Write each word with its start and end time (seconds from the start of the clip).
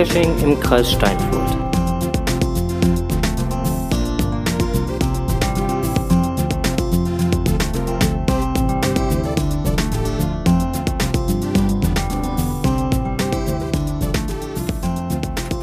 Geocaching 0.00 0.34
im 0.42 0.58
Kreis 0.58 0.92
Steinfurt. 0.92 1.58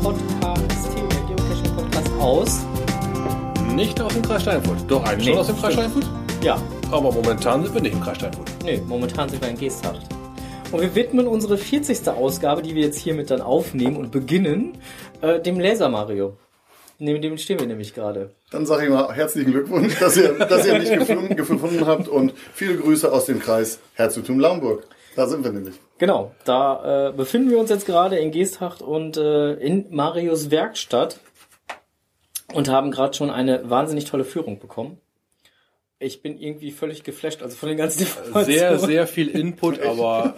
Podcast, 0.01 0.89
der 0.95 1.35
Geocaching-Podcast 1.35 2.11
aus. 2.19 2.59
Nicht 3.75 3.99
aus 4.01 4.13
dem 4.13 4.21
Kreis 4.21 4.41
Steinfurt. 4.43 4.77
Doch, 4.87 5.03
eigentlich 5.03 5.25
Nee, 5.27 5.31
schon 5.31 5.39
aus 5.41 5.47
dem 5.47 5.57
Kreis. 5.57 5.73
Steinfurt. 5.73 6.05
Ja, 6.43 6.57
Aber 6.91 7.11
momentan 7.11 7.63
sind 7.63 7.73
wir 7.73 7.81
nicht 7.81 7.93
im 7.93 8.01
Kreis 8.01 8.17
Steinfurt. 8.17 8.49
nee, 8.63 8.81
momentan 8.87 9.29
sind 9.29 9.41
wir 9.41 9.49
in 9.49 9.57
Geesthacht. 9.57 10.01
Und 10.71 10.81
wir 10.81 10.95
widmen 10.95 11.27
unsere 11.27 11.57
40. 11.57 12.07
Ausgabe, 12.09 12.61
die 12.61 12.75
wir 12.75 12.83
jetzt 12.83 12.99
hiermit 12.99 13.31
dann 13.31 13.41
aufnehmen 13.41 13.95
und 13.95 14.11
beginnen, 14.11 14.77
äh, 15.21 15.39
dem 15.39 15.59
Laser 15.59 15.87
Mario. 15.87 16.35
Neben 16.99 17.21
dem 17.21 17.37
stehen 17.37 17.59
wir 17.59 17.67
nämlich 17.67 17.93
gerade. 17.93 18.31
Dann 18.51 18.65
sage 18.65 18.85
ich 18.85 18.89
mal 18.89 19.13
herzlichen 19.13 19.51
Glückwunsch, 19.51 19.97
dass 19.99 20.17
ihr, 20.17 20.33
dass 20.33 20.65
ihr 20.65 20.77
mich 20.77 20.91
gefunden, 20.91 21.35
gefunden 21.35 21.85
habt 21.85 22.07
und 22.07 22.33
viele 22.53 22.75
Grüße 22.75 23.11
aus 23.11 23.25
dem 23.25 23.39
Kreis 23.39 23.79
Herzogtum 23.93 24.39
Laumburg. 24.39 24.83
Da 25.15 25.27
sind 25.27 25.43
wir 25.43 25.51
nämlich. 25.51 25.75
Genau, 25.99 26.31
da 26.43 27.09
äh, 27.09 27.13
befinden 27.13 27.49
wir 27.49 27.59
uns 27.59 27.69
jetzt 27.69 27.85
gerade 27.85 28.17
in 28.17 28.31
Geesthacht 28.31 28.81
und 28.81 29.17
äh, 29.17 29.53
in 29.53 29.85
Marios 29.89 30.51
Werkstatt 30.51 31.19
und 32.53 32.69
haben 32.69 32.91
gerade 32.91 33.15
schon 33.15 33.29
eine 33.29 33.69
wahnsinnig 33.69 34.05
tolle 34.05 34.25
Führung 34.25 34.59
bekommen. 34.59 34.99
Ich 35.99 36.21
bin 36.21 36.37
irgendwie 36.37 36.71
völlig 36.71 37.03
geflasht, 37.03 37.41
also 37.41 37.55
von 37.55 37.69
den 37.69 37.77
ganzen 37.77 38.01
Informationen. 38.07 38.45
Sehr, 38.45 38.79
sehr 38.79 39.07
viel 39.07 39.29
Input, 39.29 39.81
aber 39.83 40.35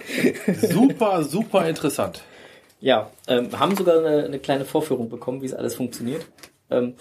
super, 0.62 1.24
super 1.24 1.68
interessant. 1.68 2.22
Ja, 2.80 3.12
ähm, 3.28 3.60
haben 3.60 3.76
sogar 3.76 4.00
eine, 4.00 4.24
eine 4.24 4.40
kleine 4.40 4.64
Vorführung 4.64 5.10
bekommen, 5.10 5.42
wie 5.42 5.48
es 5.48 5.54
alles 5.54 5.76
funktioniert. 5.76 6.26
Ähm, 6.70 6.96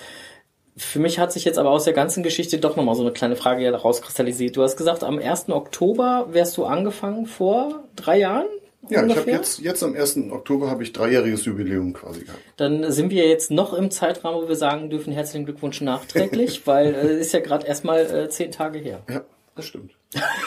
für 0.77 0.98
mich 0.98 1.19
hat 1.19 1.33
sich 1.33 1.45
jetzt 1.45 1.59
aber 1.59 1.70
aus 1.70 1.84
der 1.84 1.92
ganzen 1.92 2.23
Geschichte 2.23 2.59
doch 2.59 2.77
nochmal 2.77 2.95
so 2.95 3.03
eine 3.03 3.12
kleine 3.12 3.36
Frage 3.36 3.62
ja 3.62 3.77
rauskristallisiert. 3.77 4.56
Du 4.56 4.62
hast 4.62 4.77
gesagt, 4.77 5.05
am 5.05 5.19
1. 5.19 5.51
Oktober 5.51 6.29
wärst 6.31 6.56
du 6.56 6.64
angefangen 6.64 7.27
vor 7.27 7.84
drei 7.97 8.19
Jahren? 8.19 8.47
Ja, 8.83 8.91
ich 8.91 8.97
habe 8.97 9.09
ungefähr? 9.09 9.34
jetzt, 9.34 9.59
jetzt 9.59 9.83
am 9.83 9.95
1. 9.95 10.31
Oktober 10.31 10.71
habe 10.71 10.83
ich 10.83 10.93
dreijähriges 10.93 11.45
Jubiläum 11.45 11.93
quasi 11.93 12.25
gehabt. 12.25 12.41
Dann 12.57 12.91
sind 12.93 13.11
wir 13.11 13.27
jetzt 13.27 13.51
noch 13.51 13.75
im 13.75 13.91
Zeitrahmen, 13.91 14.41
wo 14.41 14.48
wir 14.48 14.57
sagen 14.57 14.89
dürfen, 14.89 15.12
herzlichen 15.12 15.45
Glückwunsch 15.45 15.81
nachträglich, 15.81 16.62
weil 16.67 16.95
äh, 16.95 17.20
ist 17.20 17.33
ja 17.33 17.41
gerade 17.41 17.67
erstmal 17.67 18.07
äh, 18.07 18.29
zehn 18.29 18.53
Tage 18.53 18.79
her. 18.79 19.03
Ja, 19.09 19.23
das 19.57 19.67
stimmt. 19.67 19.98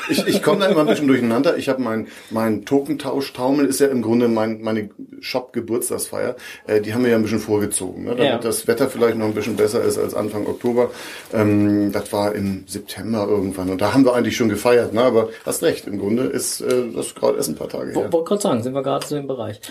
Ich, 0.09 0.26
ich 0.26 0.42
komme 0.42 0.62
da 0.62 0.66
immer 0.72 0.81
ein 0.81 0.88
bisschen 0.88 1.08
durcheinander. 1.08 1.56
Ich 1.56 1.70
habe 1.70 1.81
mein, 1.84 2.08
mein 2.31 2.66
Tokentausch-Taumel 2.66 3.67
ist 3.67 3.80
ja 3.80 3.88
im 3.88 4.02
Grunde 4.02 4.28
mein, 4.28 4.62
meine 4.62 4.90
Shop-Geburtstagsfeier. 5.20 6.36
Äh, 6.66 6.81
die 6.81 6.95
haben 6.95 7.04
wir 7.04 7.12
ja 7.12 7.17
ein 7.17 7.22
bisschen 7.22 7.40
vorgezogen, 7.40 8.06
ne? 8.06 8.09
damit 8.12 8.26
Ja. 8.26 8.38
das 8.39 8.66
Wetter 8.67 8.89
vielleicht 8.89 9.17
noch 9.17 9.28
ein 9.28 9.36
bisschen 9.36 9.56
besser 9.58 9.84
ist 9.84 10.00
als 10.00 10.16
Anfang 10.16 10.48
Oktober. 10.48 10.89
Ähm, 11.32 11.92
das 11.92 12.12
war 12.12 12.34
im 12.34 12.64
September 12.67 13.28
irgendwann 13.30 13.70
und 13.70 13.80
da 13.82 13.94
haben 13.94 14.04
wir 14.04 14.16
eigentlich 14.16 14.36
schon 14.36 14.50
gefeiert. 14.50 14.94
Ne? 14.94 15.02
Aber 15.04 15.30
hast 15.45 15.62
recht, 15.62 15.86
im 15.86 16.00
Grunde 16.00 16.23
ist 16.23 16.62
äh, 16.62 16.86
das 16.95 17.14
gerade 17.14 17.38
erst 17.38 17.49
ein 17.49 17.55
paar 17.55 17.70
Tage 17.70 17.92
her. 17.92 17.95
Wo- 17.95 18.11
Wollte 18.14 18.30
gerade 18.30 18.42
sagen, 18.42 18.64
sind 18.64 18.73
wir 18.73 18.82
gerade 18.83 19.05
so 19.05 19.16
im 19.16 19.28
Bereich. 19.28 19.61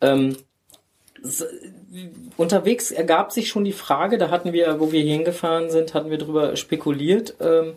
Ähm, 0.00 0.36
unterwegs 2.36 2.90
ergab 2.92 3.32
sich 3.32 3.48
schon 3.48 3.64
die 3.64 3.72
Frage, 3.72 4.16
da 4.16 4.30
hatten 4.30 4.52
wir, 4.52 4.78
wo 4.80 4.92
wir 4.92 5.02
hingefahren 5.02 5.70
sind, 5.70 5.92
hatten 5.94 6.10
wir 6.10 6.18
drüber 6.18 6.54
spekuliert. 6.56 7.34
Ähm, 7.40 7.72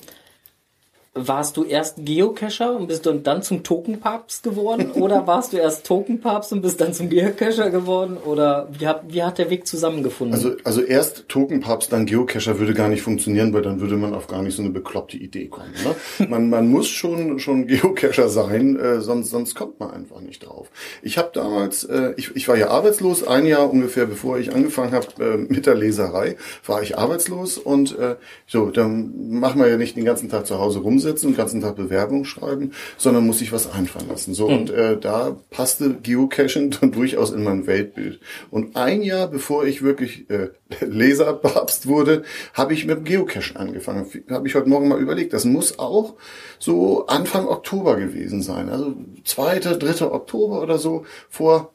warst 1.15 1.57
du 1.57 1.63
erst 1.63 1.97
Geocacher 1.99 2.75
und 2.75 2.87
bist 2.87 3.05
dann, 3.05 3.21
dann 3.21 3.43
zum 3.43 3.63
Tokenpapst 3.63 4.41
geworden? 4.41 4.91
Oder 4.95 5.27
warst 5.27 5.53
du 5.53 5.57
erst 5.57 5.85
Tokenpapst 5.85 6.53
und 6.53 6.61
bist 6.61 6.81
dann 6.81 6.93
zum 6.93 7.09
Geocacher 7.09 7.69
geworden? 7.69 8.17
Oder 8.17 8.67
wie 8.71 8.87
hat, 8.87 9.03
wie 9.07 9.21
hat 9.21 9.37
der 9.37 9.51
Weg 9.51 9.67
zusammengefunden? 9.67 10.33
Also, 10.33 10.55
also 10.63 10.81
erst 10.81 11.29
Tokenpapst, 11.29 11.91
dann 11.91 12.07
Geocacher 12.07 12.57
würde 12.57 12.73
gar 12.73 12.89
nicht 12.89 13.03
funktionieren, 13.03 13.53
weil 13.53 13.61
dann 13.61 13.79
würde 13.79 13.95
man 13.95 14.15
auf 14.15 14.25
gar 14.25 14.41
nicht 14.41 14.55
so 14.55 14.63
eine 14.63 14.71
bekloppte 14.71 15.17
Idee 15.17 15.47
kommen. 15.47 15.71
Ne? 15.83 16.27
Man, 16.33 16.49
man 16.49 16.69
muss 16.69 16.87
schon, 16.87 17.37
schon 17.39 17.67
Geocacher 17.67 18.29
sein, 18.29 18.79
äh, 18.79 19.01
sonst, 19.01 19.29
sonst 19.29 19.55
kommt 19.55 19.79
man 19.79 19.91
einfach 19.91 20.21
nicht 20.21 20.45
drauf. 20.45 20.69
Ich 21.01 21.17
habe 21.17 21.29
damals, 21.33 21.83
äh, 21.83 22.13
ich, 22.17 22.35
ich 22.35 22.47
war 22.47 22.55
ja 22.55 22.69
arbeitslos, 22.69 23.27
ein 23.27 23.45
Jahr 23.45 23.69
ungefähr 23.69 24.05
bevor 24.05 24.39
ich 24.39 24.53
angefangen 24.53 24.93
habe 24.93 25.07
äh, 25.19 25.37
mit 25.37 25.65
der 25.65 25.75
Leserei, 25.75 26.37
war 26.65 26.81
ich 26.81 26.97
arbeitslos 26.97 27.57
und 27.57 27.97
äh, 27.97 28.15
so, 28.47 28.71
dann 28.71 29.39
machen 29.39 29.61
wir 29.61 29.67
ja 29.67 29.77
nicht 29.77 29.95
den 29.97 30.05
ganzen 30.05 30.29
Tag 30.29 30.47
zu 30.47 30.59
Hause 30.59 30.81
rumsitzen, 31.03 31.31
den 31.31 31.37
ganzen 31.37 31.61
Tag 31.61 31.75
Bewerbung 31.75 32.25
schreiben, 32.25 32.71
sondern 32.97 33.25
muss 33.25 33.39
sich 33.39 33.51
was 33.51 33.71
einfallen 33.71 34.07
lassen. 34.09 34.33
So, 34.33 34.47
und 34.47 34.69
äh, 34.69 34.97
da 34.97 35.37
passte 35.49 35.95
Geocaching 35.95 36.71
dann 36.81 36.91
durchaus 36.91 37.31
in 37.31 37.43
mein 37.43 37.67
Weltbild. 37.67 38.19
Und 38.51 38.75
ein 38.75 39.01
Jahr 39.01 39.27
bevor 39.27 39.65
ich 39.65 39.81
wirklich 39.81 40.29
äh, 40.29 40.49
Leserpapst 40.85 41.87
wurde, 41.87 42.23
habe 42.53 42.73
ich 42.73 42.85
mit 42.85 43.05
Geocachen 43.05 43.57
angefangen. 43.57 44.05
Habe 44.29 44.47
ich 44.47 44.55
heute 44.55 44.69
Morgen 44.69 44.87
mal 44.87 44.99
überlegt. 44.99 45.33
Das 45.33 45.45
muss 45.45 45.79
auch 45.79 46.15
so 46.59 47.07
Anfang 47.07 47.47
Oktober 47.47 47.97
gewesen 47.97 48.41
sein. 48.41 48.69
Also 48.69 48.95
zweiter, 49.23 49.75
dritter 49.77 50.13
Oktober 50.13 50.61
oder 50.61 50.77
so 50.77 51.05
vor 51.29 51.73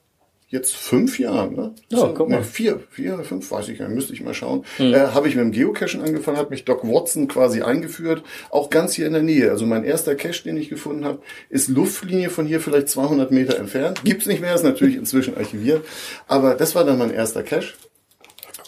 jetzt 0.51 0.75
fünf 0.75 1.19
Jahren, 1.19 1.55
ne? 1.55 1.75
Ja, 1.91 2.11
guck 2.15 2.29
mal. 2.29 2.39
Ne, 2.39 2.45
vier, 2.45 2.81
vier 2.91 3.19
fünf, 3.19 3.51
weiß 3.51 3.69
ich 3.69 3.79
gar 3.79 3.87
nicht, 3.87 3.95
müsste 3.95 4.15
ich 4.15 4.23
mal 4.23 4.33
schauen. 4.33 4.65
Äh, 4.79 4.95
habe 4.95 5.29
ich 5.29 5.37
mit 5.37 5.45
dem 5.45 5.53
Geocachen 5.53 6.01
angefangen, 6.01 6.39
hat 6.39 6.51
mich 6.51 6.65
Doc 6.65 6.85
Watson 6.85 7.29
quasi 7.29 7.61
eingeführt, 7.63 8.23
auch 8.51 8.71
ganz 8.71 8.95
hier 8.95 9.07
in 9.07 9.13
der 9.13 9.23
Nähe. 9.23 9.51
Also 9.51 9.67
mein 9.67 9.85
erster 9.85 10.15
Cache, 10.15 10.45
den 10.45 10.57
ich 10.57 10.71
gefunden 10.71 11.05
habe, 11.05 11.21
ist 11.51 11.69
Luftlinie 11.69 12.31
von 12.31 12.47
hier 12.47 12.61
vielleicht 12.61 12.89
200 12.89 13.31
Meter 13.31 13.59
entfernt. 13.59 14.01
Gibt's 14.05 14.27
nicht 14.27 14.41
mehr, 14.41 14.55
ist 14.55 14.65
natürlich 14.65 14.97
inzwischen 14.97 15.37
archiviert. 15.37 15.85
Aber 16.27 16.55
das 16.55 16.75
war 16.75 16.85
dann 16.85 16.99
mein 16.99 17.13
erster 17.13 17.43
Cache. 17.43 17.75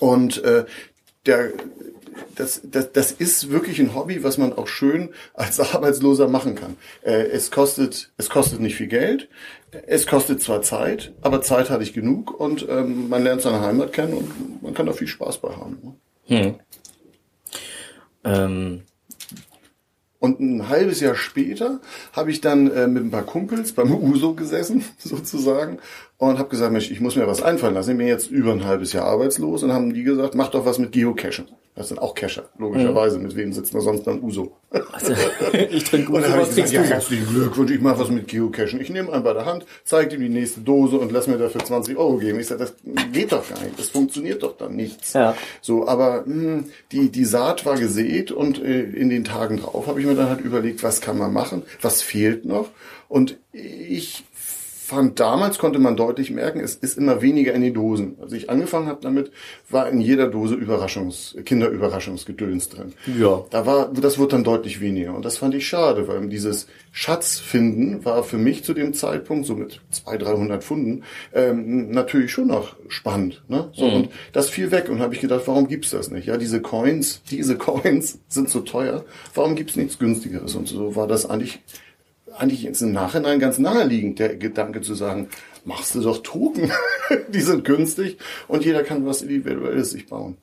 Und 0.00 0.42
äh, 0.44 0.66
der, 1.26 1.52
das, 2.34 2.60
das, 2.64 2.92
das 2.92 3.12
ist 3.12 3.50
wirklich 3.50 3.78
ein 3.80 3.94
Hobby, 3.94 4.22
was 4.22 4.38
man 4.38 4.52
auch 4.52 4.66
schön 4.66 5.10
als 5.34 5.60
Arbeitsloser 5.60 6.28
machen 6.28 6.54
kann. 6.54 6.76
Äh, 7.02 7.28
es 7.28 7.50
kostet, 7.50 8.12
es 8.16 8.30
kostet 8.30 8.60
nicht 8.60 8.76
viel 8.76 8.88
Geld. 8.88 9.28
Es 9.86 10.06
kostet 10.06 10.42
zwar 10.42 10.62
Zeit, 10.62 11.12
aber 11.20 11.42
Zeit 11.42 11.70
hatte 11.70 11.82
ich 11.82 11.92
genug 11.92 12.38
und 12.38 12.66
ähm, 12.68 13.08
man 13.08 13.22
lernt 13.22 13.42
seine 13.42 13.60
Heimat 13.60 13.92
kennen 13.92 14.14
und 14.14 14.62
man 14.62 14.74
kann 14.74 14.86
da 14.86 14.92
viel 14.92 15.06
Spaß 15.06 15.38
bei 15.38 15.50
haben. 15.50 15.78
Ne? 15.82 15.94
ähm, 18.24 18.82
Und 20.18 20.40
ein 20.40 20.68
halbes 20.68 21.00
Jahr 21.00 21.14
später 21.14 21.80
habe 22.12 22.30
ich 22.30 22.40
dann 22.40 22.70
äh, 22.70 22.86
mit 22.86 23.04
ein 23.04 23.10
paar 23.10 23.22
Kumpels 23.22 23.72
beim 23.72 23.92
USO 24.10 24.34
gesessen, 24.34 24.84
sozusagen, 24.98 25.78
und 26.20 26.38
habe 26.38 26.50
gesagt, 26.50 26.70
Mensch, 26.70 26.90
ich 26.90 27.00
muss 27.00 27.16
mir 27.16 27.26
was 27.26 27.42
einfallen 27.42 27.72
lassen. 27.72 27.92
Ich 27.92 27.96
bin 27.96 28.06
jetzt 28.06 28.30
über 28.30 28.52
ein 28.52 28.66
halbes 28.66 28.92
Jahr 28.92 29.06
arbeitslos 29.06 29.62
und 29.62 29.72
haben 29.72 29.94
die 29.94 30.02
gesagt, 30.02 30.34
mach 30.34 30.48
doch 30.48 30.66
was 30.66 30.78
mit 30.78 30.92
Geocachen. 30.92 31.48
Das 31.74 31.88
sind 31.88 31.98
auch 31.98 32.14
Cacher, 32.14 32.50
logischerweise. 32.58 33.18
Mit 33.18 33.36
wem 33.36 33.54
sitzt 33.54 33.72
man 33.72 33.80
sonst 33.80 34.04
beim 34.04 34.22
USO? 34.22 34.52
also, 34.92 35.14
ich 35.52 35.84
trinke 35.84 36.12
Und 36.12 36.18
Uso, 36.18 36.28
dann 36.28 36.32
habe 36.32 36.42
ich 36.42 36.48
gesagt, 36.50 36.72
ja, 36.72 36.82
herzlichen 36.82 37.26
Glückwunsch, 37.26 37.70
ich 37.70 37.80
mache 37.80 38.00
was 38.00 38.10
mit 38.10 38.28
Geocachen. 38.28 38.82
Ich 38.82 38.90
nehme 38.90 39.10
einen 39.10 39.24
bei 39.24 39.32
der 39.32 39.46
Hand, 39.46 39.64
zeige 39.84 40.16
ihm 40.16 40.20
die 40.20 40.28
nächste 40.28 40.60
Dose 40.60 40.98
und 40.98 41.10
lass 41.10 41.26
mir 41.26 41.38
dafür 41.38 41.64
20 41.64 41.96
Euro 41.96 42.18
geben. 42.18 42.38
Ich 42.38 42.48
sage, 42.48 42.60
das 42.60 42.74
geht 43.12 43.32
doch 43.32 43.48
gar 43.48 43.62
nicht, 43.62 43.78
das 43.78 43.88
funktioniert 43.88 44.42
doch 44.42 44.58
dann 44.58 44.76
nichts. 44.76 45.14
Ja. 45.14 45.34
So, 45.62 45.88
aber 45.88 46.24
mh, 46.26 46.64
die, 46.92 47.08
die 47.08 47.24
Saat 47.24 47.64
war 47.64 47.78
gesät 47.78 48.30
und 48.30 48.62
äh, 48.62 48.82
in 48.82 49.08
den 49.08 49.24
Tagen 49.24 49.56
drauf 49.56 49.86
habe 49.86 50.00
ich 50.00 50.06
mir 50.06 50.14
dann 50.14 50.28
halt 50.28 50.42
überlegt, 50.42 50.82
was 50.82 51.00
kann 51.00 51.16
man 51.16 51.32
machen, 51.32 51.62
was 51.80 52.02
fehlt 52.02 52.44
noch. 52.44 52.68
Und 53.08 53.38
ich 53.52 54.24
fand 54.90 55.20
damals 55.20 55.58
konnte 55.58 55.78
man 55.78 55.96
deutlich 55.96 56.30
merken, 56.30 56.60
es 56.60 56.74
ist 56.74 56.98
immer 56.98 57.22
weniger 57.22 57.54
in 57.54 57.62
die 57.62 57.72
Dosen. 57.72 58.16
Als 58.20 58.32
ich 58.32 58.50
angefangen 58.50 58.88
habe 58.88 59.00
damit, 59.00 59.30
war 59.68 59.88
in 59.88 60.00
jeder 60.00 60.26
Dose 60.26 60.54
Überraschungs, 60.56 61.36
Kinderüberraschungsgedöns 61.44 62.68
drin. 62.68 62.92
Ja. 63.18 63.44
Da 63.50 63.66
war, 63.66 63.92
das 63.92 64.18
wurde 64.18 64.32
dann 64.32 64.44
deutlich 64.44 64.80
weniger. 64.80 65.14
Und 65.14 65.24
das 65.24 65.38
fand 65.38 65.54
ich 65.54 65.66
schade, 65.66 66.08
weil 66.08 66.28
dieses 66.28 66.66
Schatzfinden 66.92 68.04
war 68.04 68.24
für 68.24 68.36
mich 68.36 68.64
zu 68.64 68.74
dem 68.74 68.92
Zeitpunkt, 68.92 69.46
so 69.46 69.54
mit 69.54 69.80
200, 69.90 70.28
300 70.28 70.64
Funden, 70.64 71.04
ähm, 71.32 71.90
natürlich 71.90 72.32
schon 72.32 72.48
noch 72.48 72.76
spannend. 72.88 73.42
Ne? 73.48 73.70
So, 73.72 73.86
Und 73.86 74.08
das 74.32 74.50
fiel 74.50 74.72
weg. 74.72 74.88
Und 74.88 75.00
habe 75.00 75.14
ich 75.14 75.20
gedacht, 75.20 75.42
warum 75.46 75.68
gibt's 75.68 75.90
das 75.90 76.10
nicht? 76.10 76.26
Ja, 76.26 76.36
diese 76.36 76.60
Coins, 76.60 77.22
diese 77.30 77.56
Coins 77.58 78.18
sind 78.28 78.50
so 78.50 78.60
teuer. 78.60 79.04
Warum 79.34 79.54
gibt's 79.54 79.76
nichts 79.76 79.98
günstigeres? 79.98 80.56
Und 80.56 80.68
so 80.68 80.96
war 80.96 81.06
das 81.06 81.30
eigentlich, 81.30 81.60
eigentlich 82.40 82.64
im 82.64 82.92
Nachhinein 82.92 83.38
ganz 83.38 83.58
naheliegend, 83.58 84.18
der 84.18 84.36
Gedanke 84.36 84.80
zu 84.80 84.94
sagen, 84.94 85.28
machst 85.64 85.94
du 85.94 86.00
doch 86.00 86.22
Token. 86.22 86.72
Die 87.28 87.40
sind 87.40 87.64
günstig 87.64 88.18
und 88.48 88.64
jeder 88.64 88.82
kann 88.82 89.06
was 89.06 89.22
Individuelles 89.22 89.90
sich 89.90 90.06
bauen. 90.06 90.36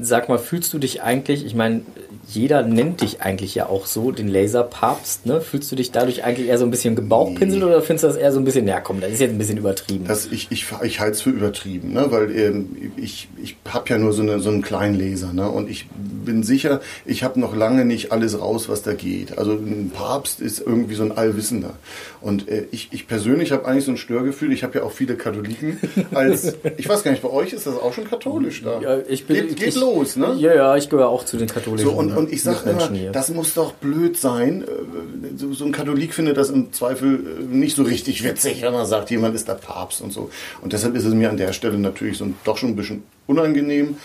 Sag 0.00 0.28
mal, 0.28 0.38
fühlst 0.38 0.72
du 0.72 0.78
dich 0.78 1.02
eigentlich, 1.02 1.44
ich 1.44 1.54
meine, 1.54 1.82
jeder 2.30 2.62
nennt 2.62 3.00
dich 3.00 3.22
eigentlich 3.22 3.54
ja 3.54 3.68
auch 3.68 3.86
so, 3.86 4.12
den 4.12 4.28
Laserpapst, 4.28 5.24
ne? 5.24 5.40
Fühlst 5.40 5.72
du 5.72 5.76
dich 5.76 5.92
dadurch 5.92 6.24
eigentlich 6.24 6.48
eher 6.48 6.58
so 6.58 6.66
ein 6.66 6.70
bisschen 6.70 6.94
gebauchpinselt 6.94 7.62
oder 7.62 7.80
findest 7.80 8.04
du 8.04 8.08
das 8.08 8.16
eher 8.16 8.32
so 8.32 8.38
ein 8.38 8.44
bisschen, 8.44 8.68
ja 8.68 8.80
komm, 8.80 9.00
das 9.00 9.12
ist 9.12 9.20
jetzt 9.20 9.30
ein 9.30 9.38
bisschen 9.38 9.56
übertrieben? 9.56 10.04
Das, 10.06 10.26
ich 10.26 10.48
ich, 10.50 10.66
ich 10.82 11.00
halte 11.00 11.12
es 11.12 11.22
für 11.22 11.30
übertrieben, 11.30 11.94
ne? 11.94 12.06
weil 12.10 12.30
ähm, 12.38 12.92
ich, 12.96 13.28
ich 13.42 13.56
habe 13.68 13.88
ja 13.88 13.96
nur 13.96 14.12
so, 14.12 14.20
eine, 14.20 14.40
so 14.40 14.50
einen 14.50 14.60
kleinen 14.60 14.98
Laser 14.98 15.32
ne? 15.32 15.50
und 15.50 15.70
ich 15.70 15.88
bin 15.90 16.42
sicher, 16.42 16.82
ich 17.06 17.22
habe 17.22 17.40
noch 17.40 17.56
lange 17.56 17.86
nicht 17.86 18.12
alles 18.12 18.38
raus, 18.38 18.68
was 18.68 18.82
da 18.82 18.92
geht. 18.92 19.38
Also 19.38 19.52
ein 19.52 19.90
Papst 19.94 20.40
ist 20.40 20.60
irgendwie 20.60 20.96
so 20.96 21.04
ein 21.04 21.12
Allwissender. 21.12 21.74
Und 22.20 22.48
äh, 22.48 22.66
ich, 22.70 22.88
ich 22.92 23.06
persönlich 23.06 23.52
habe 23.52 23.66
eigentlich 23.66 23.84
so 23.84 23.92
ein 23.92 23.96
Störgefühl. 23.96 24.52
Ich 24.52 24.64
habe 24.64 24.78
ja 24.78 24.84
auch 24.84 24.92
viele 24.92 25.16
Katholiken. 25.16 25.78
Als 26.12 26.54
ich 26.76 26.88
weiß 26.88 27.02
gar 27.02 27.10
nicht, 27.12 27.22
bei 27.22 27.30
euch 27.30 27.52
ist 27.52 27.66
das 27.66 27.76
auch 27.76 27.92
schon 27.92 28.08
katholisch 28.08 28.62
da. 28.62 28.80
Ja, 28.80 28.98
ich 29.08 29.26
bin, 29.26 29.36
geht 29.36 29.56
geht 29.56 29.68
ich, 29.68 29.76
los, 29.76 30.16
ne? 30.16 30.34
Ja, 30.38 30.54
ja, 30.54 30.76
ich 30.76 30.88
gehöre 30.88 31.08
auch 31.08 31.24
zu 31.24 31.36
den 31.36 31.48
Katholischen. 31.48 31.88
So, 31.90 31.96
und, 31.96 32.16
und 32.16 32.32
ich 32.32 32.42
sage 32.42 32.70
immer, 32.70 32.90
hier. 32.90 33.12
das 33.12 33.30
muss 33.30 33.54
doch 33.54 33.72
blöd 33.74 34.16
sein. 34.16 34.62
Äh, 34.62 35.36
So, 35.36 35.52
so 35.52 35.64
ein 35.64 35.72
Katholik 35.72 36.14
findet 36.14 36.36
das 36.36 36.50
im 36.50 36.72
Zweifel 36.72 37.14
äh, 37.14 37.42
nicht 37.54 37.76
so 37.76 37.82
richtig 37.82 38.24
witzig, 38.24 38.62
wenn 38.62 38.72
man 38.72 38.86
sagt, 38.86 39.10
jemand 39.10 39.34
ist 39.34 39.48
der 39.48 39.54
Papst 39.54 40.00
und 40.00 40.12
so. 40.12 40.30
Und 40.62 40.72
deshalb 40.72 40.94
ist 40.96 41.04
es 41.04 41.14
mir 41.14 41.30
an 41.30 41.36
der 41.36 41.52
Stelle 41.52 41.78
natürlich 41.78 42.18
so 42.18 42.24
ein, 42.24 42.34
doch 42.44 42.56
schon 42.58 42.70
ein 42.70 42.76
bisschen 42.76 43.02
unangenehm. 43.26 43.96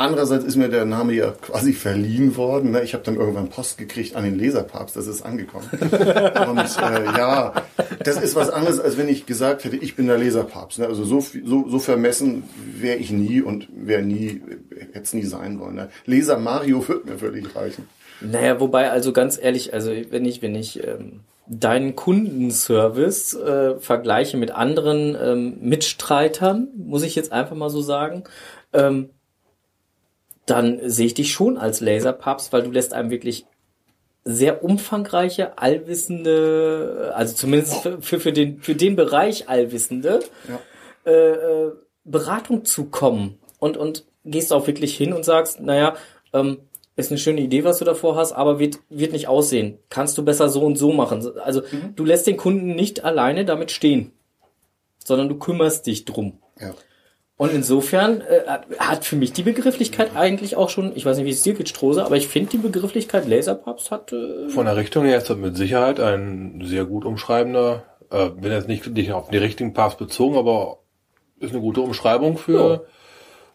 Andererseits 0.00 0.44
ist 0.44 0.56
mir 0.56 0.68
der 0.68 0.86
Name 0.86 1.12
ja 1.12 1.32
quasi 1.32 1.72
verliehen 1.74 2.36
worden. 2.36 2.70
ne? 2.70 2.82
Ich 2.82 2.94
habe 2.94 3.04
dann 3.04 3.16
irgendwann 3.16 3.50
Post 3.50 3.76
gekriegt 3.76 4.16
an 4.16 4.24
den 4.24 4.38
Leserpapst, 4.38 4.96
das 4.96 5.06
ist 5.06 5.22
angekommen. 5.22 5.68
Und 5.72 5.82
äh, 5.82 7.04
ja, 7.18 7.52
das 8.02 8.16
ist 8.20 8.34
was 8.34 8.48
anderes, 8.48 8.80
als 8.80 8.96
wenn 8.96 9.08
ich 9.08 9.26
gesagt 9.26 9.64
hätte, 9.64 9.76
ich 9.76 9.96
bin 9.96 10.06
der 10.06 10.16
Leserpapst. 10.16 10.78
ne? 10.78 10.86
Also 10.86 11.04
so, 11.04 11.20
so, 11.20 11.68
so 11.68 11.78
vermessen 11.78 12.44
wäre 12.78 12.96
ich 12.96 13.10
nie 13.10 13.42
und 13.42 13.68
wäre 13.74 14.02
nie, 14.02 14.40
hätte 14.92 15.02
es 15.02 15.12
nie 15.12 15.24
sein 15.24 15.60
wollen. 15.60 15.74
ne? 15.74 15.90
Leser 16.06 16.38
Mario 16.38 16.86
wird 16.88 17.04
mir 17.04 17.18
völlig 17.18 17.54
reichen. 17.54 17.86
Naja, 18.22 18.58
wobei, 18.58 18.90
also 18.90 19.12
ganz 19.12 19.38
ehrlich, 19.40 19.74
also 19.74 19.92
wenn 20.10 20.24
ich, 20.24 20.40
wenn 20.42 20.54
ich 20.54 20.82
ähm, 20.86 21.20
deinen 21.46 21.96
Kundenservice 21.96 23.34
äh, 23.34 23.78
vergleiche 23.80 24.36
mit 24.36 24.50
anderen 24.50 25.16
ähm, 25.20 25.58
Mitstreitern, 25.60 26.68
muss 26.76 27.02
ich 27.02 27.14
jetzt 27.16 27.32
einfach 27.32 27.56
mal 27.56 27.70
so 27.70 27.82
sagen, 27.82 28.24
ähm, 28.72 29.10
dann 30.50 30.80
sehe 30.88 31.06
ich 31.06 31.14
dich 31.14 31.32
schon 31.32 31.56
als 31.56 31.80
Laserpapst, 31.80 32.52
weil 32.52 32.62
du 32.62 32.70
lässt 32.70 32.92
einem 32.92 33.10
wirklich 33.10 33.46
sehr 34.24 34.62
umfangreiche, 34.62 35.58
allwissende, 35.58 37.12
also 37.14 37.34
zumindest 37.34 37.88
für, 38.00 38.20
für, 38.20 38.32
den, 38.32 38.60
für 38.60 38.74
den 38.74 38.96
Bereich 38.96 39.48
allwissende, 39.48 40.20
äh, 41.06 41.10
äh, 41.12 41.72
Beratung 42.04 42.64
zukommen 42.64 43.38
und, 43.58 43.76
und 43.76 44.04
gehst 44.24 44.52
auch 44.52 44.66
wirklich 44.66 44.96
hin 44.96 45.12
und 45.12 45.24
sagst, 45.24 45.60
naja, 45.60 45.96
ähm, 46.32 46.58
ist 46.96 47.10
eine 47.10 47.18
schöne 47.18 47.40
Idee, 47.40 47.64
was 47.64 47.78
du 47.78 47.84
davor 47.84 48.16
hast, 48.16 48.32
aber 48.32 48.58
wird, 48.58 48.78
wird 48.90 49.12
nicht 49.12 49.28
aussehen. 49.28 49.78
Kannst 49.88 50.18
du 50.18 50.24
besser 50.24 50.48
so 50.48 50.62
und 50.62 50.76
so 50.76 50.92
machen. 50.92 51.26
Also 51.38 51.62
du 51.96 52.04
lässt 52.04 52.26
den 52.26 52.36
Kunden 52.36 52.74
nicht 52.74 53.04
alleine 53.04 53.44
damit 53.44 53.70
stehen, 53.70 54.12
sondern 55.02 55.28
du 55.28 55.38
kümmerst 55.38 55.86
dich 55.86 56.04
drum. 56.04 56.38
Ja. 56.60 56.74
Und 57.40 57.54
insofern 57.54 58.20
äh, 58.20 58.42
hat 58.78 59.06
für 59.06 59.16
mich 59.16 59.32
die 59.32 59.42
Begrifflichkeit 59.42 60.14
eigentlich 60.14 60.56
auch 60.56 60.68
schon, 60.68 60.94
ich 60.94 61.06
weiß 61.06 61.16
nicht, 61.16 61.24
wie 61.24 61.30
es 61.30 61.40
dir 61.40 61.54
geht, 61.54 61.70
Strose, 61.70 62.04
aber 62.04 62.18
ich 62.18 62.28
finde 62.28 62.50
die 62.50 62.58
Begrifflichkeit 62.58 63.26
Laserpapst 63.26 63.90
hat 63.90 64.12
äh, 64.12 64.50
Von 64.50 64.66
der 64.66 64.76
Richtung 64.76 65.06
her 65.06 65.16
ist 65.16 65.30
das 65.30 65.38
mit 65.38 65.56
Sicherheit 65.56 66.00
ein 66.00 66.60
sehr 66.62 66.84
gut 66.84 67.06
umschreibender, 67.06 67.84
äh, 68.10 68.28
wenn 68.36 68.52
jetzt 68.52 68.68
nicht, 68.68 68.86
nicht 68.88 69.12
auf 69.12 69.30
den 69.30 69.40
richtigen 69.40 69.72
Papst 69.72 69.96
bezogen, 69.96 70.36
aber 70.36 70.80
ist 71.38 71.52
eine 71.52 71.62
gute 71.62 71.80
Umschreibung 71.80 72.36
für 72.36 72.70
Ja. 72.72 72.80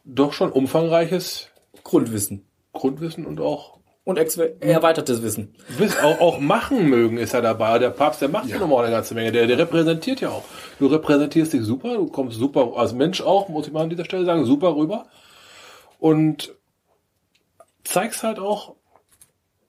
doch 0.04 0.34
schon 0.34 0.52
umfangreiches 0.52 1.50
Grundwissen 1.84 2.48
Grundwissen 2.74 3.24
und 3.28 3.40
auch 3.40 3.78
und 4.04 4.18
erweitertes 4.18 5.22
Wissen. 5.22 5.56
Wiss, 5.78 5.98
auch, 6.00 6.20
auch 6.22 6.40
machen 6.40 6.90
mögen 6.90 7.18
ist 7.18 7.34
ja 7.34 7.42
dabei. 7.42 7.78
Der 7.80 7.90
Papst, 7.92 8.22
der 8.22 8.30
macht 8.30 8.48
ja, 8.48 8.56
Ja. 8.56 8.62
nochmal 8.62 8.86
eine 8.86 8.94
ganze 8.96 9.14
Menge. 9.16 9.32
Der, 9.32 9.46
der 9.48 9.58
repräsentiert 9.58 10.22
ja 10.22 10.30
auch. 10.30 10.44
Du 10.80 10.88
repräsentierst 10.88 11.54
dich 11.54 11.62
super, 11.62 11.96
du 11.96 12.08
kommst 12.08 12.38
super 12.38 12.74
als 12.76 12.94
Mensch 12.94 13.22
auch, 13.22 13.48
muss 13.48 13.68
ich 13.68 13.74
mal 13.74 13.84
an 13.84 13.90
dieser 13.90 14.06
Stelle 14.06 14.26
sagen, 14.26 14.46
super 14.46 14.76
rüber. 14.76 15.08
Und 16.00 16.54
zeigst 17.84 18.24
halt 18.24 18.40
auch 18.40 18.76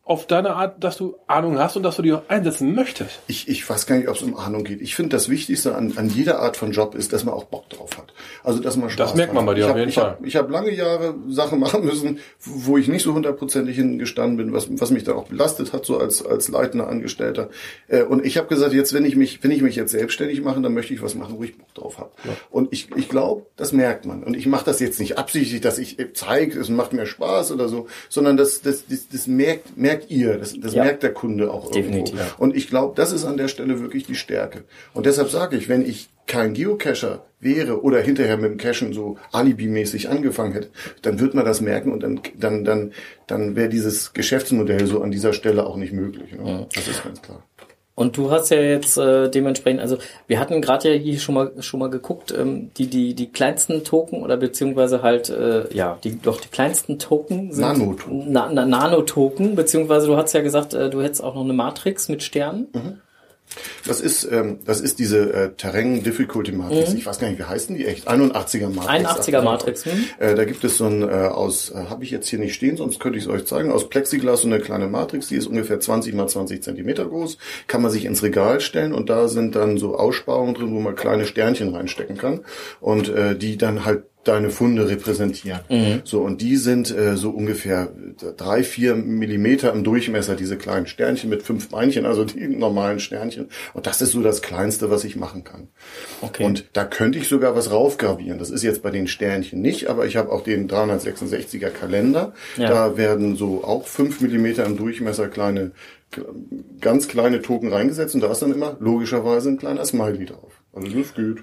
auf 0.07 0.29
deine 0.29 0.55
Art, 0.55 0.85
dass 0.85 0.97
du 0.97 1.17
Ahnung 1.27 1.59
hast 1.59 1.77
und 1.77 1.83
dass 1.83 1.97
du 1.97 2.03
die 2.03 2.13
auch 2.13 2.23
einsetzen 2.29 2.77
möchtest. 2.77 3.19
Ich, 3.27 3.49
ich 3.49 3.69
weiß 3.69 3.87
gar 3.87 3.97
nicht, 3.97 4.09
ob 4.09 4.15
es 4.15 4.23
um 4.23 4.37
Ahnung 4.37 4.63
geht. 4.63 4.81
Ich 4.81 4.95
finde, 4.95 5.17
das 5.17 5.29
Wichtigste 5.29 5.75
an, 5.75 5.95
an 5.97 6.09
jeder 6.09 6.39
Art 6.39 6.57
von 6.57 6.71
Job 6.71 6.95
ist, 6.95 7.13
dass 7.13 7.25
man 7.25 7.35
auch 7.35 7.47
Bock 7.47 7.69
drauf 7.71 7.99
hat. 7.99 8.15
Also, 8.45 8.61
dass 8.61 8.77
man 8.77 8.89
Spaß 8.89 9.09
Das 9.09 9.17
merkt 9.17 9.35
man 9.35 9.45
bei 9.45 9.51
hat. 9.51 9.59
dir 9.59 9.63
ich 9.63 9.65
auf 9.65 9.71
hab, 9.71 9.79
jeden 9.79 9.89
ich 9.89 9.95
Fall. 9.97 10.11
Hab, 10.11 10.25
ich 10.25 10.37
habe 10.37 10.53
lange 10.53 10.73
Jahre 10.73 11.17
Sachen 11.29 11.59
machen 11.67 11.85
müssen, 11.85 12.21
wo 12.39 12.79
ich 12.79 12.87
nicht 12.87 13.03
so 13.03 13.15
hundertprozentig 13.15 13.75
hingestanden 13.75 14.37
bin, 14.37 14.53
was, 14.53 14.69
was 14.71 14.93
mich 14.93 15.03
dann 15.03 15.17
auch 15.17 15.27
belastet 15.27 15.73
hat, 15.73 15.85
so 15.85 15.99
als, 15.99 16.25
als 16.25 16.49
leitender 16.49 16.87
Angestellter. 16.87 17.51
Äh, 17.89 18.05
und 18.05 18.25
ich 18.25 18.39
habe 18.39 18.47
gesagt, 18.47 18.75
jetzt, 18.75 18.95
wenn 18.95 19.05
ich 19.05 19.17
mich, 19.17 19.43
wenn 19.43 19.51
ich 19.51 19.63
mich 19.63 19.75
jetzt 19.75 19.91
selbstständig 19.91 20.41
mache, 20.41 20.61
dann 20.61 20.73
möchte 20.73 20.95
ich 20.95 21.03
was 21.03 21.17
machen, 21.17 21.35
wo 21.37 21.43
ich 21.43 21.59
Bock 21.59 21.75
drauf 21.75 21.99
habe. 21.99 22.13
Und 22.51 22.73
ich, 22.73 22.91
ich 22.95 23.09
glaube, 23.09 23.47
das 23.57 23.73
merkt 23.73 24.07
man. 24.07 24.23
Und 24.23 24.37
ich 24.37 24.47
mache 24.47 24.67
das 24.67 24.79
jetzt 24.79 25.01
nicht 25.01 25.19
absichtlich, 25.19 25.63
dass 25.63 25.79
ich 25.79 25.97
zeige, 26.15 26.61
es 26.61 26.69
macht 26.69 26.93
mir 26.93 27.07
Spaß 27.07 27.51
oder 27.51 27.69
so, 27.69 27.89
sondern 28.09 28.37
das, 28.37 28.63
das, 28.63 28.85
das, 28.87 29.09
das 29.09 29.27
merkt, 29.27 29.77
merkt 29.77 29.96
ihr, 30.11 30.39
das, 30.39 30.59
das 30.61 30.75
Ja. 30.75 30.85
merkt 30.85 31.03
der 31.03 31.13
Kunde 31.13 31.51
auch 31.53 31.71
Definitiv, 31.71 32.15
irgendwo. 32.19 32.43
Und 32.43 32.57
ich 32.57 32.69
glaube, 32.69 32.95
das 32.97 33.13
ist 33.13 33.25
an 33.25 33.37
der 33.37 33.49
Stelle 33.49 33.81
wirklich 33.81 34.05
die 34.07 34.15
Stärke. 34.15 34.65
Und 34.95 35.07
deshalb 35.07 35.31
sage 35.31 35.57
ich, 35.57 35.69
wenn 35.69 35.85
ich 35.85 36.09
kein 36.27 36.55
Geocacher 36.55 37.25
wäre 37.41 37.83
oder 37.83 38.01
hinterher 38.01 38.37
mit 38.37 38.51
dem 38.51 38.57
Cachen 38.59 38.93
so 38.93 39.17
Alibi-mäßig 39.33 40.09
angefangen 40.09 40.53
hätte, 40.53 40.71
dann 41.03 41.21
wird 41.21 41.35
man 41.35 41.45
das 41.45 41.61
merken 41.61 41.93
und 41.93 42.03
dann, 42.03 42.21
dann, 42.37 42.65
dann, 42.65 42.93
dann 43.27 43.55
wäre 43.57 43.69
dieses 43.69 44.13
Geschäftsmodell 44.13 44.87
so 44.87 45.03
an 45.03 45.11
dieser 45.13 45.33
Stelle 45.33 45.67
auch 45.67 45.77
nicht 45.77 45.93
möglich. 45.93 46.33
Ne? 46.33 46.67
Das 46.75 46.89
ist 46.89 47.03
ganz 47.05 47.23
klar. 47.23 47.45
Und 47.97 48.19
du 48.19 48.31
hast 48.31 48.51
ja 48.51 48.61
jetzt 48.61 48.99
äh, 48.99 49.31
dementsprechend, 49.31 49.81
also 49.81 49.97
wir 50.27 50.39
hatten 50.39 50.61
gerade 50.61 50.93
ja 50.93 51.01
hier 51.01 51.19
schon 51.19 51.35
mal 51.35 51.51
schon 51.61 51.81
mal 51.81 51.89
geguckt, 51.89 52.31
ähm, 52.31 52.71
die 52.77 52.89
die 52.89 53.15
die 53.15 53.33
kleinsten 53.33 53.85
Token 53.85 54.23
oder 54.23 54.37
beziehungsweise 54.37 55.01
halt 55.01 55.31
äh, 55.31 55.75
ja 55.75 55.97
die 56.05 56.21
doch 56.21 56.39
die 56.39 56.49
kleinsten 56.49 56.99
Token 56.99 57.53
sind 57.53 57.63
Nanotoken. 57.63 58.31
Na, 58.31 58.51
na, 58.53 58.67
Nanotoken 58.67 59.57
beziehungsweise 59.57 60.09
du 60.09 60.17
hast 60.19 60.35
ja 60.35 60.43
gesagt, 60.43 60.75
äh, 60.75 60.91
du 60.91 61.01
hättest 61.01 61.25
auch 61.25 61.35
noch 61.35 61.45
eine 61.45 61.55
Matrix 61.55 62.11
mit 62.11 62.23
Sternen. 62.23 63.01
Das 63.87 64.01
ist, 64.01 64.25
ähm, 64.31 64.61
das 64.65 64.81
ist 64.81 64.99
diese 64.99 65.33
äh, 65.33 65.51
Terrain 65.57 66.03
Difficulty 66.03 66.53
Matrix. 66.53 66.95
Ich 66.95 67.07
weiß 67.07 67.19
gar 67.19 67.29
nicht, 67.29 67.39
wie 67.39 67.45
heißen 67.45 67.77
die 67.77 67.87
echt? 67.87 68.09
81er 68.09 68.69
Matrix. 68.69 69.09
81er 69.09 69.43
Matrix. 69.43 69.85
Hm? 69.85 70.05
Äh, 70.19 70.35
da 70.35 70.45
gibt 70.45 70.65
es 70.65 70.77
so 70.77 70.87
ein 70.87 71.03
äh, 71.03 71.07
aus, 71.07 71.71
äh, 71.71 71.87
habe 71.89 72.05
ich 72.05 72.11
jetzt 72.11 72.29
hier 72.29 72.39
nicht 72.39 72.55
stehen, 72.55 72.77
sonst 72.77 73.01
könnte 73.01 73.19
ich 73.19 73.25
es 73.25 73.31
euch 73.31 73.47
zeigen, 73.47 73.71
aus 73.71 73.89
Plexiglas 73.89 74.43
so 74.43 74.49
eine 74.49 74.61
kleine 74.61 74.89
Matrix, 74.89 75.29
die 75.29 75.37
ist 75.37 75.47
ungefähr 75.47 75.81
20 75.81 76.15
mal 76.15 76.29
20 76.29 76.63
Zentimeter 76.63 77.07
groß, 77.07 77.39
kann 77.67 77.83
man 77.83 77.91
sich 77.91 78.05
ins 78.05 78.23
Regal 78.23 78.61
stellen 78.61 78.93
und 78.93 79.09
da 79.11 79.29
sind 79.29 79.57
dann 79.57 79.79
so 79.79 79.97
Aussparungen 79.97 80.55
drin, 80.55 80.75
wo 80.75 80.81
man 80.81 80.95
kleine 80.95 81.27
Sternchen 81.27 81.75
reinstecken 81.75 82.17
kann 82.17 82.41
und 82.81 83.09
äh, 83.09 83.37
die 83.37 83.57
dann 83.57 83.85
halt 83.85 84.05
deine 84.29 84.51
Funde 84.51 84.89
repräsentieren. 84.89 85.61
So, 86.05 86.21
und 86.21 86.41
die 86.41 86.57
sind 86.57 86.97
äh, 86.97 87.17
so 87.17 87.31
ungefähr 87.31 87.89
drei, 88.37 88.63
vier 88.63 88.95
Millimeter 88.95 89.73
im 89.73 89.85
Durchmesser, 89.85 90.37
diese 90.37 90.57
kleinen 90.57 90.87
Sternchen 90.87 91.31
mit 91.31 91.43
fünf 91.43 91.69
Beinchen, 91.69 92.07
also 92.07 92.25
die 92.25 92.47
normalen 92.49 93.01
Sternchen. 93.01 93.49
Und 93.75 93.87
das 93.87 94.01
ist 94.03 94.13
so 94.13 94.23
das 94.23 94.43
Kleinste, 94.43 94.91
was 94.91 95.05
ich 95.05 95.17
machen 95.17 95.45
kann. 95.45 95.69
Okay. 96.21 96.45
Und 96.45 96.67
da 96.73 96.85
könnte 96.85 97.19
ich 97.19 97.29
sogar 97.29 97.55
was 97.55 97.71
raufgravieren. 97.71 98.39
Das 98.39 98.51
ist 98.51 98.63
jetzt 98.63 98.83
bei 98.83 98.91
den 98.91 99.07
Sternchen 99.07 99.61
nicht, 99.61 99.89
aber 99.89 100.07
ich 100.07 100.17
habe 100.17 100.31
auch 100.31 100.43
den 100.43 100.69
366er 100.69 101.71
Kalender. 101.71 102.33
Ja. 102.57 102.69
Da 102.69 102.97
werden 102.97 103.37
so 103.37 103.65
auch 103.65 103.87
fünf 103.87 104.21
Millimeter 104.21 104.65
im 104.65 104.77
Durchmesser 104.77 105.29
kleine, 105.29 105.73
ganz 106.81 107.09
kleine 107.09 107.43
Token 107.43 107.73
reingesetzt 107.73 108.15
und 108.15 108.21
da 108.21 108.31
ist 108.31 108.43
dann 108.43 108.53
immer 108.53 108.77
logischerweise 108.81 109.51
ein 109.51 109.59
kleiner 109.59 109.85
Smiley 109.85 110.27
drauf. 110.27 110.53
Also 110.73 110.89
das 110.89 111.15
geht. 111.15 111.39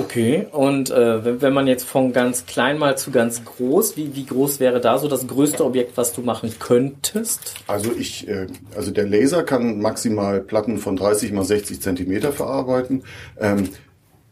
Okay, 0.00 0.46
und 0.50 0.90
äh, 0.90 1.42
wenn, 1.42 1.52
man 1.52 1.66
jetzt 1.66 1.84
von 1.84 2.14
ganz 2.14 2.46
klein 2.46 2.78
mal 2.78 2.96
zu 2.96 3.10
ganz 3.10 3.44
groß, 3.44 3.98
wie, 3.98 4.16
wie 4.16 4.24
groß 4.24 4.58
wäre 4.58 4.80
da 4.80 4.96
so 4.96 5.08
das 5.08 5.26
größte 5.26 5.62
Objekt, 5.62 5.98
was 5.98 6.14
du 6.14 6.22
machen 6.22 6.54
könntest? 6.58 7.56
Also 7.66 7.92
ich, 7.92 8.26
äh, 8.26 8.46
also 8.74 8.92
der 8.92 9.06
Laser 9.06 9.42
kann 9.42 9.78
maximal 9.80 10.40
Platten 10.40 10.78
von 10.78 10.96
30 10.96 11.32
mal 11.32 11.44
60 11.44 11.82
Zentimeter 11.82 12.32
verarbeiten. 12.32 13.02
Ähm, 13.38 13.68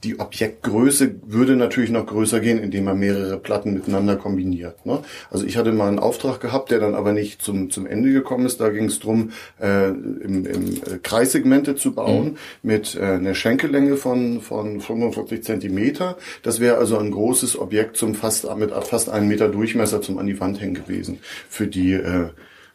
die 0.04 0.20
Objektgröße 0.20 1.16
würde 1.26 1.56
natürlich 1.56 1.90
noch 1.90 2.06
größer 2.06 2.38
gehen, 2.40 2.58
indem 2.58 2.84
man 2.84 2.98
mehrere 2.98 3.36
Platten 3.38 3.74
miteinander 3.74 4.16
kombiniert. 4.16 4.86
Ne? 4.86 5.00
Also 5.30 5.44
ich 5.44 5.56
hatte 5.56 5.72
mal 5.72 5.88
einen 5.88 5.98
Auftrag 5.98 6.40
gehabt, 6.40 6.70
der 6.70 6.78
dann 6.78 6.94
aber 6.94 7.12
nicht 7.12 7.42
zum, 7.42 7.70
zum 7.70 7.86
Ende 7.86 8.12
gekommen 8.12 8.46
ist. 8.46 8.60
Da 8.60 8.68
ging 8.68 8.84
es 8.84 9.00
drum, 9.00 9.32
äh, 9.60 9.88
im, 9.88 10.46
im 10.46 10.74
äh, 10.74 10.98
Kreissegmente 11.02 11.74
zu 11.74 11.94
bauen 11.94 12.38
mit 12.62 12.94
äh, 12.94 13.02
einer 13.02 13.34
Schenkellänge 13.34 13.96
von, 13.96 14.40
von 14.40 14.80
45 14.80 15.42
Zentimeter. 15.42 16.16
Das 16.42 16.60
wäre 16.60 16.78
also 16.78 16.96
ein 16.98 17.10
großes 17.10 17.58
Objekt 17.58 17.96
zum 17.96 18.14
fast 18.14 18.48
mit 18.56 18.70
fast 18.70 19.08
einen 19.08 19.28
Meter 19.28 19.48
Durchmesser 19.48 20.00
zum 20.00 20.18
an 20.18 20.26
die 20.26 20.40
Wand 20.40 20.60
hängen 20.60 20.74
gewesen. 20.74 21.18
Für 21.48 21.66
die 21.66 21.92
äh, 21.94 22.28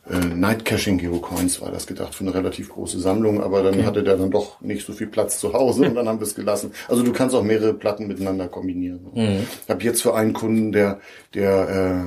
äh, 0.10 0.18
Night 0.36 0.66
Caching 0.66 0.98
Geocoins 0.98 1.62
war 1.62 1.72
das 1.72 1.88
gedacht 1.88 2.14
für 2.14 2.24
eine 2.24 2.34
relativ 2.34 2.70
große 2.70 3.00
Sammlung, 3.00 3.42
aber 3.42 3.64
dann 3.64 3.86
hatte 3.86 4.04
der 4.04 4.18
dann 4.18 4.32
doch 4.32 4.60
nicht 4.62 4.86
so 4.86 4.94
viel 4.94 5.08
Platz 5.08 5.40
zu 5.40 5.54
Hause 5.54 5.84
und 5.84 5.96
dann 5.96 6.08
haben 6.08 6.20
wir 6.20 6.28
es 6.28 6.36
gelassen. 6.36 6.72
Also 6.88 7.04
du 7.04 7.14
kannst 7.14 7.36
auch 7.36 7.44
mehrere 7.44 7.74
Platten 7.74 8.08
miteinander 8.08 8.48
kombinieren. 8.48 9.00
Ich 9.64 9.70
habe 9.70 9.84
jetzt 9.84 10.02
für 10.02 10.16
einen 10.16 10.34
Kunden, 10.34 10.72
der 10.72 11.00
der 11.34 12.04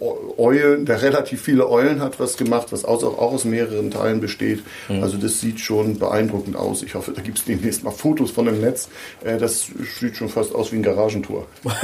äh, 0.00 0.04
Eulen, 0.36 0.84
der 0.84 1.00
relativ 1.02 1.40
viele 1.40 1.68
Eulen 1.68 2.00
hat, 2.00 2.20
was 2.20 2.36
gemacht, 2.36 2.68
was 2.70 2.84
aus, 2.84 3.04
auch 3.04 3.16
aus 3.18 3.44
mehreren 3.44 3.90
Teilen 3.90 4.20
besteht. 4.20 4.62
Also 4.88 5.16
das 5.16 5.40
sieht 5.40 5.60
schon 5.60 5.98
beeindruckend 5.98 6.56
aus. 6.56 6.82
Ich 6.82 6.94
hoffe, 6.94 7.12
da 7.12 7.22
gibt 7.22 7.38
es 7.38 7.44
demnächst 7.44 7.84
mal 7.84 7.90
Fotos 7.90 8.32
von 8.32 8.46
dem 8.46 8.60
Netz. 8.60 8.88
Äh, 9.24 9.38
das 9.38 9.68
sieht 9.98 10.16
schon 10.16 10.28
fast 10.28 10.54
aus 10.54 10.72
wie 10.72 10.76
ein 10.76 10.82
Garagentor. 10.82 11.46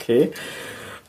Okay. 0.00 0.30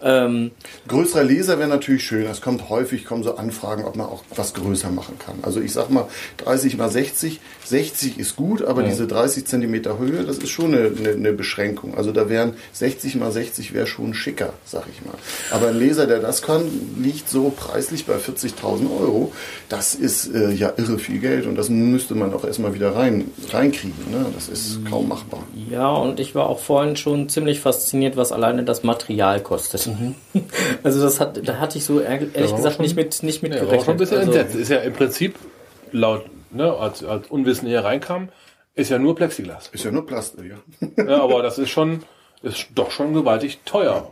Ähm, 0.02 0.52
Größerer 0.88 1.24
Laser 1.24 1.58
wäre 1.58 1.70
natürlich 1.70 2.04
schön. 2.04 2.26
Es 2.26 2.42
kommt 2.42 2.70
häufig, 2.70 3.06
kommen 3.06 3.24
so 3.24 3.36
Anfragen, 3.36 3.86
ob 3.86 3.96
man 3.96 4.08
auch 4.08 4.24
was 4.36 4.54
größer 4.54 4.92
machen 4.92 5.18
kann. 5.20 5.36
Also 5.42 5.62
ich 5.62 5.72
sag 5.72 5.90
mal 5.90 6.08
30 6.38 6.78
mal 6.78 6.90
60. 6.90 7.40
60 7.64 8.20
ist 8.20 8.36
gut, 8.36 8.62
aber 8.64 8.84
diese 8.84 9.08
30 9.08 9.46
Zentimeter 9.46 9.98
Höhe, 9.98 10.24
das 10.24 10.38
ist 10.38 10.50
schon 10.50 10.76
eine, 10.76 10.92
eine, 10.96 11.10
eine 11.12 11.34
Beschränkung. 11.34 11.98
Also 11.98 12.12
da 12.12 12.30
wären 12.30 12.54
60 12.74 13.16
mal 13.16 13.32
60 13.32 13.74
wäre 13.74 13.88
schon 13.88 14.14
schicker, 14.14 14.54
sag 14.66 14.84
ich 14.92 15.04
mal. 15.06 15.16
Aber 15.52 15.70
ein 15.70 15.80
Laser, 15.80 16.08
der 16.08 16.20
das 16.20 16.42
kann, 16.42 16.70
liegt 17.02 17.30
so 17.30 17.50
preislich 17.56 18.06
bei 18.06 18.16
40.000 18.16 18.90
Euro. 19.00 19.32
Das 19.70 19.96
ist 19.96 20.34
äh, 20.34 20.52
ja 20.52 20.74
irre 20.78 21.00
viel 21.00 21.20
Geld 21.20 21.46
und 21.46 21.56
das 21.56 21.70
müsste 21.70 22.16
man 22.16 22.34
auch 22.34 22.44
erstmal 22.44 22.74
wieder 22.74 22.96
rein, 22.96 23.32
reinkriegen. 23.50 24.12
Ne? 24.12 24.26
Das 24.36 24.50
ist 24.50 24.86
kaum 24.90 25.08
machbar. 25.08 25.44
ja, 25.70 25.90
und 25.90 26.20
ich 26.20 26.36
war 26.36 26.48
auch 26.48 26.60
vorhin 26.60 26.96
schon 26.96 27.30
ziemlich 27.30 27.60
fasziniert, 27.60 28.18
was 28.18 28.32
alleine 28.32 28.64
das 28.64 28.84
Material 28.84 29.40
kostet. 29.40 29.86
Also 30.84 31.02
das 31.02 31.20
hat, 31.20 31.48
da 31.48 31.60
hatte 31.60 31.78
ich 31.78 31.86
so 31.86 32.00
ehrlich 32.00 32.34
war 32.36 32.58
gesagt 32.58 32.76
schon- 32.76 32.84
nicht 32.84 32.96
mit 32.96 33.24
nicht 33.24 33.42
mit 33.44 33.54
Ja, 33.54 33.68
war 33.68 33.78
auch 33.78 33.86
schon 33.86 33.96
ein 33.96 33.98
bisschen 33.98 34.18
also, 34.20 34.32
entsetzt. 34.32 34.56
Ist 34.56 34.70
ja 34.70 34.78
im 34.80 34.94
Prinzip 34.94 35.36
laut, 35.92 36.26
ne, 36.52 36.74
als, 36.74 37.04
als 37.04 37.28
Unwissen 37.30 37.68
hier 37.68 37.84
reinkam, 37.84 38.30
ist 38.76 38.90
ja 38.92 39.00
nur 39.00 39.16
Plexiglas. 39.16 39.70
Ist 39.72 39.86
ja 39.86 39.92
nur 39.92 40.06
Plastik. 40.06 40.46
Ja. 40.46 40.88
Ja, 41.08 41.22
aber 41.24 41.42
das 41.42 41.58
ist 41.58 41.70
schon, 41.70 42.04
ist 42.44 42.68
doch 42.76 42.92
schon 42.92 43.14
gewaltig 43.14 43.60
teuer. 43.66 44.12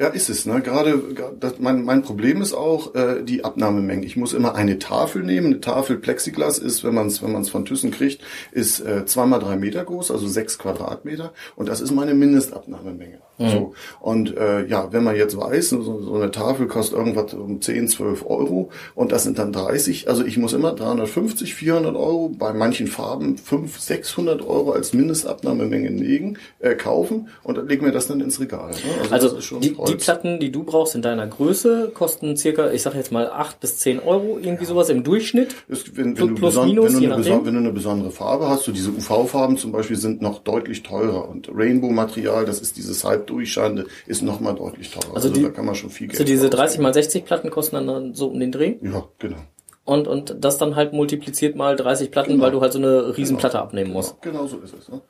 Ja, 0.00 0.06
ist 0.08 0.28
es. 0.28 0.46
Ne? 0.46 0.60
Gerade 0.60 1.02
das, 1.40 1.58
mein, 1.58 1.82
mein 1.82 2.02
Problem 2.02 2.40
ist 2.40 2.52
auch 2.54 2.94
äh, 2.94 3.24
die 3.24 3.42
Abnahmemenge. 3.44 4.06
Ich 4.06 4.16
muss 4.16 4.32
immer 4.32 4.54
eine 4.54 4.78
Tafel 4.78 5.24
nehmen. 5.24 5.46
Eine 5.48 5.60
Tafel 5.60 5.96
Plexiglas 5.96 6.58
ist, 6.60 6.84
wenn 6.84 6.94
man 6.94 7.08
es 7.08 7.20
wenn 7.20 7.32
man's 7.32 7.48
von 7.48 7.64
Thyssen 7.64 7.90
kriegt, 7.90 8.22
ist 8.52 8.78
äh, 8.78 9.06
zwei 9.06 9.26
mal 9.26 9.40
drei 9.40 9.56
Meter 9.56 9.84
groß, 9.84 10.12
also 10.12 10.28
sechs 10.28 10.56
Quadratmeter. 10.56 11.32
Und 11.56 11.68
das 11.68 11.80
ist 11.80 11.90
meine 11.90 12.14
Mindestabnahmemenge. 12.14 13.18
So. 13.40 13.72
Und 14.00 14.36
äh, 14.36 14.66
ja, 14.66 14.88
wenn 14.92 15.04
man 15.04 15.14
jetzt 15.14 15.36
weiß, 15.38 15.68
so, 15.68 16.00
so 16.02 16.14
eine 16.14 16.32
Tafel 16.32 16.66
kostet 16.66 16.98
irgendwas 16.98 17.34
um 17.34 17.60
10, 17.60 17.86
12 17.86 18.26
Euro 18.26 18.70
und 18.96 19.12
das 19.12 19.22
sind 19.22 19.38
dann 19.38 19.52
30. 19.52 20.08
Also 20.08 20.24
ich 20.24 20.38
muss 20.38 20.52
immer 20.54 20.72
350, 20.72 21.54
400 21.54 21.94
Euro, 21.94 22.30
bei 22.36 22.52
manchen 22.52 22.88
Farben 22.88 23.36
500, 23.38 23.80
600 23.80 24.42
Euro 24.42 24.72
als 24.72 24.92
Mindestabnahmemenge 24.92 25.88
legen, 25.90 26.36
äh, 26.58 26.74
kaufen 26.74 27.28
und 27.44 27.56
dann 27.58 27.68
legen 27.68 27.84
wir 27.84 27.92
das 27.92 28.08
dann 28.08 28.20
ins 28.20 28.40
Regal. 28.40 28.70
Ne? 28.70 28.76
Also 29.12 29.40
schon 29.40 29.60
die, 29.60 29.76
die. 29.86 29.94
Platten, 29.94 30.40
die 30.40 30.50
du 30.50 30.64
brauchst 30.64 30.96
in 30.96 31.02
deiner 31.02 31.26
Größe, 31.28 31.92
kosten 31.94 32.36
circa, 32.36 32.72
ich 32.72 32.82
sag 32.82 32.94
jetzt 32.96 33.12
mal 33.12 33.30
acht 33.30 33.60
bis 33.60 33.78
zehn 33.78 34.00
Euro, 34.00 34.38
irgendwie 34.42 34.64
sowas 34.64 34.88
im 34.88 35.04
Durchschnitt. 35.04 35.54
Ist, 35.68 35.96
wenn, 35.96 36.18
wenn, 36.18 36.28
du 36.28 36.34
plus, 36.34 36.56
beson- 36.56 36.66
minus, 36.66 36.94
wenn, 36.94 37.02
du 37.02 37.08
nachdem. 37.08 37.46
wenn 37.46 37.54
du 37.54 37.60
eine 37.60 37.72
besondere 37.72 38.10
Farbe 38.10 38.48
hast, 38.48 38.64
so 38.64 38.72
diese 38.72 38.90
UV-Farben 38.90 39.56
zum 39.58 39.70
Beispiel 39.70 39.96
sind 39.96 40.22
noch 40.22 40.40
deutlich 40.40 40.82
teurer 40.82 41.28
und 41.28 41.48
Rainbow-Material, 41.54 42.44
das 42.44 42.60
ist 42.60 42.76
dieses 42.76 43.04
halb 43.04 43.27
durchscheinende, 43.28 43.86
ist 44.06 44.22
noch 44.22 44.40
mal 44.40 44.52
deutlich 44.54 44.90
teurer. 44.90 45.14
Also 45.14 45.28
Also, 45.28 45.32
die- 45.32 45.42
da 45.42 45.50
kann 45.50 45.64
man 45.66 45.74
schon 45.74 45.90
viel 45.90 46.08
Geld 46.08 46.20
Also 46.20 46.24
diese 46.30 46.44
für 46.44 46.50
30 46.50 46.80
mal 46.80 46.94
60 46.94 47.24
Platten 47.24 47.50
kosten 47.50 47.76
dann, 47.76 47.86
dann 47.86 48.14
so 48.14 48.28
um 48.28 48.38
den 48.40 48.52
Dreh 48.52 48.76
Ja, 48.82 49.04
genau. 49.18 49.36
und, 49.84 50.08
und 50.08 50.36
das 50.40 50.58
dann 50.58 50.76
halt 50.76 50.92
multipliziert 50.92 51.56
mal 51.56 51.76
30 51.76 52.10
Platten, 52.10 52.32
Genau. 52.32 52.44
weil 52.44 52.50
du 52.52 52.60
halt 52.60 52.72
so 52.72 52.78
eine 52.78 53.16
Riesenplatte 53.16 53.58
abnehmen 53.58 53.92
musst. 53.92 54.20
Genau 54.22 54.46
so 54.46 54.58
ist 54.58 54.74
es. 54.74 54.88
Ne? 54.88 55.00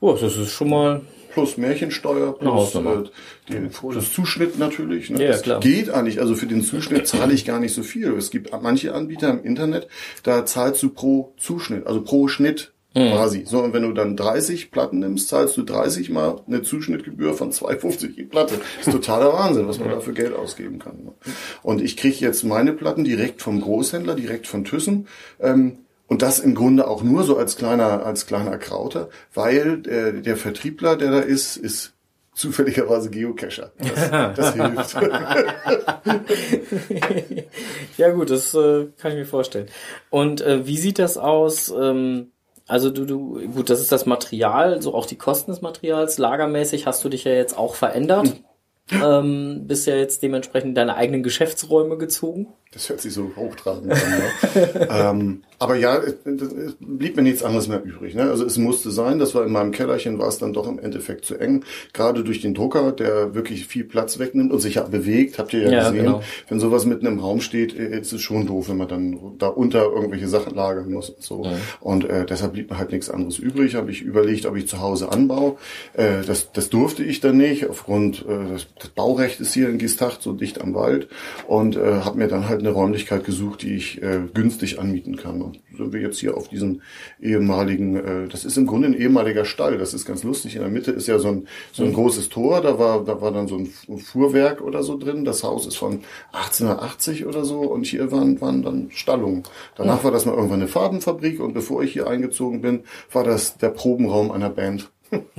Oh, 0.00 0.12
das 0.20 0.36
ist 0.36 0.50
schon 0.50 0.68
mal 0.70 1.00
Plus 1.32 1.56
Märchensteuer, 1.56 2.38
plus 2.38 2.74
äh, 2.76 2.80
die, 3.48 3.68
das 3.92 4.12
Zuschnitt 4.12 4.56
natürlich. 4.56 5.10
Ne? 5.10 5.20
Ja, 5.20 5.28
das 5.32 5.42
klar. 5.42 5.58
geht 5.58 5.90
eigentlich. 5.90 6.20
Also 6.20 6.36
für 6.36 6.46
den 6.46 6.62
Zuschnitt 6.62 7.08
zahle 7.08 7.32
ich 7.32 7.44
gar 7.44 7.58
nicht 7.58 7.74
so 7.74 7.82
viel. 7.82 8.12
Es 8.16 8.30
gibt 8.30 8.50
manche 8.62 8.94
Anbieter 8.94 9.30
im 9.30 9.42
Internet, 9.42 9.88
da 10.22 10.46
zahlst 10.46 10.80
du 10.84 10.90
pro 10.90 11.32
Zuschnitt, 11.36 11.88
also 11.88 12.02
pro 12.02 12.28
Schnitt 12.28 12.72
Mhm. 12.94 13.10
quasi. 13.10 13.44
So, 13.44 13.60
und 13.60 13.72
wenn 13.72 13.82
du 13.82 13.92
dann 13.92 14.16
30 14.16 14.70
Platten 14.70 15.00
nimmst, 15.00 15.28
zahlst 15.28 15.56
du 15.56 15.62
30 15.62 16.10
mal 16.10 16.40
eine 16.46 16.62
Zuschnittgebühr 16.62 17.34
von 17.34 17.50
2,50 17.50 18.14
die 18.14 18.24
Platte. 18.24 18.54
Das 18.78 18.86
ist 18.86 18.92
totaler 18.92 19.32
Wahnsinn, 19.32 19.66
was 19.66 19.80
man 19.80 19.90
da 19.90 20.00
für 20.00 20.12
Geld 20.12 20.34
ausgeben 20.34 20.78
kann. 20.78 21.04
Ne? 21.04 21.12
Und 21.62 21.80
ich 21.80 21.96
kriege 21.96 22.16
jetzt 22.16 22.44
meine 22.44 22.72
Platten 22.72 23.04
direkt 23.04 23.42
vom 23.42 23.60
Großhändler, 23.60 24.14
direkt 24.14 24.46
von 24.46 24.64
Thyssen. 24.64 25.08
Ähm, 25.40 25.78
und 26.06 26.22
das 26.22 26.38
im 26.38 26.54
Grunde 26.54 26.86
auch 26.86 27.02
nur 27.02 27.24
so 27.24 27.36
als 27.36 27.56
kleiner, 27.56 28.04
als 28.04 28.26
kleiner 28.26 28.58
Krauter, 28.58 29.08
weil 29.32 29.82
äh, 29.88 30.20
der 30.20 30.36
Vertriebler, 30.36 30.96
der 30.96 31.10
da 31.10 31.20
ist, 31.20 31.56
ist 31.56 31.94
zufälligerweise 32.34 33.10
Geocacher. 33.10 33.72
Das, 33.78 34.10
das 34.36 34.54
hilft. 34.54 34.96
Ja 37.96 38.10
gut, 38.10 38.30
das 38.30 38.54
äh, 38.54 38.86
kann 38.98 39.12
ich 39.12 39.18
mir 39.18 39.26
vorstellen. 39.26 39.66
Und 40.10 40.42
äh, 40.42 40.66
wie 40.66 40.76
sieht 40.76 40.98
das 40.98 41.16
aus? 41.16 41.72
Ähm, 41.76 42.32
also 42.66 42.90
du, 42.90 43.04
du, 43.04 43.46
gut, 43.48 43.68
das 43.68 43.80
ist 43.80 43.92
das 43.92 44.06
Material, 44.06 44.80
so 44.80 44.94
auch 44.94 45.06
die 45.06 45.16
Kosten 45.16 45.50
des 45.50 45.60
Materials. 45.60 46.18
Lagermäßig 46.18 46.86
hast 46.86 47.04
du 47.04 47.08
dich 47.08 47.24
ja 47.24 47.32
jetzt 47.32 47.56
auch 47.58 47.74
verändert. 47.74 48.42
Ähm, 48.90 49.62
bist 49.66 49.86
ja 49.86 49.96
jetzt 49.96 50.22
dementsprechend 50.22 50.70
in 50.70 50.74
deine 50.74 50.96
eigenen 50.96 51.22
Geschäftsräume 51.22 51.96
gezogen. 51.96 52.48
Das 52.74 52.88
hört 52.88 53.00
sich 53.00 53.14
so 53.14 53.30
hochtrabend 53.36 53.92
an. 53.92 53.98
Ne? 53.98 54.88
ähm, 54.90 55.42
aber 55.60 55.76
ja, 55.76 55.96
es, 55.96 56.16
es 56.24 56.76
blieb 56.80 57.14
mir 57.16 57.22
nichts 57.22 57.44
anderes 57.44 57.68
mehr 57.68 57.82
übrig. 57.82 58.16
Ne? 58.16 58.22
Also 58.22 58.44
es 58.44 58.58
musste 58.58 58.90
sein, 58.90 59.20
das 59.20 59.32
war 59.34 59.46
in 59.46 59.52
meinem 59.52 59.70
Kellerchen, 59.70 60.18
war 60.18 60.26
es 60.26 60.38
dann 60.38 60.52
doch 60.52 60.66
im 60.68 60.80
Endeffekt 60.80 61.24
zu 61.24 61.36
eng. 61.38 61.64
Gerade 61.92 62.24
durch 62.24 62.40
den 62.40 62.52
Drucker, 62.52 62.90
der 62.90 63.34
wirklich 63.34 63.66
viel 63.66 63.84
Platz 63.84 64.18
wegnimmt 64.18 64.52
und 64.52 64.58
sich 64.58 64.74
ja 64.74 64.82
bewegt, 64.82 65.38
habt 65.38 65.52
ihr 65.52 65.62
ja, 65.62 65.70
Ja, 65.70 65.90
gesehen. 65.90 66.04
genau. 66.04 66.22
Wenn 66.48 66.58
sowas 66.58 66.84
mitten 66.84 67.06
im 67.06 67.20
Raum 67.20 67.40
steht, 67.40 67.78
äh, 67.78 68.00
ist 68.00 68.12
es 68.12 68.20
schon 68.20 68.46
doof, 68.46 68.68
wenn 68.68 68.76
man 68.76 68.88
dann 68.88 69.38
da 69.38 69.46
unter 69.46 69.84
irgendwelche 69.84 70.26
Sachen 70.28 70.54
lagern 70.54 70.90
muss 70.92 71.10
und 71.10 71.22
so. 71.22 71.46
Und 71.80 72.04
äh, 72.10 72.26
deshalb 72.26 72.54
blieb 72.54 72.70
mir 72.70 72.78
halt 72.78 72.90
nichts 72.90 73.08
anderes 73.08 73.38
übrig. 73.38 73.76
Habe 73.76 73.92
ich 73.92 74.02
überlegt, 74.02 74.46
ob 74.46 74.56
ich 74.56 74.66
zu 74.66 74.80
Hause 74.80 75.12
anbaue. 75.12 75.56
Äh, 75.94 76.22
das, 76.26 76.50
das 76.52 76.70
durfte 76.70 77.04
ich 77.04 77.20
dann 77.20 77.36
nicht, 77.36 77.70
aufgrund 77.70 78.26
äh, 78.28 78.58
das 78.78 78.88
Baurecht 78.88 79.40
ist 79.40 79.54
hier 79.54 79.68
in 79.68 79.78
Giestacht 79.78 80.20
so 80.22 80.32
dicht 80.32 80.60
am 80.60 80.74
Wald 80.74 81.08
und 81.46 81.76
äh, 81.76 82.00
habe 82.00 82.18
mir 82.18 82.28
dann 82.28 82.48
halt 82.48 82.60
eine 82.60 82.70
Räumlichkeit 82.70 83.24
gesucht, 83.24 83.62
die 83.62 83.74
ich 83.76 84.02
äh, 84.02 84.20
günstig 84.34 84.78
anmieten 84.80 85.16
kann. 85.16 85.40
Und 85.42 85.60
sind 85.76 85.92
wir 85.92 86.00
jetzt 86.00 86.18
hier 86.18 86.36
auf 86.36 86.48
diesen 86.48 86.82
ehemaligen, 87.20 87.96
äh, 87.96 88.28
das 88.28 88.44
ist 88.44 88.56
im 88.56 88.66
Grunde 88.66 88.88
ein 88.88 88.94
ehemaliger 88.94 89.44
Stall. 89.44 89.78
Das 89.78 89.94
ist 89.94 90.04
ganz 90.04 90.24
lustig. 90.24 90.56
In 90.56 90.62
der 90.62 90.70
Mitte 90.70 90.90
ist 90.90 91.06
ja 91.06 91.18
so 91.18 91.28
ein 91.28 91.48
so 91.72 91.84
ein 91.84 91.92
großes 91.92 92.28
Tor. 92.30 92.60
Da 92.62 92.78
war 92.78 93.04
da 93.04 93.20
war 93.20 93.30
dann 93.32 93.46
so 93.48 93.56
ein 93.56 93.66
Fu- 93.66 93.98
Fuhrwerk 93.98 94.60
oder 94.60 94.82
so 94.82 94.98
drin. 94.98 95.24
Das 95.24 95.44
Haus 95.44 95.66
ist 95.66 95.76
von 95.76 96.00
1880 96.32 97.26
oder 97.26 97.44
so 97.44 97.60
und 97.60 97.86
hier 97.86 98.10
waren 98.12 98.40
waren 98.40 98.62
dann 98.62 98.90
Stallungen. 98.90 99.44
Danach 99.76 100.04
war 100.04 100.10
das 100.10 100.26
mal 100.26 100.34
irgendwann 100.34 100.60
eine 100.60 100.68
Farbenfabrik 100.68 101.40
und 101.40 101.54
bevor 101.54 101.82
ich 101.82 101.92
hier 101.92 102.06
eingezogen 102.08 102.60
bin, 102.60 102.84
war 103.12 103.24
das 103.24 103.56
der 103.56 103.68
Probenraum 103.70 104.30
einer 104.30 104.50
Band. 104.50 104.90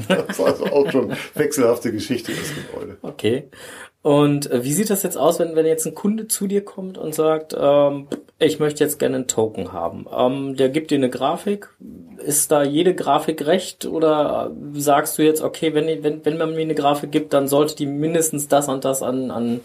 Das 0.07 0.39
war 0.39 0.47
also 0.47 0.65
auch 0.65 0.91
schon 0.91 1.13
wechselhafte 1.33 1.91
Geschichte 1.91 2.31
das 2.33 2.53
Gebäude. 2.53 2.97
Okay. 3.01 3.49
Und 4.05 4.51
äh, 4.51 4.63
wie 4.63 4.73
sieht 4.73 4.91
das 4.91 5.01
jetzt 5.01 5.17
aus, 5.17 5.39
wenn, 5.39 5.55
wenn 5.55 5.65
jetzt 5.65 5.87
ein 5.87 5.95
Kunde 5.95 6.27
zu 6.27 6.45
dir 6.45 6.63
kommt 6.63 6.99
und 6.99 7.15
sagt, 7.15 7.55
ähm, 7.59 8.07
ich 8.37 8.59
möchte 8.59 8.83
jetzt 8.83 8.99
gerne 8.99 9.15
einen 9.15 9.27
Token 9.27 9.73
haben? 9.73 10.05
Ähm, 10.15 10.55
der 10.55 10.69
gibt 10.69 10.91
dir 10.91 10.99
eine 10.99 11.09
Grafik. 11.09 11.69
Ist 12.23 12.51
da 12.51 12.61
jede 12.61 12.93
Grafik 12.93 13.47
recht? 13.47 13.87
Oder 13.87 14.51
sagst 14.73 15.17
du 15.17 15.23
jetzt, 15.23 15.41
okay, 15.41 15.73
wenn, 15.73 16.03
wenn, 16.03 16.23
wenn 16.23 16.37
man 16.37 16.53
mir 16.53 16.61
eine 16.61 16.75
Grafik 16.75 17.11
gibt, 17.11 17.33
dann 17.33 17.47
sollte 17.47 17.75
die 17.77 17.87
mindestens 17.87 18.47
das 18.47 18.67
und 18.67 18.85
das 18.85 19.01
an, 19.01 19.31
an 19.31 19.61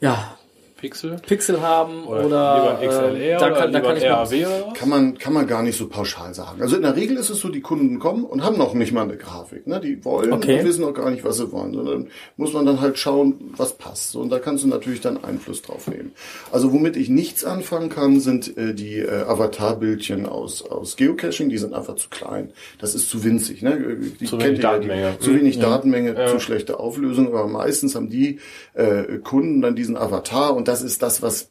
ja, 0.00 0.38
Pixel? 0.80 1.16
Pixel 1.26 1.60
haben 1.60 2.04
Oder, 2.06 2.26
oder, 2.26 2.78
XLR 2.82 3.14
äh, 3.14 3.30
da 3.38 3.46
oder 3.46 3.54
kann, 3.56 3.72
da 3.72 3.78
lieber 3.78 3.88
kann 3.88 3.96
ich 3.98 4.04
RAW 4.04 4.46
oder? 4.46 4.72
Kann 4.74 4.88
man, 4.88 5.18
kann 5.18 5.32
man 5.34 5.46
gar 5.46 5.62
nicht 5.62 5.76
so 5.76 5.88
pauschal 5.88 6.32
sagen. 6.34 6.62
Also 6.62 6.76
in 6.76 6.82
der 6.82 6.96
Regel 6.96 7.16
ist 7.18 7.28
es 7.30 7.38
so, 7.40 7.48
die 7.50 7.60
Kunden 7.60 7.98
kommen 7.98 8.24
und 8.24 8.42
haben 8.42 8.56
noch 8.56 8.74
nicht 8.74 8.92
mal 8.92 9.02
eine 9.02 9.16
Grafik. 9.16 9.66
Ne? 9.66 9.80
Die 9.80 10.04
wollen 10.04 10.32
Okay. 10.32 10.60
und 10.60 10.64
wissen 10.66 10.84
auch 10.84 10.94
gar 10.94 11.10
nicht, 11.10 11.24
was 11.24 11.36
sie 11.36 11.52
wollen. 11.52 11.74
Sondern 11.74 12.08
muss 12.36 12.52
man 12.52 12.64
dann 12.66 12.80
halt 12.80 12.98
schauen, 12.98 13.52
was 13.56 13.74
passt. 13.76 14.12
So, 14.12 14.20
Und 14.20 14.30
da 14.30 14.38
kannst 14.38 14.64
du 14.64 14.68
natürlich 14.68 15.00
dann 15.00 15.22
Einfluss 15.22 15.60
drauf 15.62 15.86
nehmen. 15.88 16.12
Also 16.50 16.72
womit 16.72 16.96
ich 16.96 17.08
nichts 17.10 17.44
anfangen 17.44 17.90
kann, 17.90 18.20
sind 18.20 18.56
äh, 18.56 18.72
die 18.74 18.98
äh, 18.98 19.22
Avatarbildchen 19.24 20.26
aus, 20.26 20.62
aus 20.62 20.96
Geocaching. 20.96 21.48
Die 21.50 21.58
sind 21.58 21.74
einfach 21.74 21.96
zu 21.96 22.08
klein. 22.08 22.50
Das 22.78 22.94
ist 22.94 23.10
zu 23.10 23.22
winzig. 23.24 23.62
Ne? 23.62 23.98
Die 24.20 24.24
Zu 24.26 24.38
kennt 24.38 24.50
wenig 24.52 24.62
ja, 24.62 24.72
Datenmenge. 24.72 25.12
Die, 25.20 25.24
zu 25.24 25.34
wenig 25.34 25.56
Mhm. 25.58 25.60
Datenmenge, 25.62 26.26
zu 26.30 26.40
schlechte 26.40 26.78
Auflösung. 26.80 27.28
Aber 27.28 27.46
meistens 27.48 27.94
haben 27.94 28.08
die 28.08 28.38
äh, 28.74 29.18
Kunden 29.22 29.60
dann 29.60 29.74
diesen 29.76 29.96
Avatar 29.96 30.54
und 30.56 30.68
das 30.70 30.82
ist 30.82 31.02
das, 31.02 31.20
was 31.20 31.49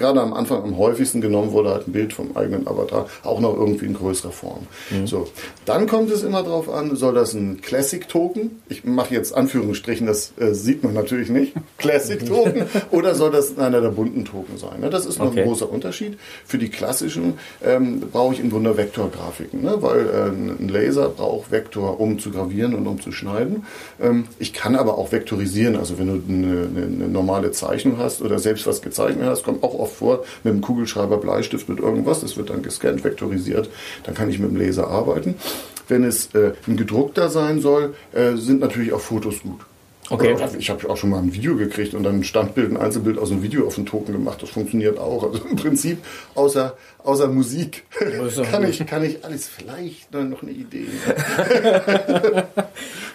gerade 0.00 0.20
am 0.20 0.32
Anfang 0.32 0.64
am 0.64 0.76
häufigsten 0.78 1.20
genommen 1.20 1.52
wurde, 1.52 1.70
halt 1.70 1.86
ein 1.86 1.92
Bild 1.92 2.12
vom 2.12 2.36
eigenen 2.36 2.66
Avatar, 2.66 3.06
auch 3.22 3.38
noch 3.38 3.54
irgendwie 3.56 3.86
in 3.86 3.94
größerer 3.94 4.32
Form. 4.32 4.66
So, 5.04 5.28
dann 5.66 5.86
kommt 5.86 6.10
es 6.10 6.24
immer 6.24 6.42
drauf 6.42 6.68
an, 6.68 6.96
soll 6.96 7.14
das 7.14 7.34
ein 7.34 7.60
Classic-Token, 7.60 8.50
ich 8.68 8.84
mache 8.84 9.14
jetzt 9.14 9.32
Anführungsstrichen, 9.34 10.06
das 10.06 10.32
äh, 10.40 10.54
sieht 10.54 10.82
man 10.82 10.94
natürlich 10.94 11.28
nicht, 11.28 11.52
Classic-Token, 11.78 12.64
oder 12.90 13.14
soll 13.14 13.30
das 13.30 13.56
einer 13.58 13.80
der 13.80 13.90
bunten 13.90 14.24
Token 14.24 14.56
sein? 14.58 14.80
Ne? 14.80 14.90
Das 14.90 15.06
ist 15.06 15.18
noch 15.18 15.30
Okay. 15.30 15.42
ein 15.42 15.46
großer 15.46 15.70
Unterschied. 15.70 16.18
Für 16.44 16.58
die 16.58 16.70
klassischen 16.70 17.34
ähm, 17.62 18.00
brauche 18.10 18.34
ich 18.34 18.40
im 18.40 18.50
Grunde 18.50 18.76
Vektorgrafiken, 18.76 19.62
ne? 19.62 19.76
weil 19.80 20.00
äh, 20.08 20.28
ein 20.30 20.68
Laser 20.68 21.08
braucht 21.10 21.52
Vektor, 21.52 22.00
um 22.00 22.18
zu 22.18 22.30
gravieren 22.30 22.74
und 22.74 22.86
um 22.86 23.00
zu 23.00 23.12
schneiden. 23.12 23.64
Ähm, 24.02 24.24
ich 24.38 24.52
kann 24.52 24.74
aber 24.74 24.98
auch 24.98 25.12
vektorisieren, 25.12 25.76
also 25.76 25.98
wenn 25.98 26.06
du 26.08 26.14
eine, 26.28 26.68
eine, 26.68 26.86
eine 26.86 27.08
normale 27.08 27.50
Zeichnung 27.52 27.98
hast 27.98 28.22
oder 28.22 28.38
selbst 28.38 28.66
was 28.66 28.82
gezeichnet 28.82 29.26
hast, 29.26 29.44
kommt 29.44 29.62
auch 29.62 29.78
oft 29.78 29.89
vor, 29.90 30.24
mit 30.44 30.54
dem 30.54 30.60
Kugelschreiber, 30.60 31.18
Bleistift, 31.18 31.68
mit 31.68 31.78
irgendwas, 31.78 32.20
das 32.20 32.36
wird 32.36 32.50
dann 32.50 32.62
gescannt, 32.62 33.04
vektorisiert, 33.04 33.68
dann 34.04 34.14
kann 34.14 34.30
ich 34.30 34.38
mit 34.38 34.50
dem 34.50 34.56
Laser 34.56 34.88
arbeiten. 34.88 35.34
Wenn 35.88 36.04
es 36.04 36.34
äh, 36.34 36.52
ein 36.66 36.76
gedruckter 36.76 37.28
sein 37.28 37.60
soll, 37.60 37.94
äh, 38.12 38.36
sind 38.36 38.60
natürlich 38.60 38.92
auch 38.92 39.00
Fotos 39.00 39.40
gut. 39.42 39.60
Okay. 40.10 40.34
Oder 40.34 40.50
Ich 40.58 40.68
habe 40.70 40.90
auch 40.90 40.96
schon 40.96 41.10
mal 41.10 41.18
ein 41.18 41.32
Video 41.32 41.56
gekriegt 41.56 41.94
und 41.94 42.02
dann 42.02 42.16
ein 42.20 42.24
Standbild, 42.24 42.70
ein 42.72 42.76
Einzelbild 42.76 43.16
aus 43.18 43.30
einem 43.30 43.42
Video 43.42 43.66
auf 43.66 43.76
den 43.76 43.86
Token 43.86 44.12
gemacht. 44.12 44.42
Das 44.42 44.50
funktioniert 44.50 44.98
auch. 44.98 45.22
Also 45.22 45.44
im 45.48 45.54
Prinzip 45.56 45.98
außer, 46.34 46.76
außer 47.04 47.28
Musik 47.28 47.84
ist 48.26 48.42
kann 48.50 48.64
ich, 48.68 48.84
kann 48.86 49.04
ich 49.04 49.24
alles 49.24 49.48
vielleicht 49.48 50.12
noch 50.12 50.42
eine 50.42 50.50
Idee. 50.50 50.86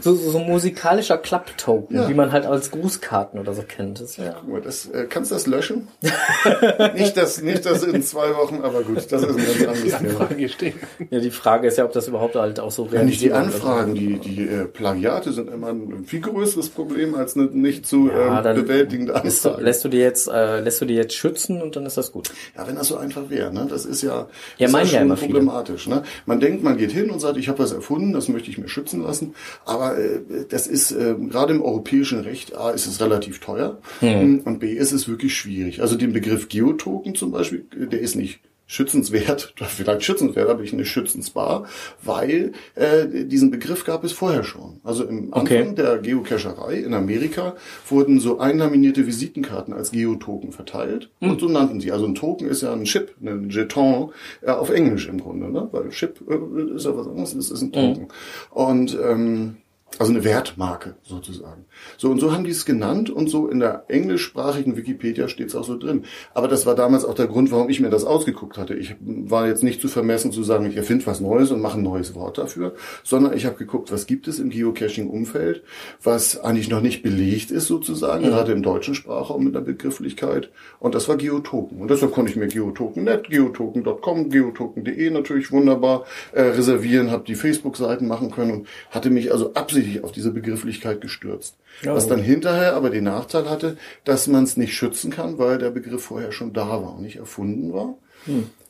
So, 0.01 0.13
so, 0.13 0.29
so 0.31 0.39
musikalischer 0.39 1.17
Klapptoken, 1.17 1.95
Ja. 1.95 2.07
wie 2.09 2.13
man 2.13 2.31
halt 2.31 2.45
als 2.45 2.69
Grußkarten 2.69 3.39
oder 3.39 3.53
so 3.55 3.63
kennt. 3.63 3.99
Das, 4.01 4.17
ja. 4.17 4.35
Guck 4.39 4.49
mal, 4.51 4.61
das, 4.61 4.85
äh, 4.87 5.07
kannst 5.09 5.31
du 5.31 5.35
das 5.35 5.47
löschen? 5.47 5.87
nicht, 6.95 7.17
das, 7.17 7.41
nicht 7.41 7.65
das 7.65 7.81
in 7.81 8.03
zwei 8.03 8.35
Wochen, 8.35 8.59
aber 8.61 8.83
gut, 8.83 8.97
das 8.97 9.23
ist 9.23 9.29
ein 9.29 9.37
ganz 9.37 9.61
anderes 9.61 9.81
Die 9.81 9.89
Thema. 9.89 9.97
Anfrage 9.97 10.35
hier 10.35 10.49
stehen. 10.49 10.73
ja, 11.09 11.19
die 11.19 11.31
Frage 11.31 11.67
ist 11.67 11.77
ja, 11.79 11.85
ob 11.85 11.93
das 11.93 12.07
überhaupt 12.07 12.35
halt 12.35 12.59
auch 12.59 12.69
so 12.71 12.87
Ja, 12.91 13.01
nicht 13.03 13.21
die. 13.21 13.31
Anfragen, 13.31 13.95
die, 13.95 14.19
die 14.19 14.41
äh, 14.47 14.65
Plagiate 14.65 15.31
sind 15.31 15.49
immer 15.51 15.69
ein 15.69 16.05
viel 16.05 16.21
größeres 16.21 16.69
Problem 16.69 16.84
als 17.15 17.35
eine 17.35 17.45
nicht 17.47 17.85
zu 17.85 18.07
Ja, 18.09 18.43
ähm, 18.45 18.55
bewältigende 18.55 19.13
du, 19.13 19.19
Anfrage. 19.21 19.63
lässt 19.63 19.83
du 19.83 19.89
dir 19.89 19.99
jetzt, 20.01 20.27
äh, 20.27 20.59
lässt 20.61 20.81
du 20.81 20.85
dir 20.85 20.95
jetzt 20.95 21.13
schützen 21.13 21.61
und 21.61 21.75
dann 21.75 21.85
ist 21.85 21.97
das 21.97 22.11
gut. 22.11 22.29
Ja, 22.57 22.67
wenn 22.67 22.75
das 22.75 22.87
so 22.87 22.97
einfach 22.97 23.29
wäre, 23.29 23.53
ne? 23.53 23.67
Das 23.69 23.85
ist 23.85 24.01
ja, 24.01 24.27
Ja, 24.57 24.67
ist 24.67 24.73
ja 24.73 24.85
schon 24.85 25.17
viele. 25.17 25.29
problematisch. 25.33 25.87
Ne? 25.87 26.03
Man 26.25 26.39
denkt, 26.39 26.63
man 26.63 26.77
geht 26.77 26.91
hin 26.91 27.09
und 27.09 27.19
sagt, 27.19 27.37
ich 27.37 27.47
habe 27.49 27.59
was 27.59 27.71
erfunden, 27.71 28.13
das 28.13 28.27
möchte 28.29 28.49
ich 28.49 28.57
mir 28.57 28.67
schützen 28.67 29.01
lassen. 29.03 29.35
Aber 29.65 29.97
äh, 29.97 30.19
das 30.49 30.67
ist 30.67 30.91
äh, 30.91 31.15
gerade 31.29 31.53
im 31.53 31.61
europäischen 31.61 32.19
Recht 32.21 32.55
A 32.55 32.71
ist 32.71 32.87
es 32.87 32.99
relativ 33.01 33.39
teuer 33.39 33.77
Hm. 33.99 34.41
und 34.45 34.59
B 34.59 34.71
ist 34.73 34.91
es 34.91 35.07
wirklich 35.07 35.35
schwierig. 35.35 35.81
Also 35.81 35.95
den 35.95 36.13
Begriff 36.13 36.49
Geotoken 36.49 37.15
zum 37.15 37.31
Beispiel, 37.31 37.65
äh, 37.79 37.87
der 37.87 37.99
ist 38.01 38.15
nicht 38.15 38.39
schützenswert, 38.67 39.53
vielleicht 39.67 40.03
schützenswert, 40.03 40.49
aber 40.49 40.63
ich 40.63 40.73
nicht 40.73 40.89
schützensbar, 40.89 41.65
weil 42.03 42.53
äh, 42.75 43.25
diesen 43.25 43.51
Begriff 43.51 43.85
gab 43.85 44.03
es 44.03 44.11
vorher 44.11 44.43
schon. 44.43 44.79
Also 44.83 45.03
im 45.05 45.31
Okay. 45.31 45.59
Anfang 45.59 45.75
der 45.75 45.97
Geocacherei 45.99 46.75
in 46.75 46.93
Amerika 46.93 47.55
wurden 47.89 48.19
so 48.19 48.39
einlaminierte 48.39 49.05
Visitenkarten 49.05 49.73
als 49.73 49.91
Geotoken 49.91 50.51
verteilt 50.51 51.09
und 51.19 51.39
so 51.39 51.47
nannten 51.47 51.79
sie. 51.81 51.91
Also 51.91 52.05
ein 52.05 52.15
Token 52.15 52.47
ist 52.47 52.61
ja 52.61 52.73
ein 52.73 52.85
Chip, 52.85 53.15
ein 53.21 53.49
Jeton 53.49 54.11
äh, 54.41 54.51
auf 54.51 54.69
Englisch 54.69 55.07
im 55.07 55.19
Grunde, 55.19 55.51
ne? 55.51 55.67
weil 55.71 55.89
Chip 55.89 56.19
äh, 56.29 56.75
ist 56.75 56.85
ja 56.85 56.95
was 56.97 57.07
anderes, 57.07 57.33
es 57.35 57.51
ist 57.51 57.61
ein 57.61 57.71
Token. 57.71 58.07
Und 58.51 58.97
ähm, 59.03 59.57
also 59.97 60.11
eine 60.11 60.23
Wertmarke 60.23 60.95
sozusagen. 61.03 61.65
So 61.97 62.09
und 62.09 62.19
so 62.19 62.33
haben 62.33 62.43
die 62.43 62.51
es 62.51 62.65
genannt 62.65 63.09
und 63.09 63.29
so 63.29 63.47
in 63.47 63.59
der 63.59 63.85
englischsprachigen 63.87 64.75
Wikipedia 64.75 65.29
steht 65.29 65.47
es 65.47 65.55
auch 65.55 65.63
so 65.63 65.77
drin. 65.77 66.03
Aber 66.33 66.47
das 66.47 66.65
war 66.65 66.75
damals 66.75 67.05
auch 67.05 67.13
der 67.13 67.27
Grund, 67.27 67.51
warum 67.51 67.69
ich 67.69 67.79
mir 67.79 67.89
das 67.89 68.03
ausgeguckt 68.03 68.57
hatte. 68.57 68.73
Ich 68.73 68.95
war 68.99 69.47
jetzt 69.47 69.63
nicht 69.63 69.79
zu 69.79 69.87
vermessen 69.87 70.31
zu 70.33 70.43
sagen, 70.43 70.65
ich 70.65 70.75
erfinde 70.75 71.05
was 71.05 71.21
Neues 71.21 71.51
und 71.51 71.61
mache 71.61 71.77
ein 71.77 71.83
neues 71.83 72.13
Wort 72.13 72.37
dafür, 72.37 72.73
sondern 73.03 73.37
ich 73.37 73.45
habe 73.45 73.55
geguckt, 73.55 73.91
was 73.91 74.05
gibt 74.05 74.27
es 74.27 74.39
im 74.39 74.49
Geocaching-Umfeld, 74.49 75.63
was 76.03 76.39
eigentlich 76.41 76.69
noch 76.69 76.81
nicht 76.81 77.01
belegt 77.01 77.51
ist 77.51 77.67
sozusagen, 77.67 78.25
gerade 78.25 78.51
im 78.51 78.63
deutschen 78.63 78.95
Sprachraum 78.95 79.45
mit 79.45 79.55
der 79.55 79.61
Begrifflichkeit. 79.61 80.49
Und 80.79 80.93
das 80.93 81.07
war 81.07 81.15
Geotoken. 81.15 81.79
Und 81.79 81.89
deshalb 81.89 82.11
konnte 82.11 82.31
ich 82.31 82.37
mir 82.37 82.47
Geotoken.net, 82.47 83.29
geotoken.com, 83.29 84.29
geotoken.de 84.29 85.09
natürlich 85.09 85.51
wunderbar 85.53 86.03
äh, 86.33 86.41
reservieren, 86.41 87.11
habe 87.11 87.23
die 87.25 87.35
Facebook-Seiten 87.35 88.07
machen 88.07 88.31
können 88.31 88.51
und 88.51 88.67
hatte 88.91 89.09
mich 89.09 89.31
also 89.31 89.53
absichtlich 89.75 90.03
auf 90.03 90.11
diese 90.11 90.31
Begrifflichkeit 90.31 91.01
gestürzt. 91.01 91.55
Ja, 91.81 91.93
was 91.93 92.07
dann 92.07 92.21
hinterher 92.21 92.75
aber 92.75 92.89
den 92.89 93.03
Nachteil 93.03 93.49
hatte, 93.49 93.77
dass 94.05 94.27
man 94.27 94.45
es 94.45 94.55
nicht 94.55 94.73
schützen 94.73 95.11
kann, 95.11 95.37
weil 95.37 95.57
der 95.57 95.71
Begriff 95.71 96.03
vorher 96.03 96.31
schon 96.31 96.53
da 96.53 96.69
war 96.69 96.95
und 96.95 97.01
nicht 97.01 97.17
erfunden 97.17 97.73
war. 97.73 97.95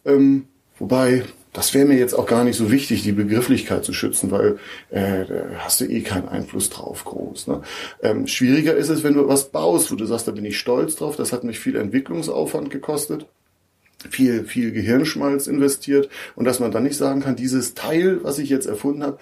Ähm, 0.05 0.47
wobei, 0.79 1.23
das 1.53 1.73
wäre 1.73 1.85
mir 1.85 1.97
jetzt 1.97 2.13
auch 2.13 2.25
gar 2.25 2.43
nicht 2.43 2.57
so 2.57 2.71
wichtig, 2.71 3.03
die 3.03 3.11
Begrifflichkeit 3.11 3.85
zu 3.85 3.93
schützen, 3.93 4.31
weil 4.31 4.57
äh, 4.89 5.25
da 5.25 5.35
hast 5.59 5.81
du 5.81 5.85
eh 5.85 6.01
keinen 6.01 6.27
Einfluss 6.27 6.69
drauf 6.69 7.05
groß. 7.05 7.47
Ne? 7.47 7.61
Ähm, 8.01 8.27
schwieriger 8.27 8.75
ist 8.75 8.89
es, 8.89 9.03
wenn 9.03 9.13
du 9.13 9.27
was 9.27 9.49
baust, 9.49 9.91
wo 9.91 9.95
du 9.95 10.05
sagst, 10.05 10.27
da 10.27 10.31
bin 10.31 10.45
ich 10.45 10.57
stolz 10.57 10.95
drauf, 10.95 11.15
das 11.15 11.31
hat 11.31 11.43
mich 11.43 11.59
viel 11.59 11.75
Entwicklungsaufwand 11.75 12.71
gekostet 12.71 13.27
viel, 14.09 14.43
viel 14.43 14.71
Gehirnschmalz 14.71 15.47
investiert 15.47 16.09
und 16.35 16.45
dass 16.45 16.59
man 16.59 16.71
dann 16.71 16.83
nicht 16.83 16.97
sagen 16.97 17.21
kann, 17.21 17.35
dieses 17.35 17.73
Teil, 17.73 18.19
was 18.23 18.37
ich 18.37 18.49
jetzt 18.49 18.67
erfunden 18.67 19.01
habe, 19.01 19.17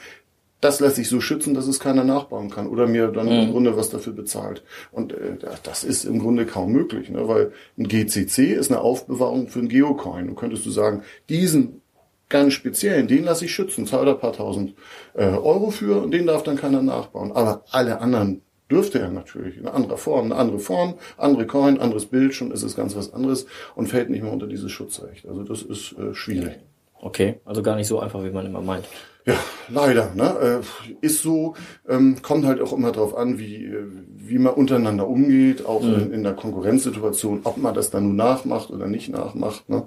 das 0.64 0.80
lässt 0.80 0.96
sich 0.96 1.10
so 1.10 1.20
schützen, 1.20 1.54
dass 1.54 1.68
es 1.68 1.80
keiner 1.80 2.04
nachbauen 2.04 2.50
kann 2.50 2.68
oder 2.68 2.88
mir 2.88 3.08
dann 3.08 3.28
im 3.28 3.52
Grunde 3.52 3.76
was 3.76 3.90
dafür 3.90 4.14
bezahlt. 4.14 4.64
Und 4.92 5.14
äh, 5.14 5.38
das 5.64 5.84
ist 5.84 6.06
im 6.06 6.20
Grunde 6.20 6.46
kaum 6.46 6.72
möglich, 6.72 7.10
ne? 7.10 7.28
weil 7.28 7.52
ein 7.78 7.88
GCC 7.88 8.54
ist 8.54 8.72
eine 8.72 8.82
Aufbewahrung 8.82 9.50
für 9.50 9.60
einen 9.60 9.68
Geocoin. 9.68 10.28
Du 10.28 10.36
könntest 10.36 10.66
du 10.66 10.72
sagen, 10.72 11.04
diesen 11.28 11.82
ganz 12.30 12.54
speziellen, 12.54 13.08
den 13.08 13.26
lasse 13.26 13.46
ich 13.46 13.54
schützen, 13.54 13.86
zahle 13.86 14.06
da 14.06 14.12
ein 14.14 14.20
paar 14.20 14.34
tausend 14.34 14.76
äh, 15.16 15.26
Euro 15.26 15.70
für 15.70 16.02
und 16.02 16.12
den 16.12 16.26
darf 16.26 16.44
dann 16.44 16.56
keiner 16.56 16.82
nachbauen. 16.82 17.32
Aber 17.34 17.66
alle 17.72 18.00
anderen 18.00 18.42
dürfte 18.72 19.00
er 19.00 19.12
natürlich 19.12 19.58
in 19.58 19.68
anderer 19.68 19.98
Form, 19.98 20.26
eine 20.26 20.38
andere 20.38 20.60
Form, 20.60 20.96
andere 21.18 21.46
Coin, 21.46 21.80
anderes 21.80 22.06
Bild, 22.06 22.34
schon 22.34 22.52
ist 22.52 22.64
es 22.64 22.76
ganz 22.76 22.96
was 22.96 23.14
anderes 23.14 23.46
und 23.76 23.88
fällt 23.88 24.10
nicht 24.10 24.24
mehr 24.24 24.32
unter 24.32 24.48
dieses 24.48 24.72
Schutzrecht. 24.72 25.28
Also 25.28 25.44
das 25.44 25.62
ist 25.62 25.94
äh, 25.98 26.14
schwierig. 26.14 26.54
Okay, 27.00 27.42
also 27.44 27.62
gar 27.62 27.76
nicht 27.76 27.88
so 27.88 28.00
einfach, 28.00 28.24
wie 28.24 28.32
man 28.32 28.46
immer 28.46 28.62
meint. 28.62 28.86
Ja, 29.26 29.36
leider. 29.70 30.12
Ne? 30.16 30.62
Äh, 30.62 31.06
ist 31.06 31.22
so, 31.22 31.54
ähm, 31.88 32.18
kommt 32.22 32.46
halt 32.46 32.60
auch 32.60 32.74
immer 32.74 32.92
drauf 32.92 33.16
an, 33.16 33.40
wie, 33.40 33.66
äh, 33.66 33.86
wie 34.18 34.38
man 34.38 34.54
untereinander 34.54 35.08
umgeht, 35.08 35.66
auch 35.66 35.82
in, 35.82 36.12
in 36.12 36.24
der 36.24 36.34
Konkurrenzsituation, 36.34 37.42
ob 37.46 37.58
man 37.58 37.74
das 37.74 37.90
dann 37.90 38.04
nur 38.04 38.14
nachmacht 38.14 38.70
oder 38.70 38.88
nicht 38.88 39.10
nachmacht. 39.10 39.70
Ne? 39.70 39.84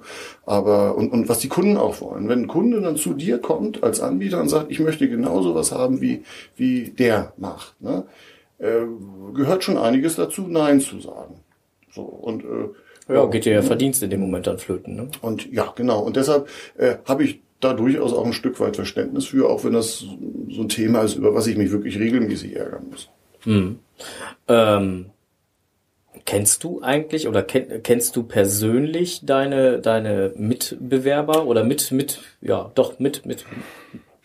Aber 0.46 0.96
und, 0.96 1.12
und 1.12 1.28
was 1.28 1.40
die 1.40 1.48
Kunden 1.48 1.76
auch 1.76 2.00
wollen. 2.00 2.28
Wenn 2.28 2.42
ein 2.42 2.46
Kunde 2.48 2.80
dann 2.80 2.96
zu 2.96 3.12
dir 3.12 3.38
kommt 3.38 3.82
als 3.82 4.00
Anbieter 4.00 4.40
und 4.40 4.48
sagt, 4.48 4.70
ich 4.70 4.80
möchte 4.80 5.08
genauso 5.08 5.54
was 5.54 5.70
haben, 5.70 6.00
wie, 6.00 6.22
wie 6.56 6.90
der 6.90 7.34
macht, 7.36 7.80
ne? 7.82 8.04
äh, 8.58 8.86
gehört 9.34 9.64
schon 9.64 9.76
einiges 9.76 10.16
dazu, 10.16 10.46
Nein 10.48 10.80
zu 10.80 11.00
sagen. 11.00 11.40
So, 11.90 12.02
und 12.02 12.42
äh, 12.44 13.14
Ja, 13.14 13.26
geht 13.26 13.44
dir 13.44 13.52
ja 13.52 13.62
Verdienst 13.62 14.02
in 14.02 14.10
dem 14.10 14.20
Moment 14.20 14.46
dann 14.46 14.58
flöten, 14.58 14.96
ne? 14.96 15.08
und 15.20 15.52
ja, 15.52 15.72
genau. 15.76 16.00
Und 16.00 16.16
deshalb 16.16 16.48
äh, 16.78 16.96
habe 17.04 17.24
ich 17.24 17.40
da 17.60 17.72
durchaus 17.72 18.12
auch 18.12 18.26
ein 18.26 18.32
Stück 18.32 18.60
weit 18.60 18.76
Verständnis 18.76 19.26
für, 19.26 19.48
auch 19.48 19.64
wenn 19.64 19.72
das 19.72 20.04
so 20.50 20.62
ein 20.62 20.68
Thema 20.68 21.02
ist, 21.02 21.16
über 21.16 21.34
was 21.34 21.46
ich 21.46 21.56
mich 21.56 21.70
wirklich 21.70 21.98
regelmäßig 21.98 22.56
ärgern 22.56 22.86
muss. 22.90 23.08
Ähm, 24.48 25.06
kennst 26.24 26.64
du 26.64 26.82
eigentlich 26.82 27.28
oder 27.28 27.42
kenn, 27.42 27.82
kennst 27.82 28.16
du 28.16 28.24
persönlich 28.24 29.24
deine 29.24 29.80
deine 29.80 30.32
Mitbewerber 30.36 31.46
oder 31.46 31.64
mit 31.64 31.92
mit 31.92 32.20
ja 32.42 32.70
doch 32.74 32.98
mit 32.98 33.24
mit 33.24 33.44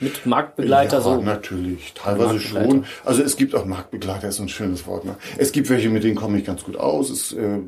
mit 0.02 0.26
Marktbegleiter 0.26 0.98
ja, 0.98 1.02
so? 1.02 1.22
natürlich. 1.22 1.94
Teilweise 1.94 2.40
schon. 2.40 2.86
Also 3.06 3.22
es 3.22 3.38
gibt 3.38 3.54
auch 3.56 3.66
Marktbegleiter, 3.66 4.28
ist 4.28 4.40
ein 4.40 4.50
schönes 4.50 4.88
Wort. 4.88 5.06
Ne? 5.06 5.16
Es 5.38 5.52
gibt 5.52 5.70
welche, 5.70 5.90
mit 5.90 6.04
denen 6.04 6.16
komme 6.16 6.40
ich 6.40 6.46
ganz 6.46 6.64
gut 6.64 6.76
aus. 6.76 7.10
Es, 7.10 7.34
äh, 7.34 7.60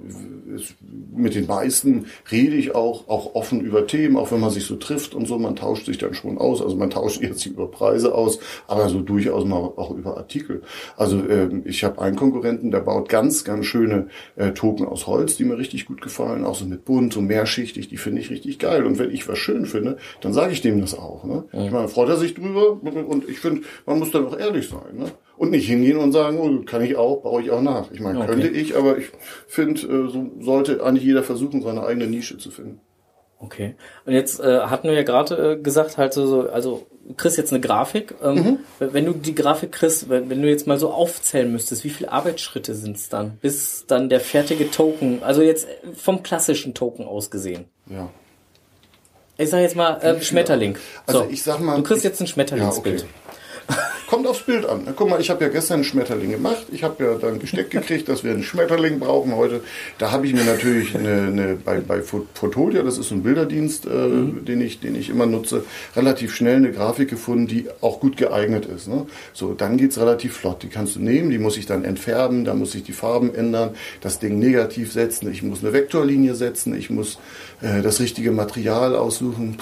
es, 0.56 0.74
mit 1.16 1.36
den 1.36 1.46
meisten 1.46 2.08
rede 2.32 2.56
ich 2.56 2.74
auch, 2.74 3.08
auch 3.08 3.36
offen 3.36 3.62
über 3.62 3.86
Themen, 3.86 4.18
auch 4.18 4.32
wenn 4.32 4.40
man 4.40 4.50
sich 4.50 4.66
so 4.66 4.76
trifft 4.76 5.14
und 5.14 5.28
so. 5.28 5.38
Man 5.38 5.56
tauscht 5.56 5.86
sich 5.86 6.00
dann 6.00 6.14
schon 6.16 6.38
aus. 6.38 6.62
Also 6.62 6.76
man 6.76 6.90
tauscht 6.90 7.22
jetzt 7.22 7.46
über 7.46 7.70
Preise 7.70 8.16
aus, 8.16 8.40
aber 8.68 8.90
so 8.90 9.02
durchaus 9.02 9.46
mal 9.46 9.58
auch 9.58 9.92
über 9.92 10.18
Artikel. 10.18 10.64
Also 10.98 11.18
ähm, 11.30 11.62
ich 11.66 11.84
habe 11.84 12.02
einen 12.02 12.16
Konkurrenten, 12.16 12.72
der 12.72 12.80
baut 12.80 13.10
ganz, 13.10 13.44
ganz 13.44 13.66
schöne 13.68 14.08
äh, 14.36 14.52
Token 14.52 14.88
aus 14.88 15.06
Holz, 15.06 15.38
die 15.38 15.46
mir 15.46 15.58
richtig 15.58 15.86
gut 15.86 16.02
gefallen. 16.02 16.46
Auch 16.46 16.56
so 16.56 16.66
mit 16.66 16.84
bunt, 16.86 17.14
so 17.14 17.22
mehrschichtig, 17.22 17.90
die 17.90 17.98
finde 17.98 18.22
ich 18.22 18.32
richtig 18.32 18.58
geil. 18.58 18.86
Und 18.86 18.98
wenn 18.98 19.12
ich 19.12 19.28
was 19.28 19.38
schön 19.38 19.68
finde, 19.68 19.98
dann 20.22 20.34
sage 20.34 20.54
ich 20.54 20.62
dem 20.62 20.82
das 20.82 20.98
auch. 20.98 21.24
Ne? 21.24 21.44
Ich 21.52 21.72
meine, 21.72 21.88
freut 21.88 22.10
er 22.10 22.18
sich 22.18 22.23
drüber 22.34 22.72
und 22.82 23.28
ich 23.28 23.40
finde, 23.40 23.62
man 23.86 24.00
muss 24.00 24.12
dann 24.12 24.26
auch 24.28 24.38
ehrlich 24.38 24.70
sein. 24.70 24.98
Ne? 24.98 25.12
Und 25.36 25.52
nicht 25.52 25.68
hingehen 25.68 25.98
und 25.98 26.12
sagen, 26.12 26.38
oh, 26.40 26.64
kann 26.66 26.82
ich 26.84 26.96
auch, 26.96 27.22
baue 27.24 27.42
ich 27.42 27.52
auch 27.52 27.62
nach. 27.62 27.92
Ich 27.92 28.00
meine, 28.00 28.20
Okay. 28.20 28.28
könnte 28.28 28.48
ich, 28.48 28.76
aber 28.78 28.98
ich 28.98 29.08
finde, 29.48 29.82
äh, 29.82 30.10
so 30.10 30.32
sollte 30.40 30.84
eigentlich 30.84 31.04
jeder 31.04 31.24
versuchen, 31.24 31.62
seine 31.62 31.84
eigene 31.84 32.08
Nische 32.08 32.38
zu 32.38 32.52
finden. 32.52 32.80
Okay. 33.40 33.76
Und 34.06 34.14
jetzt 34.14 34.40
äh, 34.40 34.60
hatten 34.62 34.88
wir 34.88 34.96
ja 34.96 35.04
gerade 35.04 35.54
äh, 35.54 35.62
gesagt, 35.62 35.98
halt 35.98 36.14
so, 36.14 36.26
so, 36.28 36.50
also 36.50 36.86
du 37.06 37.14
kriegst 37.16 37.38
jetzt 37.38 37.52
eine 37.52 37.60
Grafik. 37.60 38.16
Ähm, 38.24 38.36
Mhm. 38.36 38.60
Wenn 38.94 39.06
du 39.06 39.12
die 39.12 39.36
Grafik 39.36 39.74
kriegst, 39.74 40.08
wenn, 40.08 40.30
wenn 40.30 40.42
du 40.42 40.48
jetzt 40.48 40.66
mal 40.66 40.80
so 40.80 40.92
aufzählen 40.92 41.52
müsstest, 41.52 41.84
wie 41.84 41.90
viele 41.90 42.10
Arbeitsschritte 42.12 42.74
sind 42.74 42.96
es 42.96 43.10
dann, 43.10 43.38
bis 43.42 43.86
dann 43.86 44.08
der 44.08 44.22
fertige 44.22 44.72
Token, 44.72 45.24
also 45.24 45.42
jetzt 45.42 45.68
vom 45.96 46.24
klassischen 46.24 46.74
Token 46.74 47.06
aus 47.06 47.32
gesehen. 47.32 47.66
Ja. 47.90 48.10
Ich 49.38 49.50
sag 49.50 49.62
jetzt 49.62 49.76
mal 49.76 50.00
äh, 50.02 50.22
Schmetterling. 50.22 50.78
Also 51.08 51.26
ich 51.30 51.42
sag 51.44 51.60
mal- 51.60 51.76
Du 51.78 51.84
kriegst 51.84 52.00
ich- 52.00 52.10
jetzt 52.10 52.22
ein 52.22 52.28
Schmetterlingsbild. 52.28 53.02
Ja, 53.02 53.08
Kommt 54.10 54.28
aufs 54.28 54.42
Bild 54.44 54.66
an. 54.66 54.88
Guck 54.96 55.10
mal, 55.10 55.20
ich 55.20 55.30
habe 55.30 55.44
ja 55.44 55.50
gestern 55.50 55.76
einen 55.76 55.84
Schmetterling 55.86 56.30
gemacht. 56.30 56.66
Ich 56.72 56.84
habe 56.84 57.04
ja 57.04 57.14
dann 57.16 57.40
gesteckt 57.40 57.72
gekriegt, 57.72 58.08
dass 58.10 58.24
wir 58.24 58.32
einen 58.32 58.44
Schmetterling 58.44 59.00
brauchen 59.00 59.36
heute. 59.36 59.62
Da 59.98 60.12
habe 60.12 60.28
ich 60.28 60.34
mir 60.34 60.44
natürlich 60.44 60.96
eine, 60.96 61.24
eine, 61.28 61.56
bei, 61.56 61.80
bei 61.80 62.02
Fo- 62.04 62.28
Fotolia, 62.34 62.84
das 62.84 62.98
ist 62.98 63.10
so 63.10 63.16
ein 63.16 63.24
Bilderdienst, 63.24 63.86
äh, 63.86 63.90
den, 63.90 64.62
ich, 64.62 64.80
den 64.82 64.96
ich 64.96 65.10
immer 65.10 65.26
nutze, 65.26 65.64
relativ 65.96 66.36
schnell 66.36 66.58
eine 66.58 66.72
Grafik 66.72 67.10
gefunden, 67.10 67.48
die 67.48 67.68
auch 67.82 68.00
gut 68.00 68.18
geeignet 68.18 68.66
ist. 68.66 68.88
Ne? 68.88 69.08
So, 69.34 69.54
dann 69.54 69.78
geht's 69.78 69.98
relativ 69.98 70.38
flott. 70.38 70.62
Die 70.62 70.68
kannst 70.70 70.96
du 70.96 71.00
nehmen, 71.00 71.32
die 71.32 71.40
muss 71.40 71.58
ich 71.58 71.66
dann 71.66 71.84
entfärben, 71.84 72.46
da 72.46 72.54
muss 72.54 72.76
ich 72.76 72.84
die 72.84 72.94
Farben 72.94 73.34
ändern, 73.34 73.72
das 74.02 74.20
Ding 74.20 74.38
negativ 74.38 74.92
setzen, 74.92 75.32
ich 75.32 75.42
muss 75.42 75.64
eine 75.64 75.74
Vektorlinie 75.74 76.36
setzen, 76.36 76.76
ich 76.78 76.90
muss 76.92 77.18
äh, 77.62 77.82
das 77.82 78.00
richtige 78.00 78.32
Material 78.32 78.96
aussuchen. 78.96 79.58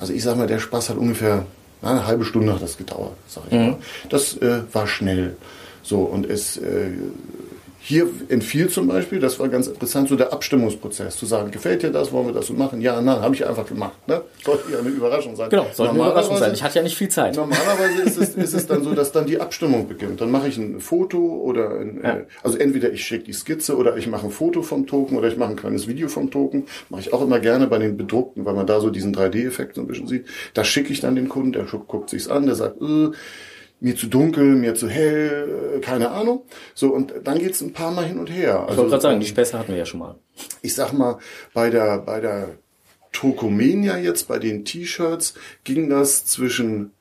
Also 0.00 0.14
ich 0.14 0.22
sag 0.22 0.36
mal, 0.36 0.46
der 0.46 0.60
Spaß 0.60 0.88
hat 0.88 0.96
ungefähr 0.96 1.44
eine 1.82 2.06
halbe 2.06 2.24
Stunde 2.24 2.54
hat 2.54 2.62
das 2.62 2.76
gedauert, 2.76 3.16
sag 3.26 3.44
ich 3.46 3.52
mal. 3.52 3.76
Das 4.08 4.36
äh, 4.36 4.62
war 4.72 4.86
schnell. 4.86 5.36
So, 5.82 6.00
und 6.00 6.26
es 6.28 6.56
äh, 6.58 6.90
hier 7.82 8.08
entfiel 8.28 8.68
zum 8.68 8.86
Beispiel, 8.88 9.20
das 9.20 9.38
war 9.40 9.48
ganz 9.48 9.66
interessant, 9.66 10.08
so 10.08 10.16
der 10.16 10.32
Abstimmungsprozess, 10.32 11.16
zu 11.16 11.24
sagen, 11.26 11.50
gefällt 11.50 11.82
dir 11.82 11.90
das, 11.90 12.12
wollen 12.12 12.26
wir 12.26 12.34
das 12.34 12.46
so 12.46 12.52
machen? 12.52 12.80
Ja, 12.82 13.00
nein, 13.00 13.20
habe 13.20 13.34
ich 13.34 13.46
einfach 13.46 13.66
gemacht. 13.66 13.96
Ne? 14.06 14.20
Sollte 14.44 14.70
ja 14.70 14.78
eine 14.80 14.90
Überraschung 14.90 15.34
sein. 15.34 15.48
Genau, 15.48 15.66
sollte 15.72 15.92
eine 15.94 16.00
Überraschung 16.00 16.36
sein. 16.36 16.52
Ich 16.52 16.62
hatte 16.62 16.76
ja 16.76 16.82
nicht 16.82 16.96
viel 16.96 17.08
Zeit. 17.08 17.34
Normalerweise 17.36 18.02
ist 18.02 18.16
es, 18.18 18.34
ist 18.34 18.52
es 18.54 18.66
dann 18.66 18.84
so, 18.84 18.92
dass 18.94 19.12
dann 19.12 19.26
die 19.26 19.40
Abstimmung 19.40 19.88
beginnt. 19.88 20.20
Dann 20.20 20.30
mache 20.30 20.48
ich 20.48 20.58
ein 20.58 20.78
Foto 20.80 21.18
oder 21.18 21.70
ein, 21.70 22.00
Ja. 22.02 22.16
äh, 22.16 22.24
also 22.42 22.58
entweder 22.58 22.92
ich 22.92 23.02
schicke 23.04 23.24
die 23.24 23.32
Skizze 23.32 23.76
oder 23.76 23.96
ich 23.96 24.06
mache 24.06 24.26
ein 24.26 24.30
Foto 24.30 24.60
vom 24.62 24.86
Token 24.86 25.16
oder 25.16 25.28
ich 25.28 25.36
mache 25.38 25.50
ein 25.50 25.56
kleines 25.56 25.88
Video 25.88 26.08
vom 26.08 26.30
Token. 26.30 26.66
Mache 26.90 27.00
ich 27.00 27.12
auch 27.14 27.22
immer 27.22 27.40
gerne 27.40 27.66
bei 27.66 27.78
den 27.78 27.96
bedruckten, 27.96 28.44
weil 28.44 28.54
man 28.54 28.66
da 28.66 28.80
so 28.80 28.90
diesen 28.90 29.14
3D-Effekt 29.14 29.76
so 29.76 29.80
ein 29.80 29.86
bisschen 29.86 30.06
sieht. 30.06 30.26
Da 30.54 30.64
schicke 30.64 30.92
ich 30.92 31.00
dann 31.00 31.14
den 31.14 31.28
Kunden, 31.30 31.52
der 31.52 31.64
gu- 31.64 31.78
guckt 31.78 32.10
sich's 32.10 32.28
an, 32.28 32.44
der 32.46 32.54
sagt, 32.56 32.80
äh, 32.82 33.08
mir 33.80 33.96
zu 33.96 34.06
dunkel, 34.06 34.56
mir 34.56 34.74
zu 34.74 34.88
hell, 34.88 35.80
keine 35.82 36.10
Ahnung. 36.10 36.42
So, 36.74 36.92
und 36.92 37.14
dann 37.24 37.38
geht's 37.38 37.60
ein 37.60 37.72
paar 37.72 37.90
Mal 37.90 38.04
hin 38.04 38.18
und 38.18 38.30
her. 38.30 38.66
Ich 38.70 38.76
wollte 38.76 38.90
gerade 38.90 39.02
sagen, 39.02 39.20
die 39.20 39.26
Späße 39.26 39.58
hatten 39.58 39.72
wir 39.72 39.78
ja 39.78 39.86
schon 39.86 40.00
mal. 40.00 40.16
ich 40.62 40.74
sag 40.74 40.92
mal, 40.92 41.18
bei 41.54 41.70
der, 41.70 41.98
bei 41.98 42.20
der 42.20 42.58
Tokomania 43.12 43.98
jetzt, 43.98 44.28
bei 44.28 44.38
den 44.38 44.64
T-Shirts, 44.64 45.34
ging 45.64 45.88
das 45.88 46.24
zwischen 46.26 46.92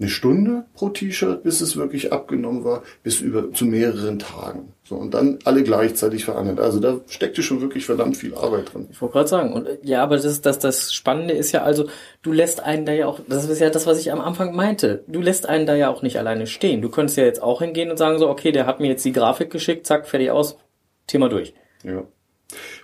eine 0.00 0.08
Stunde 0.08 0.64
pro 0.74 0.88
T-Shirt, 0.88 1.42
bis 1.44 1.60
es 1.60 1.76
wirklich 1.76 2.12
abgenommen 2.12 2.64
war, 2.64 2.82
bis 3.02 3.20
über 3.20 3.52
zu 3.52 3.64
mehreren 3.66 4.18
Tagen. 4.18 4.72
So, 4.92 4.98
und 4.98 5.14
dann 5.14 5.38
alle 5.44 5.62
gleichzeitig 5.62 6.26
verhandelt. 6.26 6.60
Also 6.60 6.78
da 6.78 7.00
steckte 7.06 7.42
schon 7.42 7.62
wirklich 7.62 7.86
verdammt 7.86 8.14
viel 8.14 8.34
Arbeit 8.34 8.74
drin. 8.74 8.88
Ich 8.90 9.00
wollte 9.00 9.14
gerade 9.14 9.28
sagen. 9.28 9.54
Und 9.54 9.66
äh, 9.66 9.78
ja, 9.82 10.02
aber 10.02 10.18
das, 10.18 10.42
das, 10.42 10.58
das 10.58 10.92
Spannende 10.92 11.32
ist 11.32 11.50
ja 11.52 11.62
also, 11.62 11.88
du 12.20 12.30
lässt 12.30 12.62
einen 12.62 12.84
da 12.84 12.92
ja 12.92 13.06
auch, 13.06 13.20
das 13.26 13.48
ist 13.48 13.58
ja 13.58 13.70
das, 13.70 13.86
was 13.86 13.98
ich 13.98 14.12
am 14.12 14.20
Anfang 14.20 14.54
meinte. 14.54 15.02
Du 15.06 15.22
lässt 15.22 15.48
einen 15.48 15.64
da 15.64 15.74
ja 15.74 15.88
auch 15.88 16.02
nicht 16.02 16.18
alleine 16.18 16.46
stehen. 16.46 16.82
Du 16.82 16.90
könntest 16.90 17.16
ja 17.16 17.24
jetzt 17.24 17.42
auch 17.42 17.62
hingehen 17.62 17.90
und 17.90 17.96
sagen 17.96 18.18
so, 18.18 18.28
okay, 18.28 18.52
der 18.52 18.66
hat 18.66 18.80
mir 18.80 18.88
jetzt 18.88 19.02
die 19.06 19.12
Grafik 19.12 19.48
geschickt, 19.48 19.86
zack, 19.86 20.06
fertig 20.06 20.30
aus, 20.30 20.58
Thema 21.06 21.30
durch. 21.30 21.54
Ja. 21.84 22.02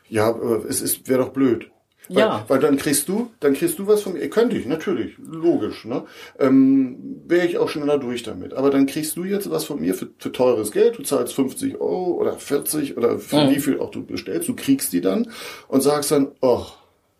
Ja, 0.09 0.29
aber 0.29 0.65
es 0.65 0.81
ist, 0.81 1.11
wäre 1.11 1.25
doch 1.25 1.35
blöd. 1.35 1.71
Weil, 2.09 2.19
Ja. 2.19 2.45
Weil 2.49 2.59
dann 2.61 2.77
kriegst 2.77 3.09
du, 3.09 3.31
dann 3.41 3.55
kriegst 3.55 3.79
du 3.79 3.87
was 3.87 4.03
von 4.03 4.15
mir. 4.15 4.29
Könnte 4.31 4.57
ich, 4.57 4.67
natürlich. 4.67 5.15
Logisch, 5.19 5.85
ne? 5.85 6.05
Ähm, 6.39 7.21
Wäre 7.27 7.47
ich 7.47 7.59
auch 7.59 7.69
schneller 7.69 7.99
durch 7.99 8.23
damit. 8.23 8.55
Aber 8.55 8.71
dann 8.71 8.87
kriegst 8.87 9.17
du 9.17 9.25
jetzt 9.25 9.51
was 9.51 9.65
von 9.65 9.81
mir 9.81 9.95
für, 9.95 10.09
für 10.19 10.33
teures 10.33 10.73
Geld. 10.73 10.99
Du 10.99 11.03
zahlst 11.03 11.35
50 11.35 11.81
Euro 11.81 12.13
oder 12.15 12.33
40 12.35 12.97
oder 12.97 13.19
für 13.19 13.37
Mhm. 13.45 13.51
wie 13.51 13.61
viel 13.61 13.79
auch 13.81 13.91
du 13.91 14.05
bestellst. 14.05 14.49
Du 14.49 14.55
kriegst 14.57 14.93
die 14.93 15.01
dann 15.01 15.31
und 15.69 15.83
sagst 15.83 16.11
dann, 16.11 16.29
oh, 16.41 16.65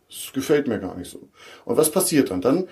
das 0.09 0.33
gefällt 0.33 0.69
mir 0.69 0.79
gar 0.79 0.97
nicht 0.97 1.11
so. 1.11 1.29
Und 1.65 1.77
was 1.77 1.91
passiert 1.91 2.31
dann? 2.31 2.41
Dann 2.41 2.65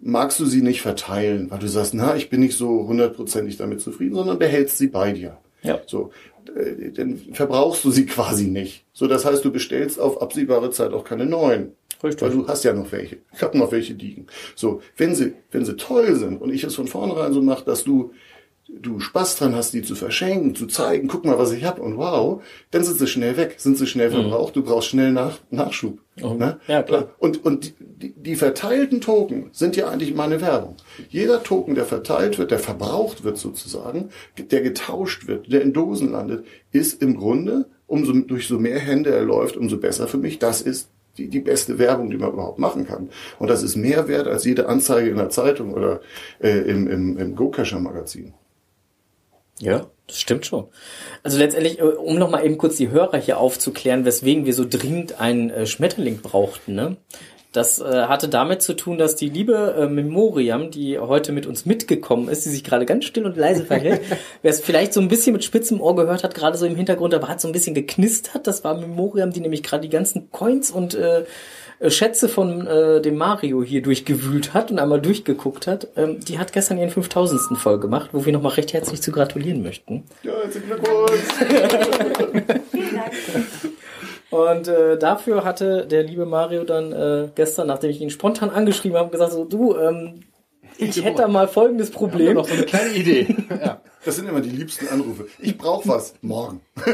magst 0.00 0.40
du 0.40 0.46
sie 0.46 0.62
nicht 0.62 0.80
verteilen, 0.82 1.50
weil 1.50 1.58
du 1.60 1.68
sagst, 1.68 1.94
na, 1.94 2.16
ich 2.16 2.30
bin 2.30 2.40
nicht 2.40 2.56
so 2.56 2.86
hundertprozentig 2.88 3.56
damit 3.58 3.80
zufrieden, 3.80 4.14
sondern 4.14 4.38
behältst 4.38 4.78
sie 4.78 4.88
bei 4.88 5.12
dir. 5.12 5.36
Ja. 5.62 5.78
So, 5.86 6.10
dann 6.94 7.18
verbrauchst 7.32 7.84
du 7.84 7.90
sie 7.90 8.06
quasi 8.06 8.46
nicht. 8.46 8.84
So, 8.92 9.06
das 9.06 9.24
heißt, 9.24 9.44
du 9.44 9.52
bestellst 9.52 10.00
auf 10.00 10.20
absehbare 10.20 10.70
Zeit 10.70 10.92
auch 10.92 11.04
keine 11.04 11.26
neuen. 11.26 11.72
Richtig. 12.02 12.22
Weil 12.22 12.30
du 12.30 12.48
hast 12.48 12.64
ja 12.64 12.72
noch 12.72 12.90
welche. 12.92 13.18
Ich 13.34 13.42
habe 13.42 13.58
noch 13.58 13.72
welche 13.72 13.92
liegen. 13.92 14.26
So, 14.56 14.80
wenn 14.96 15.14
sie, 15.14 15.34
wenn 15.50 15.64
sie 15.64 15.76
toll 15.76 16.14
sind 16.16 16.40
und 16.40 16.52
ich 16.52 16.64
es 16.64 16.74
von 16.74 16.86
vornherein 16.86 17.32
so 17.32 17.42
mache, 17.42 17.64
dass 17.64 17.84
du 17.84 18.12
du 18.78 19.00
Spaß 19.00 19.36
dran 19.36 19.54
hast, 19.54 19.72
die 19.72 19.82
zu 19.82 19.94
verschenken, 19.94 20.54
zu 20.54 20.66
zeigen, 20.66 21.08
guck 21.08 21.24
mal, 21.24 21.38
was 21.38 21.52
ich 21.52 21.64
hab 21.64 21.78
und 21.78 21.96
wow, 21.96 22.42
dann 22.70 22.84
sind 22.84 22.98
sie 22.98 23.06
schnell 23.06 23.36
weg, 23.36 23.56
sind 23.58 23.76
sie 23.76 23.86
schnell 23.86 24.10
verbraucht, 24.10 24.56
du 24.56 24.62
brauchst 24.62 24.88
schnell 24.88 25.12
nach, 25.12 25.38
Nachschub. 25.50 25.98
Mhm. 26.16 26.24
Oh, 26.24 26.34
ne? 26.34 26.60
ja, 26.66 26.82
klar. 26.82 27.10
Und, 27.18 27.44
und 27.44 27.74
die, 27.78 28.12
die 28.12 28.36
verteilten 28.36 29.00
Token 29.00 29.50
sind 29.52 29.76
ja 29.76 29.88
eigentlich 29.88 30.14
meine 30.14 30.40
Werbung. 30.40 30.76
Jeder 31.08 31.42
Token, 31.42 31.74
der 31.74 31.84
verteilt 31.84 32.38
wird, 32.38 32.50
der 32.50 32.58
verbraucht 32.58 33.24
wird 33.24 33.38
sozusagen, 33.38 34.10
der 34.38 34.60
getauscht 34.62 35.26
wird, 35.26 35.52
der 35.52 35.62
in 35.62 35.72
Dosen 35.72 36.12
landet, 36.12 36.44
ist 36.72 37.02
im 37.02 37.16
Grunde, 37.16 37.66
umso 37.86 38.12
durch 38.12 38.48
so 38.48 38.58
mehr 38.58 38.78
Hände 38.78 39.10
er 39.10 39.22
läuft, 39.22 39.56
umso 39.56 39.78
besser 39.78 40.08
für 40.08 40.18
mich. 40.18 40.38
Das 40.38 40.62
ist 40.62 40.90
die, 41.18 41.28
die 41.28 41.40
beste 41.40 41.78
Werbung, 41.78 42.10
die 42.10 42.16
man 42.16 42.32
überhaupt 42.32 42.58
machen 42.58 42.86
kann. 42.86 43.10
Und 43.38 43.48
das 43.48 43.62
ist 43.62 43.76
mehr 43.76 44.08
wert 44.08 44.28
als 44.28 44.44
jede 44.44 44.68
Anzeige 44.68 45.10
in 45.10 45.16
der 45.16 45.28
Zeitung 45.28 45.74
oder 45.74 46.00
äh, 46.40 46.58
im, 46.70 46.88
im, 46.88 47.18
im 47.18 47.34
Go-Cacher-Magazin. 47.34 48.34
Ja, 49.60 49.86
das 50.06 50.18
stimmt 50.18 50.46
schon. 50.46 50.66
Also 51.22 51.38
letztendlich, 51.38 51.78
äh, 51.78 51.82
um 51.82 52.18
nochmal 52.18 52.44
eben 52.44 52.58
kurz 52.58 52.76
die 52.76 52.90
Hörer 52.90 53.18
hier 53.18 53.38
aufzuklären, 53.38 54.04
weswegen 54.04 54.46
wir 54.46 54.54
so 54.54 54.66
dringend 54.68 55.20
einen 55.20 55.50
äh, 55.50 55.66
Schmetterling 55.66 56.20
brauchten, 56.20 56.74
ne? 56.74 56.96
Das 57.52 57.80
äh, 57.80 58.04
hatte 58.04 58.28
damit 58.28 58.62
zu 58.62 58.74
tun, 58.74 58.96
dass 58.96 59.16
die 59.16 59.28
liebe 59.28 59.74
äh, 59.76 59.86
Memoriam, 59.88 60.70
die 60.70 61.00
heute 61.00 61.32
mit 61.32 61.46
uns 61.46 61.66
mitgekommen 61.66 62.28
ist, 62.28 62.44
die 62.44 62.48
sich 62.48 62.62
gerade 62.62 62.86
ganz 62.86 63.06
still 63.06 63.26
und 63.26 63.36
leise 63.36 63.64
verhält, 63.64 64.02
wer 64.42 64.50
es 64.52 64.60
vielleicht 64.60 64.92
so 64.92 65.00
ein 65.00 65.08
bisschen 65.08 65.32
mit 65.32 65.42
spitzem 65.42 65.80
Ohr 65.80 65.96
gehört 65.96 66.22
hat, 66.22 66.34
gerade 66.34 66.56
so 66.56 66.64
im 66.64 66.76
Hintergrund, 66.76 67.12
aber 67.12 67.26
hat 67.26 67.40
so 67.40 67.48
ein 67.48 67.52
bisschen 67.52 67.74
geknistert. 67.74 68.46
Das 68.46 68.62
war 68.62 68.78
Memoriam, 68.78 69.32
die 69.32 69.40
nämlich 69.40 69.64
gerade 69.64 69.82
die 69.82 69.88
ganzen 69.88 70.30
Coins 70.30 70.70
und 70.70 70.94
äh, 70.94 71.20
äh, 71.20 71.24
Schätze 71.88 72.28
von 72.28 72.66
äh, 72.66 73.00
dem 73.00 73.16
Mario 73.16 73.62
hier 73.62 73.80
durchgewühlt 73.80 74.52
hat 74.52 74.70
und 74.70 74.78
einmal 74.78 75.00
durchgeguckt 75.00 75.66
hat. 75.66 75.88
Ähm, 75.96 76.20
die 76.20 76.38
hat 76.38 76.52
gestern 76.52 76.78
ihren 76.78 76.90
5000. 76.90 77.58
voll 77.58 77.80
gemacht, 77.80 78.10
wo 78.12 78.26
wir 78.26 78.32
nochmal 78.32 78.52
recht 78.52 78.72
herzlich 78.72 79.00
zu 79.00 79.12
gratulieren 79.12 79.62
möchten. 79.62 80.04
Ja, 80.22 80.32
herzlichen 80.42 80.66
Glückwunsch! 80.66 81.20
Vielen 82.70 82.94
Dank. 82.94 83.12
Und 84.30 84.68
äh, 84.68 84.96
dafür 84.96 85.42
hatte 85.44 85.86
der 85.86 86.04
liebe 86.04 86.24
Mario 86.24 86.64
dann 86.64 86.92
äh, 86.92 87.28
gestern, 87.34 87.66
nachdem 87.66 87.90
ich 87.90 88.00
ihn 88.00 88.10
spontan 88.10 88.50
angeschrieben 88.50 88.96
habe, 88.96 89.10
gesagt 89.10 89.32
so, 89.32 89.44
du, 89.44 89.76
ähm, 89.76 90.20
ich 90.80 91.04
hätte 91.04 91.22
da 91.22 91.28
mal 91.28 91.48
folgendes 91.48 91.88
Ja, 91.90 91.94
Problem. 91.96 92.34
noch 92.34 92.46
so 92.48 92.54
eine 92.54 92.64
kleine 92.64 92.92
Idee. 92.94 93.36
ja. 93.50 93.80
Das 94.04 94.16
sind 94.16 94.28
immer 94.28 94.40
die 94.40 94.48
liebsten 94.50 94.88
Anrufe. 94.88 95.26
Ich 95.38 95.58
brauche 95.58 95.86
was. 95.88 96.14
Morgen. 96.22 96.62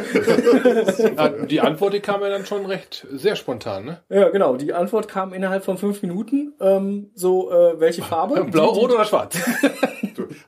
Ja, 1.17 1.29
die 1.29 1.61
Antwort, 1.61 1.95
die 1.95 2.01
kam 2.01 2.21
ja 2.23 2.29
dann 2.29 2.47
schon 2.47 2.67
recht 2.67 3.07
sehr 3.13 3.37
spontan, 3.37 3.85
ne? 3.85 4.03
Ja, 4.09 4.29
genau. 4.31 4.57
Die 4.57 4.73
Antwort 4.73 5.07
kam 5.09 5.33
innerhalb 5.33 5.65
von 5.65 5.79
fünf 5.79 6.03
Minuten. 6.03 6.55
Ähm, 6.61 7.11
so, 7.15 7.51
äh, 7.53 7.79
welche 7.81 8.03
Farbe? 8.11 8.45
Blau, 8.45 8.73
Die- 8.73 8.79
rot 8.81 8.93
oder 8.93 9.05
schwarz? 9.05 9.37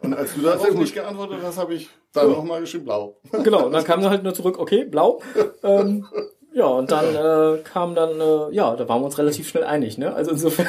Und 0.00 0.14
als 0.14 0.34
du 0.34 0.40
darauf 0.42 0.72
nicht 0.74 0.94
geantwortet 0.94 1.38
hast, 1.42 1.58
habe 1.58 1.74
ich 1.74 1.88
dann 2.12 2.30
nochmal 2.30 2.60
geschrieben 2.60 2.84
blau. 2.86 3.16
Genau, 3.44 3.66
und 3.66 3.72
dann 3.72 3.84
kam 3.84 4.02
sie 4.02 4.08
halt 4.10 4.22
nur 4.24 4.34
zurück, 4.34 4.58
okay, 4.58 4.84
blau. 4.84 5.20
Ähm, 5.62 6.06
ja, 6.52 6.66
und 6.66 6.90
dann 6.90 7.14
äh, 7.14 7.58
kam 7.62 7.94
dann, 7.94 8.20
äh, 8.20 8.54
ja, 8.54 8.74
da 8.74 8.88
waren 8.88 9.00
wir 9.02 9.06
uns 9.06 9.18
relativ 9.18 9.48
schnell 9.48 9.64
einig, 9.64 9.98
ne? 9.98 10.14
Also 10.14 10.30
insofern, 10.32 10.66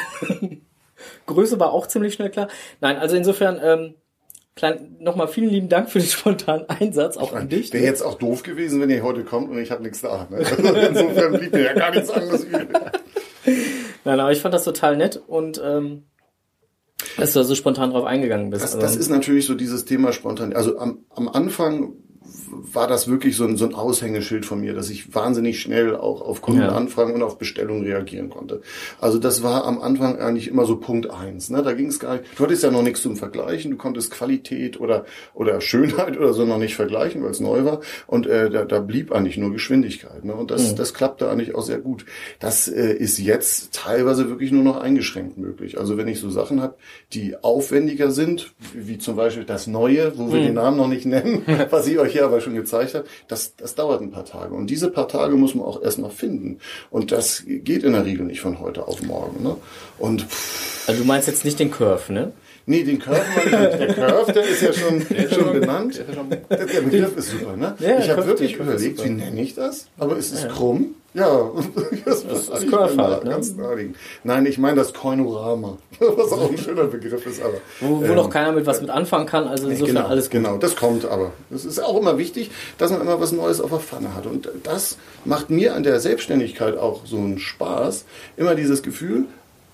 Größe 1.30 1.60
war 1.60 1.72
auch 1.72 1.88
ziemlich 1.88 2.14
schnell 2.14 2.30
klar. 2.30 2.48
Nein, 2.82 2.98
also 2.98 3.16
insofern, 3.16 3.60
ähm, 3.64 3.96
klein, 4.56 4.98
nochmal 5.00 5.28
vielen 5.28 5.50
lieben 5.50 5.70
Dank 5.70 5.90
für 5.90 6.00
den 6.00 6.08
spontanen 6.08 6.68
Einsatz, 6.70 7.18
auch 7.18 7.34
an 7.34 7.50
dich. 7.50 7.72
Wäre 7.74 7.84
jetzt 7.84 8.02
auch 8.02 8.16
doof 8.16 8.44
gewesen, 8.44 8.82
wenn 8.82 8.90
ihr 8.90 9.04
heute 9.04 9.24
kommt 9.24 9.50
und 9.50 9.58
ich 9.60 9.72
habe 9.72 9.84
nichts 9.84 10.02
da. 10.02 10.28
Ne? 10.30 10.38
Also 10.38 10.64
insofern 10.74 11.34
blieb 11.34 11.54
mir 11.54 11.64
ja 11.64 11.74
gar 11.74 11.92
nichts 11.92 12.10
anderes 12.10 12.44
übrig. 12.44 12.68
Nein, 14.06 14.20
aber 14.20 14.32
ich 14.32 14.42
fand 14.42 14.54
das 14.54 14.64
total 14.64 14.98
nett 14.98 15.22
und 15.28 15.62
ähm, 15.64 16.04
dass 17.18 17.34
du 17.34 17.40
da 17.40 17.46
so 17.46 17.56
spontan 17.56 17.92
drauf 17.92 18.06
eingegangen 18.06 18.50
bist. 18.50 18.64
Das, 18.64 18.78
das 18.78 18.96
ist 18.96 19.10
natürlich 19.10 19.46
so 19.46 19.56
dieses 19.56 19.86
Thema 19.86 20.12
spontan. 20.12 20.54
Also 20.54 20.78
am, 20.78 21.06
am 21.10 21.30
Anfang 21.30 21.94
war 22.52 22.88
das 22.88 23.08
wirklich 23.08 23.36
so 23.36 23.46
ein, 23.46 23.58
so 23.58 23.66
ein 23.66 23.74
Aushängeschild 23.74 24.46
von 24.46 24.60
mir, 24.60 24.74
dass 24.74 24.90
ich 24.90 25.14
wahnsinnig 25.14 25.62
schnell 25.62 25.96
auch 25.96 26.22
auf 26.22 26.42
Kundenanfragen 26.42 27.14
und 27.14 27.24
auf 27.24 27.38
Bestellungen 27.38 27.84
reagieren 27.84 28.30
konnte. 28.30 28.62
Also 29.00 29.20
das 29.20 29.44
war 29.44 29.66
am 29.66 29.82
Anfang 29.82 30.20
eigentlich 30.20 30.48
immer 30.48 30.66
so 30.66 30.78
Punkt 30.78 31.10
eins. 31.10 31.50
Ne? 31.50 31.64
Da 31.64 31.74
ging 31.74 31.88
es 31.88 32.00
gar 32.00 32.14
nicht. 32.14 32.26
Du 32.38 32.44
hattest 32.44 32.64
ja 32.64 32.72
noch 32.72 32.84
nichts 32.84 33.02
zum 33.02 33.16
Vergleichen. 33.16 33.72
Du 33.72 33.78
konntest 33.78 34.12
Qualität 34.12 34.80
oder 34.80 35.06
oder 35.34 35.62
Schönheit 35.62 36.18
oder 36.18 36.34
so 36.34 36.46
noch 36.46 36.58
nicht 36.58 36.76
vergleichen, 36.76 37.24
weil 37.24 37.32
es 37.32 37.40
neu 37.40 37.66
war. 37.66 37.82
Und 38.08 38.28
äh, 38.28 38.50
da, 38.50 38.66
da 38.66 38.80
blieb 38.80 39.12
eigentlich 39.12 39.38
nur 39.38 39.52
Geschwindigkeit. 39.52 40.26
Ne? 40.26 40.34
Und 40.34 40.52
das, 40.52 40.76
das 40.76 40.94
klappte 40.94 41.30
eigentlich 41.30 41.56
auch 41.56 41.64
sehr 41.64 41.80
gut. 41.80 42.06
Das 42.40 42.68
äh, 42.68 42.94
ist 42.94 43.20
jetzt 43.20 43.74
teilweise 43.74 44.30
wirklich 44.30 44.52
nur 44.52 44.64
noch 44.64 44.78
eingeschränkt 44.78 45.38
möglich. 45.38 45.78
Also 45.78 45.98
wenn 45.98 46.08
ich 46.08 46.20
so 46.20 46.30
Sachen 46.30 46.62
habe, 46.62 46.76
die 47.14 47.36
aufwendiger 47.42 48.12
sind, 48.12 48.54
wie 48.74 48.98
zum 48.98 49.16
Beispiel 49.16 49.46
das 49.46 49.68
Neue, 49.68 50.18
wo 50.18 50.32
wir 50.32 50.42
den 50.42 50.56
Namen 50.56 50.78
noch 50.78 50.88
nicht 50.88 51.06
nennen, 51.06 51.44
was 51.70 51.88
ich 51.88 52.00
euch 52.00 52.14
hier 52.14 52.26
aber 52.26 52.39
schon 52.42 52.56
gezeigt 52.56 52.94
habe, 52.96 53.06
das, 53.28 53.56
das 53.56 53.76
dauert 53.76 54.02
ein 54.02 54.12
paar 54.12 54.26
Tage. 54.26 54.54
Und 54.54 54.68
diese 54.70 54.90
paar 54.90 55.08
Tage 55.08 55.36
muss 55.36 55.56
man 55.56 55.66
auch 55.66 55.82
erstmal 55.82 56.10
finden. 56.12 56.60
Und 56.92 57.12
das 57.12 57.44
geht 57.46 57.84
in 57.84 57.94
der 57.94 58.06
Regel 58.06 58.26
nicht 58.26 58.42
von 58.42 58.60
heute 58.60 58.88
auf 58.88 59.02
morgen. 59.04 59.44
Ne? 59.44 59.56
Und 59.98 60.26
also 60.88 61.02
du 61.02 61.08
meinst 61.08 61.28
jetzt 61.28 61.46
nicht 61.46 61.60
den 61.60 61.72
Curve, 61.72 62.12
ne? 62.14 62.32
nee, 62.66 62.84
den 62.84 63.00
Curve, 63.00 63.22
meine 63.36 63.70
ich 63.74 63.80
nicht. 63.80 63.98
der 63.98 64.08
Curve, 64.08 64.32
der 64.34 64.44
ist 64.44 64.62
ja 64.62 64.74
schon, 64.74 65.02
schon 65.32 65.54
benannt. 65.60 65.98
Der 65.98 66.08
ist 66.10 66.16
schon- 66.16 66.30
Der, 66.30 66.66
der 66.66 66.82
Begriff 66.82 67.18
ist 67.18 67.32
super, 67.32 67.56
ne? 67.58 67.76
Ja, 67.80 68.00
ich 68.00 68.10
habe 68.10 68.26
wirklich 68.28 68.56
überlegt, 68.56 69.04
wie 69.04 69.10
nenne 69.10 69.42
ich 69.42 69.56
das? 69.56 69.88
Aber 69.98 70.18
es 70.18 70.32
ist 70.32 70.50
krumm. 70.50 70.96
Ja, 71.20 71.52
das, 72.06 72.26
das 72.26 72.50
ist 72.50 72.72
Curve 72.72 72.98
halt, 72.98 73.24
ne? 73.24 73.32
ganz 73.32 73.56
naheliegend. 73.56 73.98
Nein, 74.24 74.46
ich 74.46 74.58
meine 74.58 74.78
das 74.78 74.94
Koinorama, 74.94 75.78
was 76.00 76.32
auch 76.32 76.50
ein 76.50 76.58
schöner 76.58 76.86
Begriff 76.86 77.26
ist, 77.26 77.42
aber 77.42 77.56
Wo, 77.82 78.00
wo 78.02 78.06
ähm, 78.06 78.16
noch 78.16 78.30
keiner 78.30 78.52
mit 78.52 78.66
was 78.66 78.82
mit 78.82 78.90
anfangen 78.90 79.26
kann, 79.26 79.48
also 79.48 79.68
insofern 79.68 79.96
genau, 79.96 80.08
alles 80.08 80.26
gut. 80.26 80.32
genau, 80.32 80.58
das 80.58 80.76
kommt 80.76 81.06
aber. 81.06 81.34
Es 81.54 81.66
ist 81.66 81.80
auch 81.80 81.98
immer 81.98 82.18
wichtig, 82.18 82.52
dass 82.78 82.92
man 82.92 83.02
immer 83.02 83.20
was 83.20 83.32
Neues 83.32 83.60
auf 83.60 83.70
der 83.70 83.80
Pfanne 83.80 84.16
hat. 84.16 84.26
Und 84.26 84.50
das 84.64 84.98
macht 85.26 85.50
mir 85.50 85.76
an 85.76 85.84
der 85.84 86.00
Selbstständigkeit 86.00 86.78
auch 86.78 87.06
so 87.06 87.18
einen 87.18 87.40
Spaß. 87.40 88.06
Immer 88.38 88.56
dieses 88.56 88.82
Gefühl, 88.82 89.26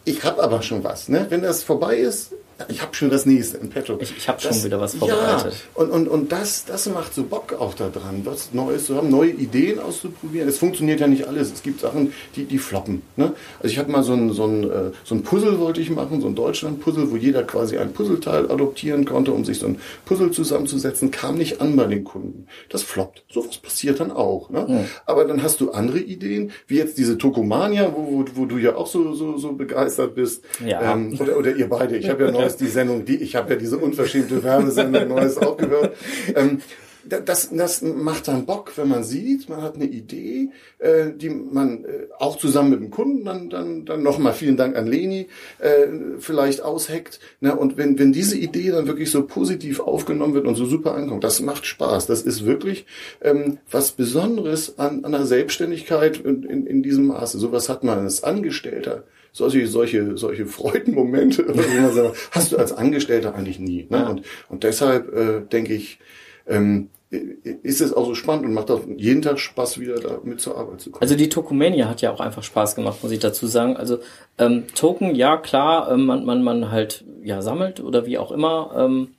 ich 0.04 0.24
habe 0.24 0.42
aber 0.42 0.62
schon 0.62 0.84
was. 0.84 1.10
Ne? 1.10 1.28
Wenn 1.30 1.42
das 1.42 1.64
vorbei 1.64 1.98
ist, 1.98 2.32
ich 2.70 2.82
habe 2.82 2.94
schon 2.96 3.10
das 3.10 3.26
nächste 3.26 3.58
im 3.58 3.70
Petto. 3.70 3.98
Ich- 4.00 4.16
ich 4.18 4.30
hab 4.30 4.42
schon 4.42 4.64
wieder 4.64 4.80
was 4.80 4.96
vorbereitet. 4.96 5.54
Ja, 5.54 5.82
und, 5.84 5.90
und, 5.92 6.08
und 6.08 6.32
das, 6.32 6.64
das 6.66 6.88
macht 6.88 7.14
so 7.14 7.24
Bock 7.24 7.54
auch 7.60 7.74
daran, 7.74 8.22
was 8.24 8.54
Neues 8.54 8.86
zu 8.86 8.96
haben, 8.96 9.10
neue 9.10 9.32
Ideen 9.32 9.80
auszuprobieren. 9.80 10.48
Es 10.48 10.58
funktioniert 10.58 11.00
ja 11.02 11.08
nicht 11.08 11.28
alles. 11.28 11.52
Es 11.52 11.64
gibt 11.64 11.82
Sachen, 11.82 12.14
die, 12.36 12.46
die 12.46 12.58
floppen. 12.58 13.02
Ne? 13.18 13.34
Also 13.60 13.74
ich 13.74 13.78
habe 13.78 13.92
mal 13.92 14.04
so 14.04 14.14
ein, 14.14 14.32
so, 14.32 14.46
ein, 14.46 14.64
äh, 14.64 14.92
so 15.04 15.16
ein 15.16 15.24
Puzzle 15.24 15.60
wollte 15.60 15.82
ich 15.82 15.90
machen, 15.90 16.22
so 16.22 16.28
ein 16.28 16.36
Deutschland-Puzzle, 16.36 17.12
wo 17.12 17.18
jeder 17.18 17.44
quasi 17.44 17.78
ein 17.78 17.92
Puzzleteil 17.92 18.50
adoptieren 18.50 19.04
konnte, 19.06 19.32
um 19.34 19.44
sich 19.44 19.60
so 19.60 19.68
ein 19.68 19.80
Puzzle 20.06 20.32
zusammenzusetzen, 20.32 21.12
kam 21.12 21.38
nicht 21.38 21.60
an 21.60 21.76
bei 21.76 21.86
den 21.88 22.04
Kunden. 22.06 22.48
Das 22.70 22.84
floppt. 22.84 23.24
Sowas 23.32 23.58
passiert 23.58 24.00
dann 24.00 24.12
auch. 24.12 24.50
Ne? 24.50 24.86
Aber 25.06 25.26
dann 25.26 25.44
hast 25.44 25.60
du 25.60 25.72
andere 25.72 26.00
Ideen, 26.00 26.52
wie 26.68 26.78
jetzt 26.78 26.98
diese 26.98 27.18
Tokomania, 27.18 27.92
wo, 27.94 28.06
wo, 28.12 28.26
wo 28.36 28.46
du 28.46 28.58
ja 28.58 28.76
auch 28.76 28.88
so, 28.88 29.14
so, 29.14 29.38
so 29.38 29.52
begeistert 29.54 30.16
bist. 30.16 30.44
Ja. 30.66 30.94
Ähm, 30.94 31.18
oder, 31.20 31.38
oder 31.38 31.54
ihr 31.56 31.68
beide. 31.68 31.98
Ich 31.98 32.10
habe 32.10 32.24
ja 32.26 32.32
neues 32.46 32.58
die 32.58 32.68
Sendung, 32.68 33.06
die, 33.06 33.18
ich 33.18 33.36
habe 33.36 33.54
ja 33.54 33.60
diese 33.60 33.78
unverschämte 33.78 34.44
Werbesendung 34.44 35.08
neues 35.08 35.38
auch 35.38 35.58
gehört. 35.58 35.96
Ähm, 36.36 36.62
da- 37.08 37.20
das, 37.20 37.50
das 37.52 37.84
macht 37.84 38.28
dann 38.28 38.46
Bock, 38.48 38.72
wenn 38.78 38.88
man 38.88 39.04
sieht, 39.04 39.48
man 39.48 39.62
hat 39.62 39.76
eine 39.76 39.86
Idee, 39.86 40.50
äh, 40.80 41.12
die 41.16 41.30
man 41.30 41.86
äh, 41.86 42.08
auch 42.18 42.36
zusammen 42.38 42.72
mit 42.72 42.80
dem 42.80 42.90
Kunden 42.90 43.26
dann, 43.26 43.50
dann, 43.50 43.86
dann 43.86 44.02
nochmal 44.02 44.34
vielen 44.34 44.58
Dank 44.58 44.76
an 44.76 44.88
Leni 44.88 45.28
äh, 45.60 45.86
vielleicht 46.18 46.62
ausheckt. 46.62 47.20
Ne? 47.42 47.56
Und 47.56 47.78
wenn, 47.78 48.00
wenn 48.00 48.12
diese 48.12 48.36
Idee 48.38 48.72
dann 48.72 48.88
wirklich 48.88 49.12
so 49.12 49.24
positiv 49.24 49.80
aufgenommen 49.80 50.34
wird 50.34 50.48
und 50.48 50.56
so 50.56 50.66
super 50.66 50.96
ankommt, 50.96 51.24
das 51.24 51.42
macht 51.42 51.68
Spaß. 51.68 52.08
Das 52.08 52.24
ist 52.24 52.46
wirklich 52.46 52.88
ähm, 53.22 53.60
was 53.70 53.92
Besonderes 53.92 54.80
an, 54.80 55.06
an 55.06 55.12
der 55.12 55.26
Selbstständigkeit 55.28 56.18
in, 56.18 56.42
in, 56.44 56.66
in 56.66 56.82
diesem 56.82 57.06
Maße. 57.08 57.38
Sowas 57.38 57.70
hat 57.70 57.84
man 57.84 58.00
als 58.00 58.24
Angestellter 58.24 59.04
solche, 59.36 59.68
solche, 59.68 60.18
solche 60.18 60.46
Freudenmomente, 60.46 61.46
sagt, 61.94 62.30
hast 62.32 62.52
du 62.54 62.58
als 62.58 62.72
Angestellter 62.72 63.36
eigentlich 63.36 63.60
nie. 63.60 63.86
Ne? 63.90 64.10
Und, 64.10 64.22
und 64.48 64.64
deshalb 64.64 65.14
äh, 65.14 65.42
denke 65.42 65.74
ich, 65.74 66.00
ähm, 66.48 66.90
ist 67.12 67.82
es 67.82 67.94
auch 67.94 68.06
so 68.06 68.16
spannend 68.16 68.46
und 68.46 68.54
macht 68.54 68.72
auch 68.72 68.82
jeden 68.96 69.22
Tag 69.22 69.40
Spaß, 69.40 69.80
wieder 69.80 69.96
da 69.96 70.20
mit 70.24 70.40
zur 70.40 70.58
Arbeit 70.58 70.82
zu 70.82 70.92
kommen. 70.92 71.02
Also 71.02 71.16
die 71.16 71.30
Tokomania 71.30 71.90
hat 71.90 72.02
ja 72.02 72.12
auch 72.12 72.20
einfach 72.20 72.44
Spaß 72.44 72.76
gemacht, 72.76 73.00
muss 73.04 73.12
ich 73.12 73.20
dazu 73.20 73.48
sagen. 73.48 73.76
Also 73.78 74.00
ähm, 74.38 74.66
Token, 74.74 75.16
ja 75.16 75.38
klar, 75.38 75.92
ähm, 75.92 76.06
man, 76.06 76.26
man, 76.26 76.42
man 76.42 76.72
halt 76.72 77.04
ja 77.22 77.42
sammelt 77.42 77.82
oder 77.82 78.06
wie 78.06 78.18
auch 78.18 78.32
immer. 78.32 78.72
Ähm, 78.78 79.10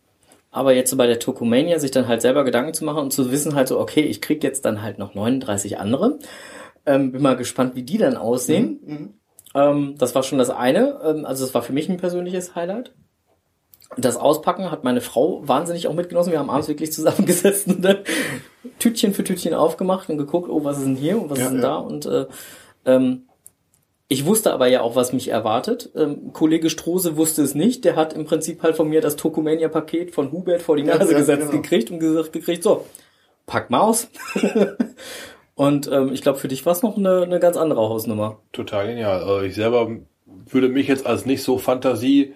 aber 0.50 0.74
jetzt 0.74 0.90
so 0.90 0.96
bei 0.96 1.06
der 1.06 1.18
Tokomania 1.18 1.78
sich 1.78 1.90
dann 1.90 2.08
halt 2.08 2.22
selber 2.22 2.42
Gedanken 2.44 2.72
zu 2.72 2.84
machen 2.86 3.02
und 3.02 3.12
zu 3.12 3.30
wissen 3.30 3.54
halt 3.54 3.68
so, 3.68 3.78
okay, 3.78 4.00
ich 4.00 4.22
krieg 4.22 4.42
jetzt 4.42 4.64
dann 4.64 4.80
halt 4.82 4.98
noch 4.98 5.14
39 5.14 5.78
andere. 5.78 6.18
Ähm, 6.86 7.12
bin 7.12 7.20
mal 7.20 7.36
gespannt, 7.36 7.76
wie 7.76 7.82
die 7.82 7.98
dann 7.98 8.16
aussehen. 8.16 9.18
Ähm, 9.56 9.94
das 9.98 10.14
war 10.14 10.22
schon 10.22 10.38
das 10.38 10.50
eine. 10.50 11.00
Ähm, 11.02 11.24
also 11.24 11.44
das 11.44 11.54
war 11.54 11.62
für 11.62 11.72
mich 11.72 11.88
ein 11.88 11.96
persönliches 11.96 12.54
Highlight. 12.54 12.92
Das 13.96 14.16
Auspacken 14.16 14.70
hat 14.70 14.84
meine 14.84 15.00
Frau 15.00 15.46
wahnsinnig 15.46 15.88
auch 15.88 15.94
mitgenossen. 15.94 16.32
Wir 16.32 16.38
haben 16.38 16.50
abends 16.50 16.68
wirklich 16.68 16.92
zusammengesessen, 16.92 17.80
ne? 17.80 18.02
Tütchen 18.78 19.14
für 19.14 19.24
Tütchen 19.24 19.54
aufgemacht 19.54 20.10
und 20.10 20.18
geguckt, 20.18 20.50
oh, 20.50 20.64
was 20.64 20.78
ist 20.78 20.86
denn 20.86 20.96
hier 20.96 21.20
und 21.20 21.30
was 21.30 21.38
Ja, 21.38 21.46
ist 21.46 21.52
denn 21.52 21.62
ja. 21.62 21.68
da? 21.68 21.76
Und 21.76 22.06
äh, 22.06 22.26
ähm, 22.84 23.28
ich 24.08 24.26
wusste 24.26 24.52
aber 24.52 24.66
ja 24.66 24.82
auch, 24.82 24.94
was 24.94 25.12
mich 25.12 25.28
erwartet. 25.28 25.90
Ähm, 25.96 26.32
Kollege 26.32 26.68
Strose 26.68 27.16
wusste 27.16 27.42
es 27.42 27.54
nicht. 27.54 27.84
Der 27.84 27.96
hat 27.96 28.12
im 28.12 28.24
Prinzip 28.24 28.62
halt 28.62 28.76
von 28.76 28.88
mir 28.88 29.00
das 29.00 29.16
Tokomania-Paket 29.16 30.14
von 30.14 30.30
Hubert 30.32 30.62
vor 30.62 30.76
die 30.76 30.84
Nase 30.84 31.12
ja, 31.12 31.18
gesetzt 31.18 31.50
genau. 31.50 31.62
gekriegt 31.62 31.90
und 31.90 31.98
gesagt 32.00 32.32
gekriegt, 32.32 32.62
so, 32.62 32.84
pack 33.46 33.70
mal 33.70 33.80
aus. 33.80 34.08
und 35.56 35.90
ähm, 35.90 36.12
ich 36.12 36.22
glaube, 36.22 36.38
für 36.38 36.48
dich 36.48 36.64
war 36.66 36.72
es 36.72 36.82
noch 36.82 36.96
eine, 36.96 37.22
eine 37.22 37.40
ganz 37.40 37.56
andere 37.56 37.80
Hausnummer. 37.80 38.40
Total 38.52 38.86
genial. 38.86 39.22
Also 39.22 39.40
ich 39.40 39.54
selber 39.54 39.90
würde 40.26 40.68
mich 40.68 40.86
jetzt 40.86 41.06
als 41.06 41.26
nicht 41.26 41.42
so 41.42 41.56
Fantasie 41.58 42.34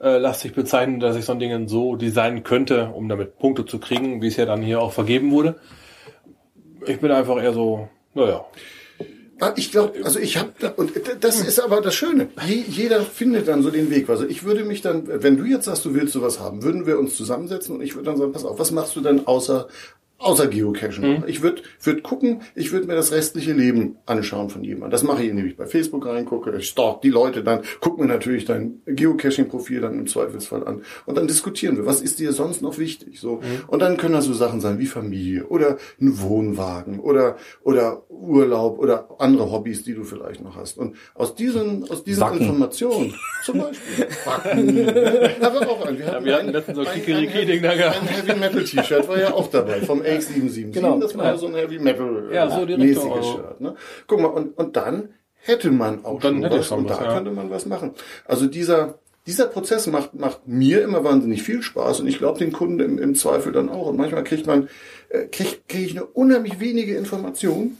äh, 0.00 0.16
lastig 0.16 0.54
bezeichnen, 0.54 0.98
dass 0.98 1.14
ich 1.14 1.26
so 1.26 1.32
ein 1.32 1.38
Ding 1.38 1.68
so 1.68 1.94
designen 1.94 2.42
könnte, 2.42 2.90
um 2.94 3.08
damit 3.08 3.38
Punkte 3.38 3.66
zu 3.66 3.78
kriegen, 3.78 4.22
wie 4.22 4.28
es 4.28 4.36
ja 4.36 4.46
dann 4.46 4.62
hier 4.62 4.80
auch 4.80 4.92
vergeben 4.92 5.30
wurde. 5.30 5.56
Ich 6.86 7.00
bin 7.00 7.12
einfach 7.12 7.40
eher 7.40 7.52
so, 7.52 7.88
naja, 8.14 8.44
Ah, 9.40 9.52
Ich 9.56 9.72
glaube, 9.72 9.92
also 10.04 10.20
ich 10.20 10.38
habe, 10.38 10.52
und 10.76 10.92
das 11.20 11.40
ist 11.40 11.58
aber 11.58 11.80
das 11.80 11.94
Schöne. 11.94 12.28
Je, 12.46 12.62
jeder 12.68 13.00
findet 13.02 13.48
dann 13.48 13.62
so 13.62 13.70
den 13.70 13.90
Weg. 13.90 14.08
Also 14.08 14.26
ich 14.26 14.44
würde 14.44 14.64
mich 14.64 14.80
dann, 14.80 15.08
wenn 15.22 15.36
du 15.36 15.44
jetzt 15.44 15.64
sagst, 15.64 15.84
du 15.84 15.92
willst 15.92 16.12
sowas 16.14 16.38
haben, 16.38 16.62
würden 16.62 16.86
wir 16.86 16.98
uns 16.98 17.16
zusammensetzen 17.16 17.74
und 17.74 17.82
ich 17.82 17.94
würde 17.94 18.06
dann 18.06 18.16
sagen, 18.16 18.32
pass 18.32 18.44
auf, 18.44 18.58
was 18.58 18.70
machst 18.70 18.94
du 18.96 19.00
denn 19.00 19.26
außer 19.26 19.68
außer 20.18 20.46
Geocachen? 20.46 21.24
Ich 21.26 21.42
würde 21.42 21.62
würd 21.82 22.02
gucken, 22.02 22.40
ich 22.54 22.72
würde 22.72 22.86
mir 22.86 22.94
das 22.94 23.12
restliche 23.12 23.52
Leben 23.52 23.96
anschauen 24.06 24.48
von 24.48 24.64
jemandem. 24.64 24.90
Das 24.90 25.02
mache 25.02 25.22
ich, 25.22 25.28
indem 25.30 25.46
ich 25.46 25.56
bei 25.56 25.66
Facebook 25.66 26.06
reingucke, 26.06 26.54
ich 26.56 26.68
stalk 26.68 27.02
die 27.02 27.10
Leute 27.10 27.42
dann, 27.42 27.60
guck 27.80 27.98
mir 27.98 28.06
natürlich 28.06 28.44
dein 28.44 28.80
Geocaching-Profil 28.86 29.80
dann 29.82 29.98
im 29.98 30.06
Zweifelsfall 30.06 30.66
an 30.66 30.82
und 31.06 31.16
dann 31.18 31.26
diskutieren 31.26 31.76
wir, 31.76 31.84
was 31.86 32.00
ist 32.00 32.18
dir 32.20 32.32
sonst 32.32 32.62
noch 32.62 32.78
wichtig? 32.78 33.20
So 33.20 33.40
und 33.66 33.80
dann 33.82 33.96
können 33.96 34.14
das 34.14 34.24
so 34.24 34.32
Sachen 34.32 34.60
sein 34.60 34.78
wie 34.78 34.86
Familie 34.86 35.46
oder 35.46 35.78
ein 36.00 36.20
Wohnwagen 36.20 37.00
oder 37.00 37.36
oder 37.62 38.02
Urlaub 38.08 38.78
oder 38.78 39.08
andere 39.18 39.50
Hobbys, 39.50 39.82
die 39.84 39.94
du 39.94 40.04
vielleicht 40.04 40.42
noch 40.42 40.56
hast. 40.56 40.78
Und 40.78 40.96
aus 41.14 41.34
diesen 41.34 41.90
aus 41.90 42.04
diesen 42.04 42.22
Wacken. 42.22 42.40
Informationen, 42.40 43.14
zum 43.44 43.58
Beispiel 43.58 44.06
Wacken, 44.24 45.42
aber 45.44 45.68
auch 45.68 45.84
ein, 45.86 45.98
wir 45.98 46.06
hatten, 46.06 46.24
wir 46.24 46.34
hatten 46.34 46.46
ein- 46.48 46.52
letztens 46.52 46.76
so 46.76 46.82
ein 46.84 46.88
ein- 46.88 47.62
da 47.62 47.70
ein, 47.70 47.82
ein 47.82 48.08
Heavy 48.08 48.38
Metal 48.38 48.64
T-Shirt 48.64 49.08
war 49.08 49.18
ja 49.18 49.32
auch 49.34 49.48
dabei 49.50 49.80
vom 49.80 50.02
X777. 50.04 50.72
Genau, 50.72 50.98
das 50.98 51.16
war 51.16 51.26
genau. 51.26 51.36
so 51.36 51.46
ein 51.46 51.54
Heavy 51.54 51.78
Metal 51.78 52.28
Ja, 52.32 52.50
so 52.50 52.66
die 52.66 52.76
mäßiges 52.76 53.04
also. 53.04 53.22
Shirt. 53.22 53.60
Ne? 53.60 53.74
Guck 54.06 54.20
mal, 54.20 54.28
und, 54.28 54.56
und 54.56 54.76
dann 54.76 55.10
hätte 55.34 55.70
man 55.70 56.04
auch 56.04 56.20
Dann 56.20 56.34
schon 56.34 56.42
hätte 56.44 56.58
was 56.58 56.66
schon 56.66 56.78
und 56.78 56.90
was, 56.90 56.98
da 56.98 57.04
ja. 57.04 57.14
könnte 57.14 57.30
man 57.30 57.50
was 57.50 57.66
machen. 57.66 57.92
Also 58.24 58.46
dieser 58.46 58.98
dieser 59.26 59.46
Prozess 59.46 59.86
macht, 59.86 60.14
macht 60.14 60.46
mir 60.46 60.82
immer 60.82 61.02
wahnsinnig 61.02 61.42
viel 61.42 61.62
Spaß 61.62 62.00
und 62.00 62.08
ich 62.08 62.18
glaube 62.18 62.38
den 62.38 62.52
Kunden 62.52 62.80
im, 62.80 62.98
im 62.98 63.14
Zweifel 63.14 63.52
dann 63.52 63.70
auch. 63.70 63.86
Und 63.86 63.96
manchmal 63.96 64.22
kriegt 64.22 64.46
man, 64.46 64.68
äh, 65.08 65.24
krieg, 65.28 65.66
krieg 65.66 65.86
ich 65.86 65.92
eine 65.92 66.04
unheimlich 66.04 66.60
wenige 66.60 66.94
Information 66.94 67.78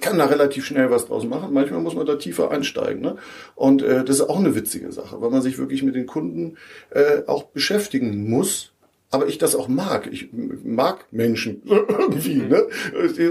kann 0.00 0.18
da 0.18 0.26
relativ 0.26 0.64
schnell 0.64 0.90
was 0.90 1.06
draus 1.06 1.24
machen. 1.24 1.52
Manchmal 1.52 1.80
muss 1.80 1.94
man 1.94 2.06
da 2.06 2.16
tiefer 2.16 2.50
einsteigen. 2.50 3.00
Ne? 3.02 3.16
Und 3.54 3.82
äh, 3.82 4.04
das 4.04 4.16
ist 4.16 4.28
auch 4.28 4.38
eine 4.38 4.54
witzige 4.54 4.92
Sache, 4.92 5.20
weil 5.20 5.30
man 5.30 5.42
sich 5.42 5.58
wirklich 5.58 5.82
mit 5.82 5.94
den 5.94 6.06
Kunden 6.06 6.56
äh, 6.90 7.22
auch 7.26 7.44
beschäftigen 7.44 8.28
muss. 8.28 8.72
Aber 9.10 9.26
ich 9.26 9.38
das 9.38 9.54
auch 9.54 9.68
mag. 9.68 10.08
Ich 10.12 10.28
mag 10.32 11.06
Menschen 11.10 11.62
irgendwie. 11.66 12.36
Ne? 12.36 12.68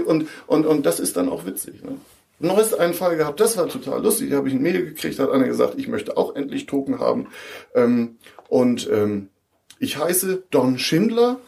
Und, 0.06 0.28
und, 0.46 0.66
und 0.66 0.86
das 0.86 1.00
ist 1.00 1.16
dann 1.16 1.28
auch 1.28 1.46
witzig. 1.46 1.82
Ne? 1.82 1.96
Neues 2.38 2.72
einen 2.72 2.94
Fall 2.94 3.16
gehabt, 3.16 3.38
das 3.38 3.56
war 3.56 3.68
total 3.68 4.02
lustig. 4.02 4.30
Da 4.30 4.36
habe 4.36 4.48
ich 4.48 4.54
ein 4.54 4.62
Mail 4.62 4.84
gekriegt, 4.84 5.18
hat 5.18 5.30
einer 5.30 5.46
gesagt, 5.46 5.74
ich 5.78 5.88
möchte 5.88 6.16
auch 6.16 6.34
endlich 6.34 6.66
Token 6.66 6.98
haben. 6.98 7.28
Ähm, 7.74 8.16
und 8.48 8.88
ähm, 8.90 9.28
ich 9.78 9.98
heiße 9.98 10.44
Don 10.50 10.78
Schindler 10.78 11.38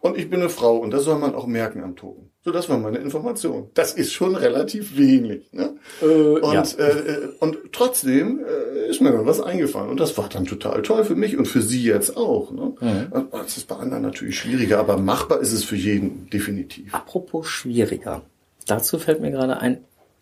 und 0.00 0.16
ich 0.16 0.28
bin 0.28 0.40
eine 0.40 0.48
Frau 0.48 0.76
und 0.78 0.90
das 0.90 1.04
soll 1.04 1.18
man 1.18 1.34
auch 1.34 1.46
merken 1.46 1.82
am 1.82 1.96
Token. 1.96 2.30
So, 2.46 2.52
das 2.52 2.68
war 2.68 2.78
meine 2.78 2.98
Information. 2.98 3.70
Das 3.74 3.92
ist 3.92 4.12
schon 4.12 4.36
relativ 4.36 4.96
wenig. 4.96 5.52
Ne? 5.52 5.74
und, 6.00 6.54
ja. 6.54 6.62
äh, 6.78 6.90
äh, 6.90 7.28
und 7.40 7.58
trotzdem 7.72 8.38
äh, 8.38 8.88
ist 8.88 9.00
mir 9.00 9.10
dann 9.10 9.26
was 9.26 9.40
eingefallen 9.40 9.90
und 9.90 9.98
das 9.98 10.16
war 10.16 10.28
dann 10.28 10.44
total 10.44 10.80
toll 10.82 11.02
für 11.02 11.16
mich 11.16 11.36
und 11.36 11.46
für 11.46 11.60
Sie 11.60 11.82
jetzt 11.82 12.16
auch. 12.16 12.52
Ne? 12.52 12.72
Und 13.10 13.32
Das 13.32 13.56
ist 13.56 13.66
bei 13.66 13.74
anderen 13.74 14.04
natürlich 14.04 14.38
schwieriger, 14.38 14.78
aber 14.78 14.96
machbar 14.96 15.40
ist 15.40 15.52
es 15.52 15.64
für 15.64 15.74
jeden 15.74 16.30
definitiv. 16.30 16.94
Apropos 16.94 17.48
schwieriger. 17.48 18.22
Dazu 18.68 19.00
fällt 19.00 19.20
mir 19.20 19.32
gerade 19.32 19.58
ein, 19.58 19.78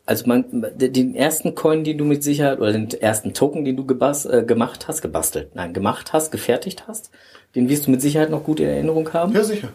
also 0.06 0.26
man, 0.26 0.46
den 0.76 1.14
ersten 1.14 1.54
Coin, 1.54 1.84
den 1.84 1.98
du 1.98 2.06
mit 2.06 2.22
Sicherheit, 2.22 2.58
oder 2.58 2.72
den 2.72 2.90
ersten 2.90 3.34
Token, 3.34 3.66
den 3.66 3.76
du 3.76 3.84
gebas, 3.84 4.24
äh, 4.24 4.44
gemacht 4.46 4.88
hast, 4.88 5.02
gebastelt, 5.02 5.50
nein, 5.54 5.74
gemacht 5.74 6.14
hast, 6.14 6.30
gefertigt 6.30 6.88
hast, 6.88 7.10
den 7.54 7.68
wirst 7.68 7.86
du 7.86 7.90
mit 7.90 8.00
Sicherheit 8.00 8.30
noch 8.30 8.44
gut 8.44 8.60
in 8.60 8.68
Erinnerung 8.68 9.12
haben. 9.12 9.34
Ja, 9.34 9.44
sicher. 9.44 9.68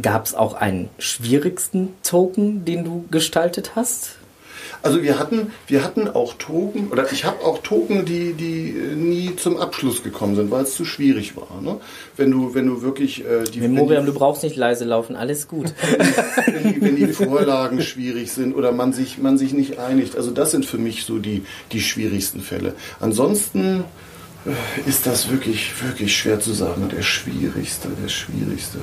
Gab 0.00 0.26
es 0.26 0.34
auch 0.34 0.54
einen 0.54 0.88
schwierigsten 0.98 1.94
Token, 2.02 2.64
den 2.64 2.84
du 2.84 3.04
gestaltet 3.10 3.72
hast? 3.76 4.16
Also 4.82 5.02
wir 5.02 5.18
hatten, 5.18 5.52
wir 5.66 5.84
hatten 5.84 6.08
auch 6.08 6.34
Token, 6.34 6.88
oder 6.88 7.10
ich 7.12 7.24
habe 7.24 7.44
auch 7.44 7.58
Token, 7.58 8.06
die, 8.06 8.32
die 8.32 8.70
äh, 8.70 8.94
nie 8.94 9.36
zum 9.36 9.58
Abschluss 9.58 10.02
gekommen 10.02 10.36
sind, 10.36 10.50
weil 10.50 10.62
es 10.62 10.74
zu 10.74 10.86
schwierig 10.86 11.36
war. 11.36 11.60
Ne? 11.60 11.78
Wenn 12.16 12.30
du, 12.30 12.54
wenn 12.54 12.66
du 12.66 12.80
wirklich 12.80 13.24
äh, 13.24 13.44
die, 13.44 13.60
Memoriam, 13.60 14.06
du 14.06 14.14
brauchst 14.14 14.42
nicht 14.42 14.56
leise 14.56 14.84
laufen, 14.84 15.16
alles 15.16 15.48
gut. 15.48 15.74
wenn 16.46 16.72
die, 16.72 16.80
wenn 16.80 16.96
die 16.96 17.08
Vorlagen 17.08 17.82
schwierig 17.82 18.32
sind 18.32 18.54
oder 18.54 18.72
man 18.72 18.94
sich, 18.94 19.18
man 19.18 19.36
sich 19.36 19.52
nicht 19.52 19.78
einigt. 19.78 20.16
Also 20.16 20.30
das 20.30 20.50
sind 20.50 20.64
für 20.64 20.78
mich 20.78 21.04
so 21.04 21.18
die, 21.18 21.44
die 21.72 21.80
schwierigsten 21.80 22.40
Fälle. 22.40 22.74
Ansonsten 23.00 23.84
äh, 24.46 24.88
ist 24.88 25.06
das 25.06 25.30
wirklich, 25.30 25.72
wirklich 25.84 26.16
schwer 26.16 26.40
zu 26.40 26.52
sagen. 26.52 26.88
Der 26.88 27.02
schwierigste, 27.02 27.88
der 28.02 28.08
schwierigste. 28.08 28.78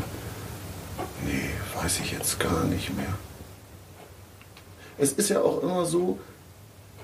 Nee, 1.25 1.81
weiß 1.81 1.99
ich 2.03 2.11
jetzt 2.11 2.39
gar 2.39 2.63
nicht 2.65 2.95
mehr. 2.95 3.13
Es 4.97 5.13
ist 5.13 5.29
ja 5.29 5.41
auch 5.41 5.61
immer 5.61 5.85
so, 5.85 6.17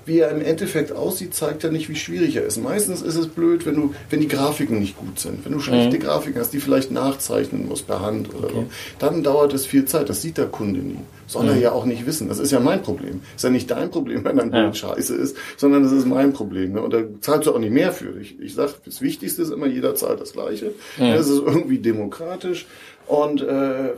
wie 0.06 0.20
er 0.20 0.32
im 0.32 0.42
Endeffekt 0.42 0.92
aussieht, 0.92 1.34
zeigt 1.34 1.64
ja 1.64 1.70
nicht, 1.70 1.88
wie 1.88 1.96
schwierig 1.96 2.36
er 2.36 2.44
ist. 2.44 2.58
Meistens 2.58 3.02
ist 3.02 3.16
es 3.16 3.28
blöd, 3.28 3.66
wenn 3.66 3.76
du, 3.76 3.94
wenn 4.10 4.20
die 4.20 4.28
Grafiken 4.28 4.80
nicht 4.80 4.98
gut 4.98 5.18
sind. 5.18 5.46
Wenn 5.46 5.54
du 5.54 5.60
schlechte 5.60 5.96
Mhm. 5.96 6.02
Grafiken 6.02 6.42
hast, 6.42 6.52
die 6.52 6.60
vielleicht 6.60 6.92
nachzeichnen 6.92 7.70
musst 7.70 7.88
per 7.88 8.02
Hand 8.02 8.34
oder 8.36 8.50
so, 8.50 8.66
dann 9.00 9.24
dauert 9.24 9.54
es 9.54 9.66
viel 9.66 9.86
Zeit. 9.86 10.10
Das 10.10 10.22
sieht 10.22 10.38
der 10.38 10.48
Kunde 10.48 10.82
nie. 10.82 10.98
Soll 11.26 11.44
Mhm. 11.46 11.50
er 11.52 11.58
ja 11.58 11.72
auch 11.72 11.86
nicht 11.86 12.06
wissen. 12.06 12.28
Das 12.28 12.40
ist 12.40 12.52
ja 12.52 12.60
mein 12.60 12.82
Problem. 12.82 13.22
Ist 13.38 13.46
ja 13.46 13.50
nicht 13.50 13.72
dein 13.72 13.92
Problem, 13.92 14.26
wenn 14.26 14.36
dein 14.36 14.52
Ja. 14.52 14.64
Bild 14.64 14.76
scheiße 14.78 15.16
ist, 15.16 15.38
sondern 15.56 15.84
das 15.84 15.94
ist 15.94 16.06
mein 16.06 16.34
Problem. 16.34 16.74
Ne? 16.74 16.82
Und 16.82 16.94
da 16.94 17.02
zahlst 17.22 17.48
du 17.48 17.54
auch 17.54 17.60
nicht 17.60 17.72
mehr 17.72 17.94
für. 17.94 18.20
Ich, 18.20 18.38
ich 18.42 18.56
sag, 18.56 18.84
das 18.84 19.00
Wichtigste 19.02 19.42
ist 19.44 19.52
immer, 19.54 19.68
jeder 19.68 19.96
zahlt 19.96 20.20
das 20.20 20.34
Gleiche. 20.34 20.72
Es 21.00 21.30
ist 21.30 21.40
irgendwie 21.46 21.78
demokratisch 21.78 22.66
und 23.08 23.42
äh, 23.42 23.94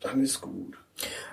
dann 0.00 0.22
ist 0.22 0.40
gut. 0.40 0.74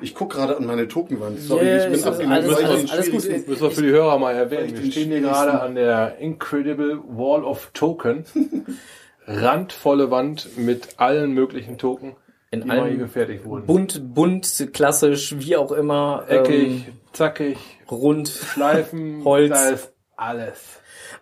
Ich 0.01 0.15
gucke 0.15 0.37
gerade 0.37 0.57
an 0.57 0.65
meine 0.65 0.87
Tokenwand. 0.87 1.39
Sorry, 1.39 1.67
Ja, 1.67 1.85
ich 1.85 1.91
bin 1.91 2.03
abgelenkt, 2.03 2.33
alles- 2.47 2.63
alles- 2.63 2.91
alles 2.91 3.11
gut. 3.11 3.47
Müssen 3.47 3.61
wir 3.61 3.71
für 3.71 3.81
die 3.81 3.89
Hörer 3.89 4.17
mal 4.17 4.33
erwähnen. 4.33 4.75
Wir 4.81 4.91
stehen 4.91 5.09
hier 5.11 5.21
gerade 5.21 5.61
an 5.61 5.75
der 5.75 6.17
Incredible 6.19 6.99
Wall 7.07 7.43
of 7.43 7.69
Token. 7.73 8.25
Randvolle 9.27 10.09
Wand 10.09 10.57
mit 10.57 10.87
allen 10.97 11.33
möglichen 11.33 11.77
Token, 11.77 12.15
In 12.51 12.61
die 12.61 12.67
mal 12.67 12.79
allen 12.79 12.89
hier 12.89 12.97
gefertigt 12.97 13.45
wurden. 13.45 13.65
Bunt, 13.67 14.13
bunt, 14.15 14.69
klassisch, 14.73 15.35
wie 15.37 15.55
auch 15.55 15.71
immer. 15.71 16.25
Eckig, 16.27 16.67
ähm, 16.67 16.85
zackig, 17.13 17.57
rund. 17.91 18.27
Schleifen, 18.29 19.21
Holz. 19.25 19.49
da 19.49 19.69
ist 19.69 19.93
alles. 20.15 20.57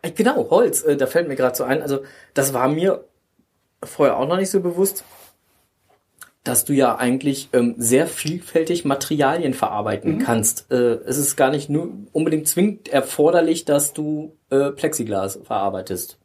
Äh, 0.01 0.11
Genau, 0.11 0.49
Holz, 0.49 0.83
äh, 0.83 0.95
da 0.95 1.05
fällt 1.07 1.27
mir 1.27 1.35
gerade 1.35 1.55
so 1.55 1.65
ein. 1.65 1.81
Also, 1.81 1.99
das 2.33 2.53
war 2.53 2.69
mir 2.69 3.03
vorher 3.83 4.15
auch 4.17 4.27
noch 4.27 4.37
nicht 4.37 4.51
so 4.51 4.61
bewusst, 4.61 5.03
dass 6.47 6.65
du 6.65 6.73
ja 6.73 6.95
eigentlich 6.95 7.49
ähm, 7.53 7.75
sehr 7.77 8.07
vielfältig 8.07 8.85
Materialien 8.85 9.53
verarbeiten 9.53 10.19
kannst. 10.19 10.71
Äh, 10.71 10.99
es 11.05 11.17
ist 11.17 11.35
gar 11.35 11.51
nicht 11.51 11.69
nur 11.69 11.89
unbedingt 12.13 12.47
zwingend 12.47 12.87
erforderlich, 12.87 13.65
dass 13.65 13.93
du 13.93 14.37
äh, 14.49 14.71
Plexiglas 14.71 15.39
verarbeitest. 15.43 16.17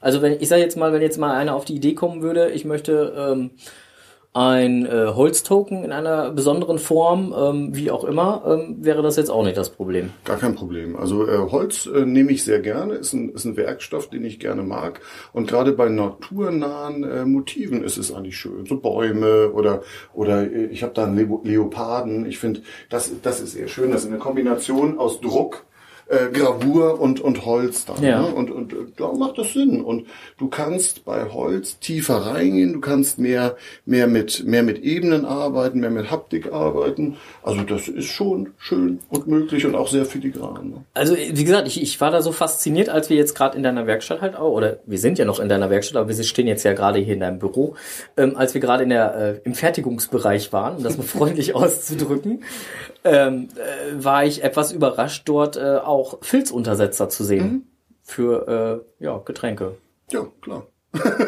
Also 0.00 0.22
wenn 0.22 0.40
ich 0.40 0.48
sage 0.48 0.62
jetzt 0.62 0.76
mal, 0.76 0.92
wenn 0.92 1.02
jetzt 1.02 1.18
mal 1.18 1.34
einer 1.34 1.54
auf 1.54 1.64
die 1.64 1.74
Idee 1.74 1.94
kommen 1.94 2.22
würde, 2.22 2.50
ich 2.50 2.64
möchte 2.64 3.14
ähm, 3.16 3.50
ein 4.36 4.84
äh, 4.84 5.06
Holztoken 5.14 5.82
in 5.82 5.92
einer 5.92 6.30
besonderen 6.30 6.78
Form, 6.78 7.34
ähm, 7.34 7.74
wie 7.74 7.90
auch 7.90 8.04
immer, 8.04 8.42
ähm, 8.46 8.76
wäre 8.80 9.00
das 9.02 9.16
jetzt 9.16 9.30
auch 9.30 9.42
nicht 9.42 9.56
das 9.56 9.70
Problem. 9.70 10.10
Gar 10.24 10.36
kein 10.36 10.54
Problem. 10.54 10.94
Also 10.94 11.26
äh, 11.26 11.38
Holz 11.50 11.86
äh, 11.86 12.04
nehme 12.04 12.32
ich 12.32 12.44
sehr 12.44 12.60
gerne, 12.60 12.94
ist 12.94 13.14
ein, 13.14 13.30
ist 13.30 13.46
ein 13.46 13.56
Werkstoff, 13.56 14.10
den 14.10 14.24
ich 14.24 14.38
gerne 14.38 14.62
mag. 14.62 15.00
Und 15.32 15.48
gerade 15.48 15.72
bei 15.72 15.88
naturnahen 15.88 17.02
äh, 17.02 17.24
Motiven 17.24 17.82
ist 17.82 17.96
es 17.96 18.12
eigentlich 18.12 18.36
schön. 18.36 18.66
So 18.66 18.76
Bäume 18.78 19.52
oder 19.52 19.80
oder 20.12 20.42
äh, 20.42 20.66
ich 20.66 20.82
habe 20.82 20.92
da 20.92 21.04
einen 21.04 21.16
Leo- 21.16 21.40
Leoparden. 21.42 22.26
Ich 22.26 22.38
finde, 22.38 22.60
das, 22.90 23.10
das 23.22 23.40
ist 23.40 23.52
sehr 23.52 23.68
schön. 23.68 23.90
Das 23.90 24.02
ist 24.04 24.08
eine 24.10 24.18
Kombination 24.18 24.98
aus 24.98 25.20
Druck. 25.22 25.64
Äh, 26.08 26.30
Gravur 26.32 27.00
und, 27.00 27.20
und 27.20 27.44
Holz 27.44 27.84
dann. 27.84 28.00
Ja. 28.00 28.22
Ne? 28.22 28.28
Und, 28.28 28.52
und 28.52 28.72
äh, 28.72 28.76
da 28.96 29.12
macht 29.12 29.38
das 29.38 29.52
Sinn. 29.54 29.82
Und 29.82 30.06
du 30.38 30.48
kannst 30.48 31.04
bei 31.04 31.24
Holz 31.32 31.80
tiefer 31.80 32.18
reingehen, 32.18 32.74
du 32.74 32.80
kannst 32.80 33.18
mehr, 33.18 33.56
mehr 33.86 34.06
mit, 34.06 34.44
mehr 34.46 34.62
mit 34.62 34.84
Ebenen 34.84 35.24
arbeiten, 35.24 35.80
mehr 35.80 35.90
mit 35.90 36.08
Haptik 36.08 36.52
arbeiten. 36.52 37.16
Also 37.42 37.62
das 37.62 37.88
ist 37.88 38.06
schon 38.06 38.52
schön 38.56 39.00
und 39.08 39.26
möglich 39.26 39.66
und 39.66 39.74
auch 39.74 39.88
sehr 39.88 40.04
filigran. 40.04 40.70
Ne? 40.70 40.84
Also 40.94 41.16
wie 41.16 41.44
gesagt, 41.44 41.66
ich, 41.66 41.82
ich 41.82 42.00
war 42.00 42.12
da 42.12 42.22
so 42.22 42.30
fasziniert, 42.30 42.88
als 42.88 43.10
wir 43.10 43.16
jetzt 43.16 43.34
gerade 43.34 43.56
in 43.56 43.64
deiner 43.64 43.88
Werkstatt 43.88 44.20
halt 44.20 44.36
auch, 44.36 44.52
oder 44.52 44.78
wir 44.86 44.98
sind 44.98 45.18
ja 45.18 45.24
noch 45.24 45.40
in 45.40 45.48
deiner 45.48 45.70
Werkstatt, 45.70 45.96
aber 45.96 46.08
wir 46.08 46.22
stehen 46.22 46.46
jetzt 46.46 46.62
ja 46.62 46.72
gerade 46.72 47.00
hier 47.00 47.14
in 47.14 47.20
deinem 47.20 47.40
Büro, 47.40 47.74
ähm, 48.16 48.36
als 48.36 48.54
wir 48.54 48.60
gerade 48.60 48.84
in 48.84 48.90
der 48.90 49.16
äh, 49.16 49.40
im 49.44 49.54
Fertigungsbereich 49.54 50.52
waren, 50.52 50.76
um 50.76 50.82
das 50.84 50.96
mal 50.96 51.02
freundlich 51.06 51.56
auszudrücken, 51.56 52.44
ähm, 53.06 53.48
äh, 53.56 54.04
war 54.04 54.24
ich 54.24 54.42
etwas 54.42 54.72
überrascht, 54.72 55.22
dort 55.28 55.56
äh, 55.56 55.76
auch 55.76 56.18
Filzuntersetzer 56.22 57.08
zu 57.08 57.24
sehen 57.24 57.70
für 58.02 58.84
äh, 59.00 59.04
ja 59.04 59.18
Getränke. 59.18 59.76
Ja, 60.10 60.26
klar. 60.40 60.66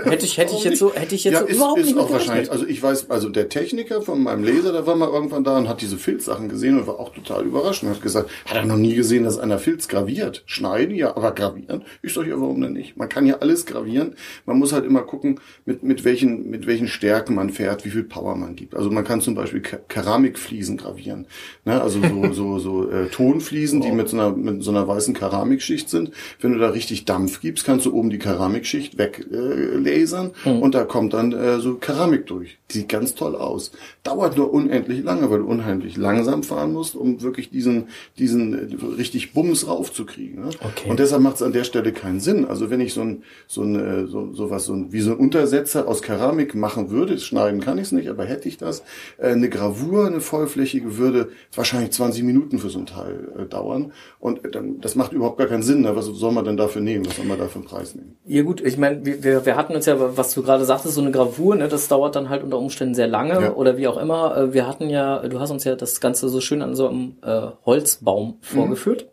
Hätte 0.04 0.24
ich 0.24 0.38
hätte 0.38 0.54
ich 0.54 0.64
jetzt 0.64 0.78
so 0.78 0.94
hätte 0.94 1.14
ich 1.14 1.24
jetzt 1.24 1.34
ja, 1.34 1.40
so 1.40 1.46
ist, 1.46 1.56
überhaupt 1.56 1.80
ist 1.80 1.86
nicht 1.86 1.98
auch 1.98 2.10
wahrscheinlich. 2.10 2.50
Also 2.50 2.66
ich 2.66 2.82
weiß, 2.82 3.10
also 3.10 3.28
der 3.28 3.48
Techniker 3.48 4.02
von 4.02 4.22
meinem 4.22 4.44
Laser, 4.44 4.72
der 4.72 4.86
war 4.86 4.96
mal 4.96 5.08
irgendwann 5.08 5.44
da 5.44 5.58
und 5.58 5.68
hat 5.68 5.80
diese 5.80 5.98
Filzsachen 5.98 6.48
gesehen 6.48 6.78
und 6.78 6.86
war 6.86 6.98
auch 6.98 7.12
total 7.12 7.44
überrascht 7.44 7.82
und 7.82 7.90
hat 7.90 8.02
gesagt, 8.02 8.30
hat 8.46 8.56
er 8.56 8.64
noch 8.64 8.76
nie 8.76 8.94
gesehen, 8.94 9.24
dass 9.24 9.38
einer 9.38 9.58
Filz 9.58 9.88
graviert. 9.88 10.42
Schneiden, 10.46 10.94
ja, 10.94 11.16
aber 11.16 11.32
gravieren? 11.32 11.82
Ich 12.02 12.14
sag 12.14 12.26
ja, 12.26 12.40
warum 12.40 12.60
denn 12.60 12.72
nicht? 12.72 12.96
Man 12.96 13.08
kann 13.08 13.26
ja 13.26 13.38
alles 13.38 13.66
gravieren. 13.66 14.14
Man 14.46 14.58
muss 14.58 14.72
halt 14.72 14.84
immer 14.84 15.02
gucken, 15.02 15.40
mit, 15.64 15.82
mit 15.82 16.04
welchen, 16.04 16.50
mit 16.50 16.66
welchen 16.66 16.88
Stärken 16.88 17.34
man 17.34 17.50
fährt, 17.50 17.84
wie 17.84 17.90
viel 17.90 18.04
Power 18.04 18.36
man 18.36 18.56
gibt. 18.56 18.74
Also 18.74 18.90
man 18.90 19.04
kann 19.04 19.20
zum 19.20 19.34
Beispiel 19.34 19.60
Ke- 19.60 19.80
Keramikfliesen 19.88 20.76
gravieren. 20.76 21.26
Ne? 21.64 21.80
Also 21.80 22.00
so, 22.00 22.32
so, 22.32 22.58
so 22.58 22.90
äh, 22.90 23.08
Tonfliesen, 23.08 23.80
die 23.80 23.92
mit 23.92 24.08
so 24.08 24.16
einer, 24.16 24.30
mit 24.30 24.62
so 24.62 24.70
einer 24.70 24.86
weißen 24.86 25.14
Keramikschicht 25.14 25.88
sind. 25.88 26.12
Wenn 26.40 26.52
du 26.52 26.58
da 26.58 26.70
richtig 26.70 27.04
Dampf 27.04 27.40
gibst, 27.40 27.64
kannst 27.64 27.86
du 27.86 27.92
oben 27.92 28.10
die 28.10 28.18
Keramikschicht 28.18 28.98
weglasern 28.98 29.57
äh, 29.57 29.57
lasern 29.58 30.32
und 30.44 30.74
da 30.74 30.84
kommt 30.84 31.14
dann 31.14 31.32
äh, 31.32 31.60
so 31.60 31.74
Keramik 31.74 32.26
durch. 32.26 32.58
Sieht 32.70 32.88
ganz 32.88 33.14
toll 33.14 33.34
aus. 33.34 33.72
Dauert 34.02 34.36
nur 34.36 34.52
unendlich 34.52 35.02
lange, 35.02 35.30
weil 35.30 35.38
du 35.38 35.46
unheimlich 35.46 35.96
langsam 35.96 36.42
fahren 36.42 36.72
musst, 36.72 36.94
um 36.94 37.22
wirklich 37.22 37.50
diesen, 37.50 37.88
diesen 38.18 38.54
richtig 38.98 39.32
Bums 39.32 39.66
raufzukriegen. 39.66 40.44
Ne? 40.44 40.50
Okay. 40.60 40.90
Und 40.90 40.98
deshalb 40.98 41.22
macht 41.22 41.36
es 41.36 41.42
an 41.42 41.52
der 41.52 41.64
Stelle 41.64 41.92
keinen 41.92 42.20
Sinn. 42.20 42.44
Also 42.44 42.68
wenn 42.68 42.80
ich 42.80 42.92
so 42.92 43.00
ein, 43.00 43.22
so 43.46 43.62
ein, 43.62 43.74
äh, 43.74 44.06
so, 44.06 44.32
so 44.32 44.50
was, 44.50 44.66
so 44.66 44.74
ein, 44.74 44.92
wie 44.92 45.00
so 45.00 45.12
ein 45.12 45.16
Untersetzer 45.16 45.88
aus 45.88 46.02
Keramik 46.02 46.54
machen 46.54 46.90
würde, 46.90 47.18
schneiden 47.18 47.60
kann 47.60 47.78
ich 47.78 47.84
es 47.84 47.92
nicht, 47.92 48.08
aber 48.08 48.26
hätte 48.26 48.48
ich 48.48 48.58
das, 48.58 48.82
äh, 49.16 49.28
eine 49.28 49.48
Gravur, 49.48 50.06
eine 50.06 50.20
vollflächige 50.20 50.98
würde 50.98 51.30
wahrscheinlich 51.54 51.92
20 51.92 52.22
Minuten 52.22 52.58
für 52.58 52.68
so 52.68 52.78
ein 52.78 52.86
Teil 52.86 53.28
äh, 53.38 53.46
dauern. 53.46 53.92
Und 54.20 54.44
äh, 54.44 54.50
dann, 54.50 54.80
das 54.80 54.94
macht 54.94 55.12
überhaupt 55.12 55.38
gar 55.38 55.46
keinen 55.46 55.62
Sinn. 55.62 55.82
Ne? 55.82 55.96
Was 55.96 56.06
soll 56.06 56.32
man 56.32 56.44
denn 56.44 56.56
dafür 56.56 56.82
nehmen? 56.82 57.06
Was 57.06 57.16
soll 57.16 57.24
man 57.24 57.38
dafür 57.38 57.62
einen 57.62 57.68
Preis 57.68 57.94
nehmen? 57.94 58.16
Ja 58.26 58.42
gut, 58.42 58.60
ich 58.60 58.76
meine, 58.76 59.04
wir, 59.04 59.22
wir, 59.22 59.46
wir 59.48 59.56
hatten 59.56 59.74
uns 59.74 59.86
ja, 59.86 59.96
was 59.98 60.34
du 60.34 60.42
gerade 60.42 60.64
sagtest, 60.66 60.94
so 60.94 61.00
eine 61.00 61.10
Gravur, 61.10 61.56
ne, 61.56 61.68
das 61.68 61.88
dauert 61.88 62.14
dann 62.16 62.28
halt 62.28 62.42
unter 62.44 62.58
Umständen 62.58 62.94
sehr 62.94 63.08
lange 63.08 63.40
Ja. 63.40 63.52
oder 63.54 63.78
wie 63.78 63.88
auch 63.88 63.96
immer. 63.96 64.36
Äh, 64.36 64.52
Wir 64.52 64.66
hatten 64.66 64.90
ja, 64.90 65.20
du 65.26 65.40
hast 65.40 65.50
uns 65.50 65.64
ja 65.64 65.74
das 65.74 66.00
Ganze 66.00 66.28
so 66.28 66.40
schön 66.42 66.60
an 66.60 66.74
so 66.76 66.86
einem 66.88 67.16
äh, 67.22 67.46
Holzbaum 67.64 68.36
vorgeführt, 68.42 69.06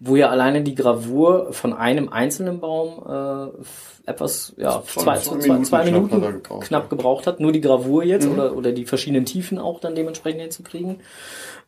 wo 0.00 0.16
ja 0.16 0.30
alleine 0.30 0.62
die 0.62 0.74
Gravur 0.74 1.52
von 1.52 1.72
einem 1.72 2.08
einzelnen 2.08 2.58
Baum 2.58 3.04
äh, 3.08 4.10
etwas, 4.10 4.52
ja, 4.56 4.82
Zwei- 4.84 5.18
zwei, 5.18 5.36
Minuten 5.36 5.64
zwei 5.64 5.82
knapp 5.82 5.92
Minuten 5.94 6.22
er 6.24 6.32
gebraucht, 6.32 6.66
knapp 6.66 6.90
gebraucht 6.90 7.26
hat. 7.28 7.38
Nur 7.38 7.52
die 7.52 7.60
Gravur 7.60 8.02
jetzt 8.02 8.26
oder, 8.26 8.56
oder 8.56 8.72
die 8.72 8.84
verschiedenen 8.84 9.24
Tiefen 9.26 9.58
auch 9.60 9.78
dann 9.78 9.94
dementsprechend 9.94 10.40
hinzukriegen. 10.42 10.96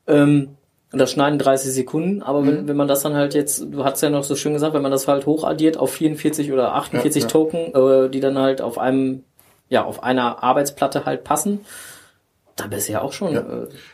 Ähm, 0.09 0.57
und 0.95 0.99
das 0.99 1.11
schneiden 1.13 1.39
30 1.39 1.73
Sekunden, 1.73 2.23
aber 2.23 2.41
Mhm. 2.41 2.47
wenn, 2.47 2.69
wenn 2.69 2.77
man 2.77 2.89
das 2.89 3.03
dann 3.03 3.15
halt 3.15 3.35
jetzt, 3.35 3.67
du 3.71 3.85
hast 3.85 4.01
ja 4.03 4.09
noch 4.11 4.25
so 4.25 4.35
schön 4.37 4.53
gesagt, 4.55 4.73
wenn 4.75 4.83
man 4.83 4.91
das 4.93 5.07
halt 5.07 5.27
hochaddiert 5.27 5.77
auf 5.77 5.93
44 5.93 6.53
oder 6.53 6.75
48 6.75 7.23
Ja, 7.23 7.27
ja. 7.27 7.31
Token, 7.31 7.75
äh, 7.75 8.09
die 8.09 8.21
dann 8.21 8.39
halt 8.39 8.63
auf 8.63 8.79
einem, 8.79 9.25
ja, 9.69 9.85
auf 9.85 10.03
einer 10.03 10.43
Arbeitsplatte 10.43 11.05
halt 11.05 11.25
passen, 11.25 11.61
da 12.57 12.67
bist 12.69 12.89
du 12.89 12.93
ja 12.93 13.01
auch 13.03 13.13
schon. 13.13 13.35
Äh, 13.35 13.43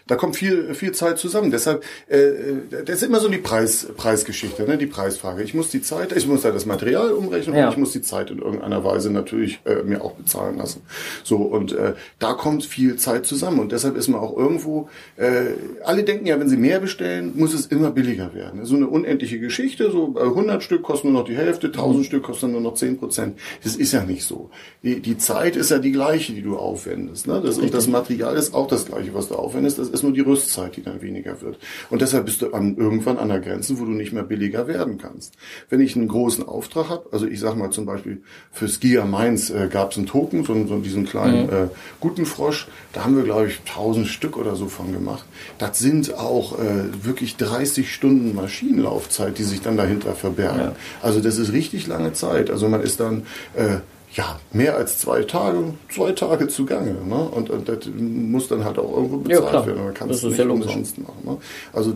Da 0.06 0.16
kommt 0.16 0.36
viel, 0.36 0.74
viel 0.74 0.92
Zeit 0.92 1.18
zusammen. 1.18 1.50
Deshalb, 1.50 1.82
äh, 2.08 2.18
äh, 2.18 2.54
das 2.84 2.96
ist 2.96 3.02
immer 3.04 3.20
so 3.20 3.28
die 3.28 3.38
Preis, 3.38 3.86
Preisgeschichte, 3.96 4.64
ne? 4.64 4.76
die 4.76 4.86
Preisfrage. 4.86 5.42
Ich 5.42 5.54
muss 5.54 5.70
die 5.70 5.80
Zeit, 5.80 6.12
ich 6.16 6.26
muss 6.26 6.42
da 6.42 6.50
das 6.50 6.66
Material 6.66 7.12
umrechnen 7.12 7.56
Ja. 7.56 7.66
und 7.66 7.72
ich 7.72 7.78
muss 7.78 7.92
die 7.92 8.02
Zeit 8.02 8.30
in 8.30 8.38
irgendeiner 8.40 8.84
Weise 8.84 9.10
natürlich 9.10 9.60
äh, 9.64 9.82
mir 9.82 10.02
auch 10.04 10.12
bezahlen 10.12 10.58
lassen. 10.58 10.82
So 11.24 11.36
und 11.36 11.72
äh, 11.72 11.94
da 12.18 12.34
kommt 12.34 12.64
viel 12.64 12.96
Zeit 12.96 13.24
zusammen 13.26 13.60
und 13.60 13.72
deshalb 13.72 13.96
ist 13.96 14.08
man 14.08 14.20
auch 14.20 14.36
irgendwo. 14.36 14.88
Äh, 15.16 15.54
alle 15.84 16.04
denken 16.04 16.26
ja, 16.26 16.38
wenn 16.38 16.48
sie 16.48 16.56
mehr 16.58 16.80
bestellen, 16.80 17.32
muss 17.36 17.54
es 17.54 17.66
immer 17.66 17.90
billiger 17.90 18.34
werden. 18.34 18.64
So 18.66 18.76
eine 18.76 18.88
unendliche 18.88 19.38
Geschichte. 19.40 19.90
So 19.90 20.14
äh, 20.18 20.22
100 20.22 20.62
Stück 20.62 20.82
kosten 20.82 21.12
nur 21.12 21.22
noch 21.22 21.26
die 21.28 21.36
Hälfte, 21.36 21.68
1000 21.68 22.04
Stück 22.04 22.24
kosten 22.24 22.52
nur 22.52 22.60
noch 22.60 22.74
10 22.74 22.98
Prozent. 22.98 23.38
Das 23.64 23.76
ist 23.76 23.92
ja 23.92 24.04
nicht 24.04 24.24
so. 24.24 24.50
Die, 24.82 25.00
die 25.00 25.16
Zeit 25.16 25.56
ist 25.56 25.70
ja 25.70 25.78
die 25.78 25.92
gleiche, 25.92 26.32
die 26.34 26.42
du 26.42 26.56
aufwendest. 26.58 27.26
Ne? 27.26 27.40
Das, 27.42 27.56
und 27.58 27.72
das 27.72 27.86
Material 27.86 28.36
ist 28.36 28.49
auch 28.54 28.66
das 28.66 28.86
gleiche, 28.86 29.14
was 29.14 29.28
du 29.28 29.34
aufwendest. 29.34 29.78
Das 29.78 29.88
ist 29.88 30.02
nur 30.02 30.12
die 30.12 30.20
Rüstzeit, 30.20 30.76
die 30.76 30.82
dann 30.82 31.02
weniger 31.02 31.40
wird. 31.40 31.58
Und 31.90 32.02
deshalb 32.02 32.26
bist 32.26 32.42
du 32.42 32.52
an, 32.52 32.76
irgendwann 32.76 33.18
an 33.18 33.28
der 33.28 33.40
Grenze, 33.40 33.78
wo 33.78 33.84
du 33.84 33.92
nicht 33.92 34.12
mehr 34.12 34.22
billiger 34.22 34.66
werden 34.66 34.98
kannst. 34.98 35.34
Wenn 35.68 35.80
ich 35.80 35.96
einen 35.96 36.08
großen 36.08 36.46
Auftrag 36.46 36.88
habe, 36.88 37.06
also 37.12 37.26
ich 37.26 37.40
sag 37.40 37.56
mal 37.56 37.70
zum 37.70 37.86
Beispiel 37.86 38.22
für 38.52 38.68
Skia 38.68 39.04
Mainz 39.04 39.50
äh, 39.50 39.68
gab 39.68 39.92
es 39.92 39.98
einen 39.98 40.06
Token, 40.06 40.44
so, 40.44 40.54
so 40.66 40.78
diesen 40.78 41.06
kleinen 41.06 41.48
äh, 41.48 41.68
guten 42.00 42.26
Frosch, 42.26 42.68
da 42.92 43.04
haben 43.04 43.16
wir 43.16 43.24
glaube 43.24 43.48
ich 43.48 43.60
1000 43.60 44.06
Stück 44.06 44.36
oder 44.36 44.56
so 44.56 44.66
von 44.66 44.92
gemacht. 44.92 45.24
Das 45.58 45.78
sind 45.78 46.14
auch 46.14 46.58
äh, 46.58 47.04
wirklich 47.04 47.36
30 47.36 47.92
Stunden 47.92 48.34
Maschinenlaufzeit, 48.34 49.38
die 49.38 49.44
sich 49.44 49.60
dann 49.60 49.76
dahinter 49.76 50.14
verbergen. 50.14 50.72
Also 51.02 51.20
das 51.20 51.38
ist 51.38 51.52
richtig 51.52 51.86
lange 51.86 52.12
Zeit. 52.12 52.50
Also 52.50 52.68
man 52.68 52.82
ist 52.82 53.00
dann 53.00 53.22
äh, 53.54 53.78
ja, 54.12 54.40
mehr 54.52 54.76
als 54.76 54.98
zwei 54.98 55.22
Tage, 55.22 55.74
zwei 55.94 56.12
Tage 56.12 56.48
zugange. 56.48 56.96
Ne? 57.06 57.14
Und, 57.14 57.48
und 57.48 57.68
das 57.68 57.78
muss 57.96 58.48
dann 58.48 58.64
halt 58.64 58.78
auch 58.78 58.90
irgendwo 58.96 59.18
bezahlt 59.18 59.48
klar. 59.50 59.66
werden. 59.66 59.84
Man 59.84 59.94
kann 59.94 60.08
Das 60.08 60.18
es 60.18 60.24
nicht 60.24 60.38
ja 60.38 60.48
umsonst 60.48 60.98
machen. 60.98 61.18
Ne? 61.24 61.36
Also 61.72 61.94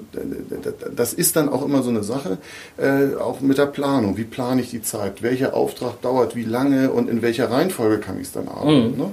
das 0.94 1.12
ist 1.12 1.34
dann 1.34 1.48
auch 1.48 1.64
immer 1.64 1.82
so 1.82 1.90
eine 1.90 2.04
Sache, 2.04 2.38
äh, 2.76 3.16
auch 3.16 3.40
mit 3.40 3.58
der 3.58 3.66
Planung. 3.66 4.16
Wie 4.16 4.24
plane 4.24 4.62
ich 4.62 4.70
die 4.70 4.82
Zeit? 4.82 5.22
Welcher 5.22 5.54
Auftrag 5.54 6.00
dauert 6.02 6.36
wie 6.36 6.44
lange 6.44 6.90
und 6.92 7.10
in 7.10 7.20
welcher 7.20 7.50
Reihenfolge 7.50 7.98
kann 7.98 8.16
ich 8.20 8.28
es 8.28 8.32
dann 8.32 8.46
arbeiten? 8.46 8.92
Mhm. 8.92 8.98
Ne? 8.98 9.10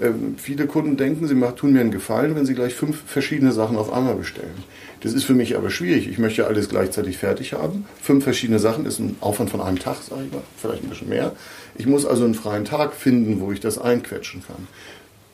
Ähm, 0.00 0.34
viele 0.36 0.66
Kunden 0.66 0.96
denken, 0.96 1.26
sie 1.26 1.40
tun 1.56 1.72
mir 1.72 1.80
einen 1.80 1.90
Gefallen, 1.90 2.34
wenn 2.34 2.46
sie 2.46 2.54
gleich 2.54 2.74
fünf 2.74 3.02
verschiedene 3.06 3.52
Sachen 3.52 3.76
auf 3.76 3.92
einmal 3.92 4.14
bestellen. 4.14 4.64
Das 5.00 5.12
ist 5.12 5.24
für 5.24 5.34
mich 5.34 5.56
aber 5.56 5.70
schwierig. 5.70 6.08
Ich 6.08 6.18
möchte 6.18 6.46
alles 6.46 6.68
gleichzeitig 6.68 7.18
fertig 7.18 7.52
haben. 7.52 7.86
Fünf 8.00 8.24
verschiedene 8.24 8.58
Sachen 8.58 8.86
ist 8.86 8.98
ein 8.98 9.16
Aufwand 9.20 9.50
von 9.50 9.60
einem 9.60 9.78
Tag, 9.78 9.96
sage 10.02 10.22
ich 10.26 10.32
mal, 10.32 10.42
vielleicht 10.56 10.82
ein 10.82 10.88
bisschen 10.88 11.08
mehr. 11.08 11.32
Ich 11.76 11.86
muss 11.86 12.06
also 12.06 12.24
einen 12.24 12.34
freien 12.34 12.64
Tag 12.64 12.94
finden, 12.94 13.40
wo 13.40 13.52
ich 13.52 13.60
das 13.60 13.78
einquetschen 13.78 14.42
kann. 14.46 14.66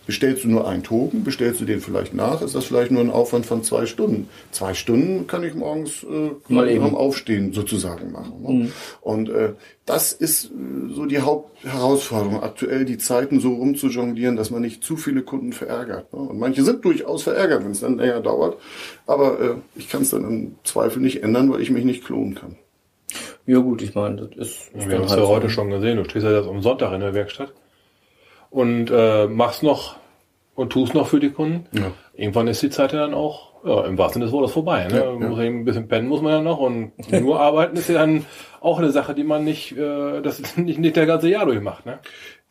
Bestellst 0.06 0.42
du 0.42 0.48
nur 0.48 0.66
einen 0.66 0.82
Token, 0.82 1.22
bestellst 1.22 1.60
du 1.60 1.64
den 1.64 1.80
vielleicht 1.80 2.12
nach, 2.12 2.42
ist 2.42 2.54
das 2.56 2.64
vielleicht 2.64 2.90
nur 2.90 3.02
ein 3.02 3.10
Aufwand 3.10 3.46
von 3.46 3.62
zwei 3.62 3.86
Stunden. 3.86 4.28
Zwei 4.50 4.74
Stunden 4.74 5.28
kann 5.28 5.44
ich 5.44 5.54
morgens 5.54 6.02
äh, 6.02 6.52
Mal 6.52 6.68
eben. 6.68 6.84
beim 6.84 6.94
Aufstehen 6.96 7.52
sozusagen 7.52 8.10
machen. 8.10 8.42
Ne? 8.42 8.72
Und 9.00 9.30
äh, 9.30 9.52
das 9.86 10.12
ist 10.12 10.46
äh, 10.46 10.48
so 10.92 11.06
die 11.06 11.20
Hauptherausforderung 11.20 12.42
aktuell, 12.42 12.84
die 12.84 12.98
Zeiten 12.98 13.38
so 13.38 13.54
rumzujonglieren, 13.54 14.36
dass 14.36 14.50
man 14.50 14.62
nicht 14.62 14.82
zu 14.82 14.96
viele 14.96 15.22
Kunden 15.22 15.52
verärgert. 15.52 16.12
Ne? 16.12 16.18
Und 16.18 16.38
manche 16.38 16.64
sind 16.64 16.84
durchaus 16.84 17.22
verärgert, 17.22 17.64
wenn 17.64 17.70
es 17.70 17.80
dann 17.80 17.98
länger 17.98 18.20
dauert. 18.20 18.56
Aber 19.06 19.40
äh, 19.40 19.54
ich 19.76 19.88
kann 19.88 20.02
es 20.02 20.10
dann 20.10 20.24
im 20.24 20.54
Zweifel 20.64 21.00
nicht 21.00 21.22
ändern, 21.22 21.50
weil 21.52 21.60
ich 21.60 21.70
mich 21.70 21.84
nicht 21.84 22.04
klonen 22.04 22.34
kann. 22.34 22.56
Ja 23.46 23.58
gut, 23.58 23.82
ich 23.82 23.94
meine, 23.94 24.16
das 24.16 24.30
ist, 24.30 24.38
ist 24.38 24.72
Wir 24.74 24.80
dann 24.82 24.92
haben 24.98 25.04
es 25.04 25.10
halt 25.10 25.20
ja 25.20 25.28
heute 25.28 25.50
schon 25.50 25.70
gesehen. 25.70 25.96
Du 25.96 26.04
stehst 26.04 26.24
ja 26.24 26.36
jetzt 26.36 26.48
am 26.48 26.62
Sonntag 26.62 26.92
in 26.92 27.00
der 27.00 27.14
Werkstatt 27.14 27.52
und 28.52 28.90
äh, 28.90 29.26
machst 29.26 29.62
noch 29.62 29.96
und 30.54 30.70
tust 30.70 30.94
noch 30.94 31.08
für 31.08 31.18
die 31.18 31.30
Kunden. 31.30 31.66
Ja. 31.72 31.90
Irgendwann 32.14 32.46
ist 32.46 32.62
die 32.62 32.70
Zeit 32.70 32.92
ja 32.92 33.00
dann 33.00 33.14
auch 33.14 33.52
ja, 33.64 33.84
im 33.86 33.96
wahrsten 33.96 34.20
Sinne 34.20 34.26
des 34.26 34.32
Wortes 34.32 34.52
vorbei. 34.52 34.86
Ne? 34.88 34.98
Ja. 34.98 35.28
Muss 35.28 35.38
Ein 35.38 35.64
bisschen 35.64 35.88
pennen 35.88 36.08
muss 36.08 36.20
man 36.20 36.32
ja 36.32 36.42
noch 36.42 36.58
und 36.58 36.92
nur 37.10 37.40
arbeiten 37.40 37.76
ist 37.76 37.88
ja 37.88 37.94
dann 37.94 38.26
auch 38.60 38.78
eine 38.78 38.90
Sache, 38.90 39.14
die 39.14 39.24
man 39.24 39.44
nicht, 39.44 39.76
äh, 39.76 40.20
das 40.20 40.56
nicht, 40.56 40.78
nicht 40.78 40.96
der 40.96 41.06
ganze 41.06 41.28
Jahr 41.28 41.46
durchmacht. 41.46 41.86
Ne? 41.86 41.98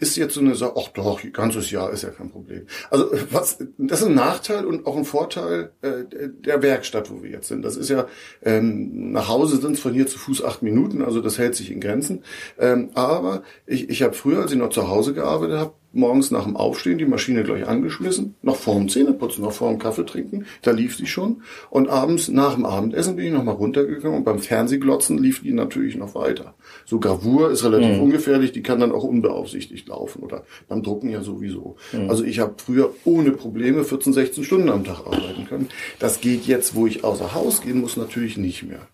ist 0.01 0.17
jetzt 0.17 0.33
so 0.33 0.39
eine 0.39 0.55
Sache, 0.55 0.73
ach 0.77 0.87
doch, 0.89 1.21
ganzes 1.31 1.69
Jahr 1.69 1.91
ist 1.91 2.01
ja 2.01 2.09
kein 2.09 2.31
Problem. 2.31 2.65
Also 2.89 3.11
was, 3.29 3.59
das 3.77 4.01
ist 4.01 4.07
ein 4.07 4.15
Nachteil 4.15 4.65
und 4.65 4.87
auch 4.87 4.97
ein 4.97 5.05
Vorteil 5.05 5.73
äh, 5.83 6.05
der 6.27 6.63
Werkstatt, 6.63 7.11
wo 7.11 7.21
wir 7.21 7.29
jetzt 7.29 7.47
sind. 7.47 7.63
Das 7.63 7.77
ist 7.77 7.89
ja, 7.89 8.07
ähm, 8.41 9.11
nach 9.11 9.27
Hause 9.27 9.57
sind 9.57 9.73
es 9.73 9.79
von 9.79 9.93
hier 9.93 10.07
zu 10.07 10.17
Fuß 10.17 10.43
acht 10.43 10.63
Minuten, 10.63 11.03
also 11.03 11.21
das 11.21 11.37
hält 11.37 11.55
sich 11.55 11.71
in 11.71 11.79
Grenzen. 11.79 12.23
Ähm, 12.57 12.89
aber 12.95 13.43
ich, 13.67 13.89
ich 13.89 14.01
habe 14.01 14.15
früher, 14.15 14.41
als 14.41 14.51
ich 14.51 14.57
noch 14.57 14.69
zu 14.69 14.89
Hause 14.89 15.13
gearbeitet 15.13 15.59
habe, 15.59 15.73
morgens 15.93 16.31
nach 16.31 16.45
dem 16.45 16.55
Aufstehen 16.55 16.97
die 16.97 17.05
Maschine 17.05 17.43
gleich 17.43 17.67
angeschmissen, 17.67 18.35
noch 18.41 18.55
vor 18.55 18.75
dem 18.75 18.89
Zähneputzen, 18.89 19.43
noch 19.43 19.51
vor 19.51 19.69
dem 19.69 19.79
Kaffee 19.79 20.05
trinken, 20.05 20.45
da 20.61 20.71
lief 20.71 20.97
die 20.97 21.07
schon. 21.07 21.41
Und 21.69 21.89
abends 21.89 22.29
nach 22.29 22.55
dem 22.55 22.65
Abendessen 22.65 23.15
bin 23.15 23.25
ich 23.25 23.33
nochmal 23.33 23.55
runtergegangen 23.55 24.17
und 24.17 24.23
beim 24.23 24.39
Fernsehglotzen 24.39 25.17
lief 25.17 25.41
die 25.41 25.53
natürlich 25.53 25.95
noch 25.95 26.15
weiter. 26.15 26.53
So 26.85 26.99
Gravur 26.99 27.51
ist 27.51 27.63
relativ 27.63 27.99
ungefährlich, 27.99 28.51
die 28.51 28.63
kann 28.63 28.79
dann 28.79 28.91
auch 28.91 29.03
unbeaufsichtigt 29.03 29.87
laufen 29.87 30.23
oder 30.23 30.43
beim 30.67 30.83
Drucken 30.83 31.09
ja 31.09 31.21
sowieso. 31.21 31.75
Also 32.07 32.23
ich 32.23 32.39
habe 32.39 32.53
früher 32.57 32.93
ohne 33.03 33.31
Probleme 33.31 33.83
14, 33.83 34.13
16 34.13 34.43
Stunden 34.43 34.69
am 34.69 34.83
Tag 34.83 35.05
arbeiten 35.05 35.45
können. 35.47 35.69
Das 35.99 36.21
geht 36.21 36.45
jetzt, 36.45 36.75
wo 36.75 36.87
ich 36.87 37.03
außer 37.03 37.33
Haus 37.33 37.61
gehen 37.61 37.81
muss, 37.81 37.97
natürlich 37.97 38.37
nicht 38.37 38.63
mehr. 38.63 38.87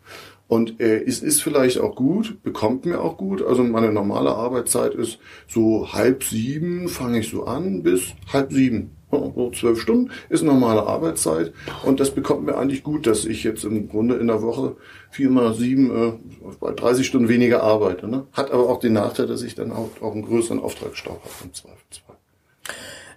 Und 0.47 0.79
äh, 0.79 1.03
es 1.03 1.21
ist 1.21 1.41
vielleicht 1.41 1.79
auch 1.79 1.95
gut, 1.95 2.41
bekommt 2.41 2.85
mir 2.85 3.01
auch 3.01 3.17
gut. 3.17 3.45
Also 3.45 3.63
meine 3.63 3.91
normale 3.91 4.29
Arbeitszeit 4.29 4.93
ist 4.93 5.19
so 5.47 5.91
halb 5.91 6.23
sieben, 6.23 6.87
fange 6.87 7.19
ich 7.19 7.29
so 7.29 7.45
an, 7.45 7.83
bis 7.83 8.13
halb 8.31 8.53
sieben. 8.53 8.91
So 9.09 9.51
zwölf 9.51 9.79
Stunden 9.79 10.11
ist 10.29 10.43
normale 10.43 10.85
Arbeitszeit. 10.85 11.53
Und 11.83 11.99
das 11.99 12.11
bekommt 12.11 12.45
mir 12.45 12.57
eigentlich 12.57 12.83
gut, 12.83 13.07
dass 13.07 13.25
ich 13.25 13.43
jetzt 13.43 13.63
im 13.63 13.87
Grunde 13.87 14.15
in 14.15 14.27
der 14.27 14.41
Woche 14.41 14.75
vier 15.11 15.29
mal 15.29 15.53
sieben, 15.53 15.91
äh, 15.91 16.13
bei 16.59 16.71
30 16.71 17.07
Stunden 17.07 17.29
weniger 17.29 17.63
arbeite. 17.63 18.07
Ne? 18.07 18.27
Hat 18.33 18.51
aber 18.51 18.69
auch 18.69 18.79
den 18.79 18.93
Nachteil, 18.93 19.27
dass 19.27 19.43
ich 19.43 19.55
dann 19.55 19.71
auch, 19.71 19.89
auch 20.01 20.13
einen 20.13 20.25
größeren 20.25 20.59
Auftragsstau 20.59 21.11
habe 21.11 21.43
im 21.43 21.53
Zweifelsfall. 21.53 22.15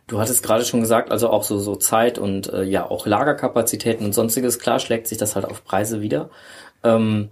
Du 0.06 0.18
hattest 0.18 0.42
gerade 0.42 0.64
schon 0.64 0.80
gesagt, 0.80 1.12
also 1.12 1.28
auch 1.28 1.44
so, 1.44 1.58
so 1.58 1.76
Zeit 1.76 2.18
und 2.18 2.52
äh, 2.52 2.64
ja 2.64 2.88
auch 2.88 3.06
Lagerkapazitäten 3.06 4.04
und 4.04 4.12
sonstiges, 4.12 4.58
klar 4.58 4.80
schlägt 4.80 5.06
sich 5.06 5.18
das 5.18 5.36
halt 5.36 5.44
auf 5.44 5.64
Preise 5.64 6.00
wieder. 6.00 6.30
Ähm, 6.82 7.28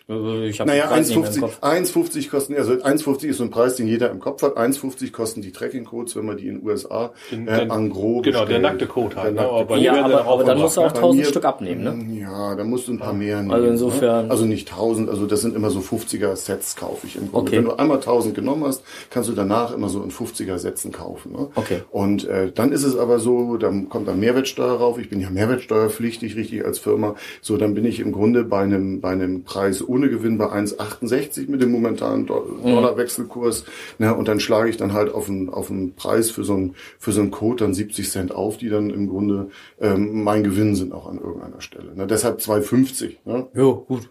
Ich 0.08 0.60
Naja, 0.60 0.84
den 0.84 0.90
Preis 0.90 1.10
nicht 1.10 1.20
mehr 1.20 1.28
im 1.30 1.34
1,50 1.36 1.40
Kopf. 1.42 1.60
1,50 1.62 2.30
kosten, 2.30 2.56
also 2.56 2.74
1,50 2.74 3.26
ist 3.28 3.38
so 3.38 3.44
ein 3.44 3.50
Preis, 3.50 3.76
den 3.76 3.88
jeder 3.88 4.12
im 4.12 4.20
Kopf 4.20 4.42
hat. 4.42 4.56
1,50 4.58 5.12
kosten 5.12 5.42
die 5.42 5.52
Tracking-Codes, 5.52 6.16
wenn 6.16 6.26
man 6.26 6.38
die 6.38 6.48
in 6.48 6.60
den 6.60 6.66
USA 6.68 7.12
Den- 7.32 7.48
äh, 7.48 7.64
en 7.64 7.90
gros 7.90 8.24
genau, 8.24 8.40
der 8.40 8.46
bestellt. 8.46 8.62
nackte 8.62 8.86
Code 8.88 9.16
halt, 9.18 9.26
Der 9.38 9.44
ne? 9.44 9.52
nackte 9.52 9.66
Code. 9.68 9.80
Ja, 9.82 9.96
dann 9.96 10.12
aber, 10.12 10.26
aber 10.26 10.44
dann 10.46 10.60
musst 10.60 10.78
du 10.78 10.82
auch 10.82 10.86
verbracht, 10.86 11.02
Bei 11.02 11.08
1000 11.08 11.24
mir- 11.24 11.30
Stück 11.30 11.46
abnehmen, 11.46 11.84
ne? 12.14 12.20
Ja, 12.22 12.56
da 12.56 12.64
musst 12.64 12.88
du 12.88 12.94
ein 12.94 13.00
paar 13.00 13.14
mehr 13.14 13.38
nehmen. 13.42 13.52
Also 13.52 13.68
insofern- 13.68 14.26
Ne? 14.28 14.32
Also 14.32 14.46
nicht 14.46 14.70
1000, 14.72 15.10
also 15.10 15.26
das 15.26 15.42
sind 15.42 15.56
immer 15.56 15.70
so 15.70 15.80
50er 15.82 16.36
Sets 16.36 16.76
kaufe 16.78 17.06
ich 17.08 17.16
im 17.18 17.32
Grunde. 17.32 17.48
Okay. 17.50 17.58
Wenn 17.58 17.66
du 17.66 17.74
einmal 17.74 18.00
1000 18.00 18.36
genommen 18.36 18.64
hast, 18.66 18.84
kannst 19.10 19.28
du 19.30 19.34
danach 19.34 19.74
immer 19.74 19.90
so 19.90 20.02
in 20.04 20.12
50er 20.12 20.58
Sätzen 20.60 20.92
kaufen. 20.92 21.34
Ne? 21.34 21.48
Okay. 21.56 21.82
Und 21.92 22.26
äh, 22.28 22.52
dann 22.54 22.72
ist 22.72 22.84
es 22.84 22.96
aber 22.96 23.20
so, 23.20 23.58
dann 23.58 23.90
kommt 23.90 24.08
da 24.08 24.14
Mehrwertsteuer 24.14 24.74
rauf. 24.78 24.98
Ich 25.00 25.10
bin 25.10 25.20
ja 25.20 25.30
mehrwertsteuerpflichtig, 25.30 26.36
richtig 26.36 26.63
als 26.66 26.80
Firma. 26.80 27.16
So, 27.42 27.58
dann 27.58 27.74
bin 27.74 27.86
ich 27.86 28.00
im 28.00 28.12
Grunde 28.12 28.44
bei 28.44 28.60
einem, 28.60 29.02
bei 29.02 29.10
einem 29.10 29.44
Preis 29.44 29.88
ohne 29.88 30.10
Gewinn 30.10 30.38
bei 30.38 30.46
1,68 30.46 31.50
mit 31.50 31.62
dem 31.62 31.72
momentanen 31.72 32.26
Do 32.26 32.60
Dollarwechselkurs. 32.64 33.66
Ne? 34.00 34.14
Und 34.14 34.28
dann 34.28 34.40
schlage 34.40 34.70
ich 34.70 34.78
dann 34.78 34.94
halt 34.94 35.14
auf 35.14 35.30
einen, 35.30 35.50
auf 35.50 35.70
einen 35.70 35.96
Preis 35.96 36.32
für 36.32 36.44
so 36.44 36.54
einen, 36.54 36.76
für 37.00 37.12
so 37.12 37.22
einen 37.22 37.32
Code 37.32 37.64
dann 37.64 37.74
70 37.74 38.10
Cent 38.10 38.34
auf, 38.34 38.58
die 38.58 38.70
dann 38.70 38.90
im 38.90 39.10
Grunde 39.10 39.50
ähm, 39.80 40.24
mein 40.24 40.44
Gewinn 40.44 40.76
sind 40.76 40.94
auch 40.94 41.08
an 41.08 41.20
irgendeiner 41.20 41.62
Stelle. 41.62 41.96
Ne? 41.96 42.08
Deshalb 42.08 42.40
2,50. 42.40 43.18
Ne? 43.26 43.48
Jo, 43.54 43.86
gut. 43.88 44.10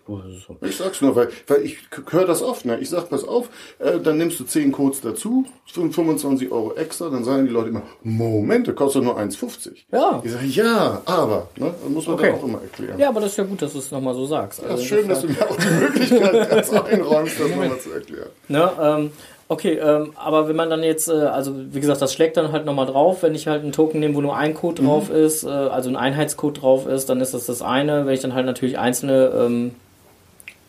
Ich 0.63 0.77
sag's 0.77 1.01
nur, 1.01 1.17
weil, 1.17 1.29
weil 1.47 1.63
ich 1.63 1.79
höre 2.11 2.27
das 2.27 2.43
oft. 2.43 2.65
Ne? 2.65 2.79
Ich 2.81 2.91
sag, 2.91 3.11
pass 3.11 3.25
auf, 3.25 3.49
äh, 3.79 3.99
dann 3.99 4.19
nimmst 4.19 4.39
du 4.41 4.45
10 4.45 4.73
Codes 4.73 5.01
dazu, 5.01 5.45
25 5.67 6.51
Euro 6.51 6.75
extra, 6.75 7.09
dann 7.09 7.25
sagen 7.25 7.47
die 7.47 7.53
Leute 7.53 7.71
immer, 7.71 7.83
Moment, 8.03 8.67
der 8.67 8.75
kostet 8.75 9.03
nur 9.05 9.19
1,50. 9.19 9.73
Ja. 9.91 10.21
Ich 10.25 10.33
sage, 10.33 10.47
ja, 10.47 11.03
aber, 11.05 11.49
ne? 11.57 11.75
muss 11.89 12.07
man 12.07 12.17
Okay. 12.17 12.35
Auch 12.43 12.49
immer 12.49 12.61
erklären. 12.63 12.99
Ja, 12.99 13.09
aber 13.09 13.21
das 13.21 13.31
ist 13.33 13.37
ja 13.39 13.45
gut, 13.45 13.63
dass 13.63 13.73
du 13.73 13.79
es 13.79 13.91
nochmal 13.91 14.15
so 14.15 14.27
sagst. 14.27 14.61
Das 14.61 14.71
Also 14.71 14.83
ist 14.83 14.89
schön, 14.89 15.09
dass 15.09 15.21
du 15.21 15.29
mir 15.29 15.51
auch 15.51 15.57
die 15.57 15.69
Möglichkeit 15.85 16.51
ganz 16.51 16.73
einräumst, 16.73 17.41
das 17.41 17.49
nochmal 17.49 17.79
zu 17.79 17.93
erklären. 17.93 18.29
Ne, 18.49 18.71
ähm, 18.81 19.11
okay, 19.49 19.75
ähm, 19.79 20.13
aber 20.17 20.49
wenn 20.49 20.57
man 20.57 20.71
dann 20.71 20.83
jetzt, 20.83 21.09
äh, 21.09 21.13
also 21.13 21.53
wie 21.57 21.81
gesagt, 21.81 22.03
das 22.03 22.13
schlägt 22.13 22.37
dann 22.37 22.53
halt 22.53 22.65
nochmal 22.67 22.87
drauf, 22.87 23.23
wenn 23.23 23.35
ich 23.35 23.47
halt 23.47 23.63
einen 23.63 23.73
Token 23.73 24.01
nehme, 24.01 24.15
wo 24.15 24.21
nur 24.21 24.37
ein 24.37 24.55
Code 24.55 24.83
drauf 24.83 25.11
ist, 25.11 25.45
äh, 25.45 25.49
also 25.49 25.89
ein 25.91 25.97
Einheitscode 25.97 26.61
drauf 26.63 26.87
ist, 26.87 27.09
dann 27.09 27.21
ist 27.21 27.35
das 27.35 27.47
das 27.47 27.63
eine. 27.63 28.07
Wenn 28.07 28.15
ich 28.15 28.21
dann 28.21 28.35
halt 28.35 28.47
natürlich 28.47 28.79
einzelne 28.79 29.33
ähm, 29.35 29.75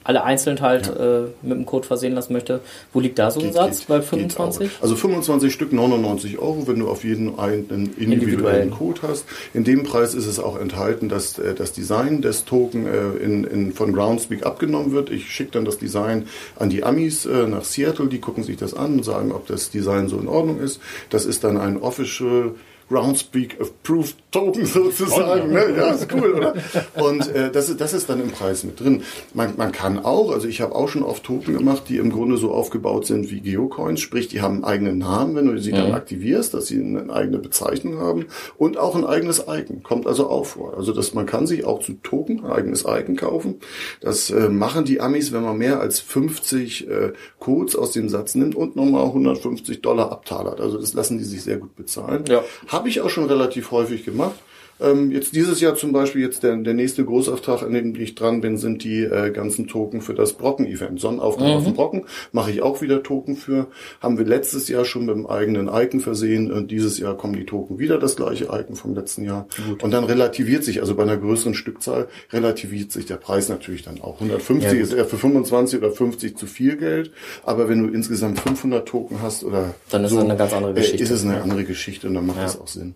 alle 0.03 0.23
einzeln 0.23 0.59
halt 0.61 0.87
äh, 0.87 1.21
mit 1.41 1.57
dem 1.57 1.65
Code 1.65 1.87
versehen 1.87 2.13
lassen 2.13 2.33
möchte. 2.33 2.59
Wo 2.91 2.99
liegt 2.99 3.19
da 3.19 3.31
so 3.31 3.39
ein 3.39 3.45
Geht- 3.47 3.53
Satz? 3.55 3.79
geht- 3.79 3.87
Bei 3.87 3.99
geht 3.99 4.05
25? 4.07 4.69
auch. 4.79 4.83
Also 4.83 4.95
25 4.95 5.53
Stück 5.53 5.71
99 5.73 6.39
Euro, 6.39 6.67
wenn 6.67 6.79
du 6.79 6.89
auf 6.89 7.03
jeden 7.03 7.39
einen 7.39 7.63
individuellen 7.69 8.11
Individuellen. 8.11 8.71
Code 8.71 9.01
hast. 9.03 9.25
In 9.53 9.63
dem 9.63 9.83
Preis 9.83 10.13
ist 10.13 10.25
es 10.27 10.39
auch 10.39 10.59
enthalten, 10.59 11.09
dass 11.09 11.39
äh, 11.39 11.53
das 11.53 11.71
Design 11.73 12.21
des 12.21 12.45
Token 12.45 12.85
äh, 12.85 13.23
in, 13.23 13.43
in, 13.45 13.73
von 13.73 13.93
Groundspeak 13.93 14.45
abgenommen 14.45 14.91
wird. 14.91 15.09
Ich 15.09 15.31
schicke 15.31 15.51
dann 15.51 15.65
das 15.65 15.77
Design 15.77 16.27
an 16.57 16.69
die 16.69 16.83
Amis 16.83 17.25
äh, 17.25 17.47
nach 17.47 17.63
Seattle, 17.63 18.07
die 18.07 18.19
gucken 18.19 18.43
sich 18.43 18.57
das 18.57 18.73
an 18.73 18.93
und 18.95 19.03
sagen, 19.05 19.31
ob 19.31 19.47
das 19.47 19.69
Design 19.69 20.07
so 20.09 20.17
in 20.17 20.27
Ordnung 20.27 20.59
ist. 20.59 20.79
Das 21.09 21.25
ist 21.25 21.43
dann 21.43 21.57
ein 21.57 21.77
official 21.81 22.51
Groundspeak 22.89 23.59
Approved 23.59 24.15
Token 24.33 24.65
sozusagen. 24.65 25.51
Ne? 25.51 25.75
Ja, 25.77 25.91
ist 25.91 26.11
cool, 26.13 26.33
oder? 26.33 26.53
Und 26.95 27.27
äh, 27.33 27.51
das, 27.51 27.69
ist, 27.69 27.79
das 27.79 27.93
ist 27.93 28.09
dann 28.09 28.19
im 28.19 28.31
Preis 28.31 28.63
mit 28.63 28.79
drin. 28.79 29.03
Man, 29.33 29.53
man 29.57 29.71
kann 29.71 29.99
auch, 29.99 30.31
also 30.31 30.47
ich 30.47 30.59
habe 30.61 30.73
auch 30.75 30.89
schon 30.89 31.03
oft 31.03 31.23
Token 31.23 31.55
gemacht, 31.55 31.83
die 31.87 31.97
im 31.97 32.11
Grunde 32.11 32.37
so 32.37 32.51
aufgebaut 32.51 33.05
sind 33.05 33.29
wie 33.31 33.41
Geocoins, 33.41 34.01
sprich, 34.01 34.27
die 34.27 34.41
haben 34.41 34.55
einen 34.55 34.63
eigenen 34.63 34.97
Namen, 34.97 35.35
wenn 35.35 35.45
du 35.45 35.57
sie 35.59 35.71
dann 35.71 35.93
aktivierst, 35.93 36.53
dass 36.53 36.67
sie 36.67 36.81
eine 36.81 37.13
eigene 37.13 37.37
Bezeichnung 37.37 37.99
haben 37.99 38.25
und 38.57 38.77
auch 38.77 38.95
ein 38.95 39.05
eigenes 39.05 39.45
Icon. 39.47 39.83
Kommt 39.83 40.07
also 40.07 40.29
auch 40.29 40.45
vor. 40.45 40.75
Also 40.77 40.93
dass 40.93 41.13
man 41.13 41.25
kann 41.25 41.45
sich 41.45 41.65
auch 41.65 41.79
zu 41.79 41.93
Token 41.93 42.43
ein 42.43 42.51
eigenes 42.51 42.85
Icon 42.87 43.15
kaufen. 43.15 43.59
Das 44.01 44.31
äh, 44.31 44.49
machen 44.49 44.85
die 44.85 44.99
Amis, 44.99 45.31
wenn 45.31 45.43
man 45.43 45.57
mehr 45.57 45.79
als 45.79 45.99
50 45.99 46.89
äh, 46.89 47.13
Codes 47.39 47.75
aus 47.75 47.91
dem 47.91 48.09
Satz 48.09 48.35
nimmt 48.35 48.55
und 48.55 48.75
nochmal 48.75 49.05
150 49.05 49.81
Dollar 49.81 50.11
abtalert. 50.11 50.59
Also 50.59 50.79
das 50.79 50.93
lassen 50.93 51.17
die 51.17 51.23
sich 51.23 51.43
sehr 51.43 51.57
gut 51.57 51.75
bezahlen. 51.75 52.23
Ja. 52.27 52.43
Habe 52.73 52.89
ich 52.89 53.01
auch 53.01 53.09
schon 53.11 53.25
relativ 53.25 53.69
häufig 53.69 54.03
gemacht. 54.03 54.35
Ähm, 54.79 55.11
jetzt 55.11 55.35
dieses 55.35 55.61
Jahr 55.61 55.75
zum 55.75 55.91
Beispiel, 55.93 56.21
jetzt 56.21 56.43
der, 56.43 56.55
der 56.57 56.73
nächste 56.73 57.05
Großauftrag, 57.05 57.61
an 57.63 57.73
dem 57.73 57.95
ich 57.95 58.15
dran 58.15 58.41
bin, 58.41 58.57
sind 58.57 58.83
die 58.83 59.03
äh, 59.03 59.31
ganzen 59.31 59.67
Token 59.67 60.01
für 60.01 60.13
das 60.13 60.33
Brocken-Event. 60.33 60.99
Sonnenaufgang 60.99 61.51
auf 61.53 61.63
dem 61.63 61.73
Brocken 61.73 62.05
mache 62.31 62.51
ich 62.51 62.61
auch 62.61 62.81
wieder 62.81 63.03
Token 63.03 63.35
für. 63.37 63.67
Haben 64.01 64.17
wir 64.17 64.25
letztes 64.25 64.67
Jahr 64.67 64.83
schon 64.83 65.05
mit 65.05 65.15
dem 65.15 65.27
eigenen 65.27 65.67
Icon 65.71 65.99
versehen 65.99 66.51
und 66.51 66.71
dieses 66.71 66.97
Jahr 66.97 67.15
kommen 67.15 67.33
die 67.35 67.45
Token 67.45 67.77
wieder 67.79 67.99
das 67.99 68.15
gleiche 68.15 68.45
Icon 68.45 68.75
vom 68.75 68.95
letzten 68.95 69.23
Jahr. 69.23 69.47
Und 69.81 69.91
dann 69.91 70.03
relativiert 70.03 70.63
sich, 70.63 70.81
also 70.81 70.95
bei 70.95 71.03
einer 71.03 71.17
größeren 71.17 71.53
Stückzahl, 71.53 72.07
relativiert 72.31 72.91
sich 72.91 73.05
der 73.05 73.17
Preis 73.17 73.49
natürlich 73.49 73.83
dann 73.83 74.01
auch. 74.01 74.15
150 74.19 74.63
Ja, 74.65 74.73
gut. 74.73 74.81
ist 74.81 74.93
eher 74.93 75.05
für 75.05 75.17
25 75.17 75.79
oder 75.79 75.91
50 75.91 76.35
zu 76.37 76.45
viel 76.47 76.77
Geld, 76.77 77.11
aber 77.43 77.69
wenn 77.69 77.85
du 77.87 77.93
insgesamt 77.93 78.39
500 78.39 78.87
Token 78.87 79.21
hast 79.21 79.43
oder 79.43 79.75
Dann 79.91 80.03
ist 80.03 80.09
so, 80.11 80.17
das 80.17 80.25
eine 80.25 80.35
ganz 80.37 80.51
andere 80.53 80.71
äh, 80.71 80.75
Geschichte. 80.75 81.03
Ist 81.03 81.11
es 81.11 81.23
eine 81.23 81.41
andere 81.41 81.63
Geschichte 81.63 82.07
und 82.07 82.15
dann 82.15 82.25
macht 82.25 82.37
Ja. 82.39 82.45
es 82.45 82.59
auch 82.59 82.67
Sinn. 82.67 82.95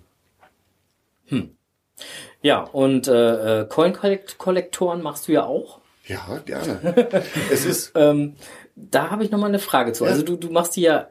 Ja, 2.41 2.61
und 2.63 3.07
äh, 3.07 3.61
äh, 3.61 3.65
Coin-Kollektoren 3.67 5.01
machst 5.01 5.27
du 5.27 5.31
ja 5.31 5.45
auch. 5.45 5.79
Ja, 6.05 6.41
gerne. 6.45 7.23
es 7.51 7.65
ist 7.65 7.91
Ähm, 7.95 8.35
da 8.77 9.09
habe 9.09 9.23
ich 9.23 9.31
nochmal 9.31 9.49
eine 9.49 9.59
Frage 9.59 9.93
zu. 9.93 10.05
Ja. 10.05 10.11
Also 10.11 10.23
du, 10.23 10.35
du 10.35 10.49
machst 10.49 10.75
die 10.75 10.81
ja 10.81 11.07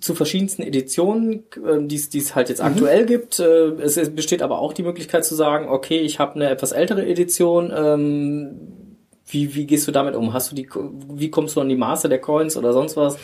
zu 0.00 0.14
verschiedensten 0.14 0.62
Editionen, 0.62 1.44
ähm, 1.56 1.88
die 1.88 1.96
es 1.96 2.08
die 2.08 2.18
es 2.18 2.34
halt 2.34 2.48
jetzt 2.50 2.60
aktuell 2.60 3.06
gibt. 3.06 3.40
Äh, 3.40 3.72
es 3.80 4.14
besteht 4.14 4.42
aber 4.42 4.58
auch 4.58 4.72
die 4.72 4.82
Möglichkeit 4.82 5.24
zu 5.24 5.34
sagen, 5.34 5.68
okay, 5.68 5.98
ich 5.98 6.18
habe 6.20 6.36
eine 6.36 6.50
etwas 6.50 6.72
ältere 6.72 7.06
Edition. 7.06 7.72
Ähm, 7.74 8.56
wie, 9.26 9.54
wie 9.54 9.66
gehst 9.66 9.88
du 9.88 9.92
damit 9.92 10.14
um? 10.14 10.32
Hast 10.32 10.52
du 10.52 10.54
die, 10.54 10.68
wie 11.12 11.30
kommst 11.30 11.56
du 11.56 11.60
an 11.60 11.68
die 11.68 11.76
Maße 11.76 12.08
der 12.08 12.20
Coins 12.20 12.56
oder 12.56 12.72
sonst 12.72 12.96
was? 12.96 13.18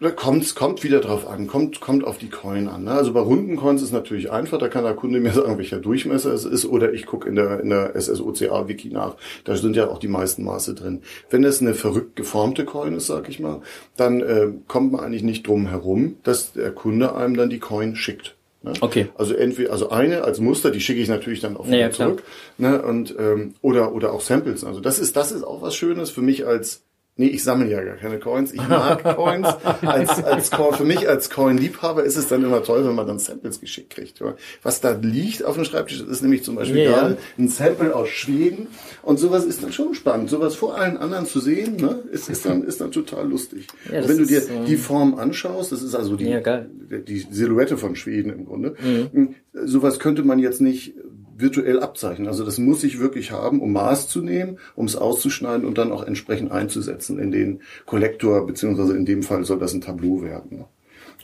Da 0.00 0.10
kommt, 0.10 0.54
kommt 0.54 0.82
wieder 0.84 1.00
drauf 1.00 1.26
an, 1.28 1.46
kommt, 1.46 1.80
kommt 1.80 2.04
auf 2.04 2.18
die 2.18 2.28
Coin 2.30 2.68
an. 2.68 2.84
Ne? 2.84 2.92
Also 2.92 3.12
bei 3.12 3.20
runden 3.20 3.56
Coins 3.56 3.82
ist 3.82 3.92
natürlich 3.92 4.30
einfach, 4.30 4.58
da 4.58 4.68
kann 4.68 4.84
der 4.84 4.94
Kunde 4.94 5.20
mir 5.20 5.32
sagen, 5.32 5.58
welcher 5.58 5.78
Durchmesser 5.78 6.32
es 6.32 6.44
ist, 6.44 6.64
oder 6.66 6.92
ich 6.92 7.06
gucke 7.06 7.28
in 7.28 7.36
der, 7.36 7.60
in 7.60 7.70
der 7.70 7.94
SSOCA-Wiki 8.00 8.90
nach. 8.90 9.16
Da 9.44 9.56
sind 9.56 9.76
ja 9.76 9.88
auch 9.88 9.98
die 9.98 10.08
meisten 10.08 10.44
Maße 10.44 10.74
drin. 10.74 11.02
Wenn 11.30 11.44
es 11.44 11.60
eine 11.60 11.74
verrückt 11.74 12.16
geformte 12.16 12.64
Coin 12.64 12.94
ist, 12.94 13.06
sag 13.06 13.28
ich 13.28 13.40
mal, 13.40 13.60
dann 13.96 14.20
äh, 14.20 14.48
kommt 14.68 14.92
man 14.92 15.00
eigentlich 15.02 15.22
nicht 15.22 15.46
drum 15.46 15.68
herum, 15.68 16.16
dass 16.22 16.52
der 16.52 16.70
Kunde 16.72 17.14
einem 17.14 17.36
dann 17.36 17.50
die 17.50 17.60
Coin 17.60 17.96
schickt. 17.96 18.36
Ne? 18.62 18.72
Okay. 18.80 19.08
Also 19.16 19.34
entweder, 19.34 19.72
also 19.72 19.90
eine 19.90 20.22
als 20.22 20.38
Muster, 20.40 20.70
die 20.70 20.80
schicke 20.80 21.00
ich 21.00 21.08
natürlich 21.08 21.40
dann 21.40 21.56
auch 21.56 21.64
Ja, 21.66 21.72
wieder 21.72 21.78
ja, 21.80 21.88
klar. 21.88 22.08
zurück. 22.10 22.22
Ne? 22.58 22.80
Und 22.82 23.14
ähm, 23.18 23.54
oder 23.60 23.92
oder 23.92 24.12
auch 24.12 24.20
Samples. 24.20 24.64
Also 24.64 24.80
das 24.80 24.98
ist 24.98 25.16
das 25.16 25.32
ist 25.32 25.42
auch 25.42 25.62
was 25.62 25.74
Schönes 25.74 26.10
für 26.10 26.22
mich 26.22 26.46
als 26.46 26.82
Nee, 27.22 27.28
ich 27.28 27.44
sammle 27.44 27.70
ja 27.70 27.80
gar 27.84 27.94
keine 27.94 28.18
Coins. 28.18 28.52
Ich 28.52 28.68
mag 28.68 29.04
Coins. 29.16 29.46
Als, 29.82 30.24
als 30.24 30.50
Coin, 30.50 30.74
für 30.74 30.84
mich 30.84 31.08
als 31.08 31.30
Coin-Liebhaber 31.30 32.02
ist 32.02 32.16
es 32.16 32.26
dann 32.26 32.42
immer 32.42 32.64
toll, 32.64 32.84
wenn 32.84 32.96
man 32.96 33.06
dann 33.06 33.20
Samples 33.20 33.60
geschickt 33.60 33.90
kriegt. 33.90 34.20
Was 34.64 34.80
da 34.80 34.90
liegt 35.00 35.44
auf 35.44 35.54
dem 35.54 35.64
Schreibtisch, 35.64 36.00
ist 36.00 36.22
nämlich 36.22 36.42
zum 36.42 36.56
Beispiel 36.56 36.78
ja. 36.78 36.90
gerade 36.90 37.18
ein 37.38 37.48
Sample 37.48 37.94
aus 37.94 38.08
Schweden. 38.08 38.66
Und 39.02 39.20
sowas 39.20 39.44
ist 39.44 39.62
dann 39.62 39.72
schon 39.72 39.94
spannend. 39.94 40.30
Sowas 40.30 40.56
vor 40.56 40.76
allen 40.76 40.96
anderen 40.96 41.26
zu 41.26 41.38
sehen, 41.38 41.76
ne, 41.76 42.00
ist, 42.10 42.28
ist, 42.28 42.44
dann, 42.44 42.64
ist 42.64 42.80
dann 42.80 42.90
total 42.90 43.28
lustig. 43.28 43.68
Ja, 43.88 44.00
Und 44.00 44.08
wenn 44.08 44.18
du 44.18 44.26
dir 44.26 44.38
ist, 44.38 44.50
ähm, 44.50 44.64
die 44.64 44.76
Form 44.76 45.14
anschaust, 45.14 45.70
das 45.70 45.80
ist 45.80 45.94
also 45.94 46.16
die, 46.16 46.28
Ja, 46.28 46.40
die 46.40 47.26
Silhouette 47.30 47.76
von 47.76 47.94
Schweden 47.94 48.32
im 48.32 48.46
Grunde. 48.46 48.74
Mhm. 48.82 49.36
Sowas 49.52 50.00
könnte 50.00 50.24
man 50.24 50.40
jetzt 50.40 50.60
nicht 50.60 50.94
virtuell 51.36 51.80
abzeichnen. 51.80 52.28
Also 52.28 52.44
das 52.44 52.58
muss 52.58 52.84
ich 52.84 52.98
wirklich 52.98 53.32
haben, 53.32 53.60
um 53.60 53.72
Maß 53.72 54.08
zu 54.08 54.22
nehmen, 54.22 54.58
um 54.74 54.86
es 54.86 54.96
auszuschneiden 54.96 55.66
und 55.66 55.78
dann 55.78 55.92
auch 55.92 56.04
entsprechend 56.04 56.52
einzusetzen 56.52 57.18
in 57.18 57.30
den 57.30 57.62
Kollektor, 57.86 58.46
beziehungsweise 58.46 58.96
in 58.96 59.04
dem 59.04 59.22
Fall 59.22 59.44
soll 59.44 59.58
das 59.58 59.72
ein 59.72 59.80
Tableau 59.80 60.22
werden. 60.22 60.58
Ne? 60.58 60.64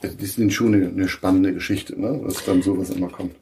Das 0.01 0.15
ist 0.15 0.53
schon 0.53 0.75
eine, 0.75 0.89
eine 0.89 1.09
spannende 1.09 1.53
Geschichte, 1.53 2.01
ne? 2.01 2.21
dass 2.25 2.45
dann 2.45 2.63
sowas 2.63 2.91
immer 2.91 3.09
kommt. 3.09 3.35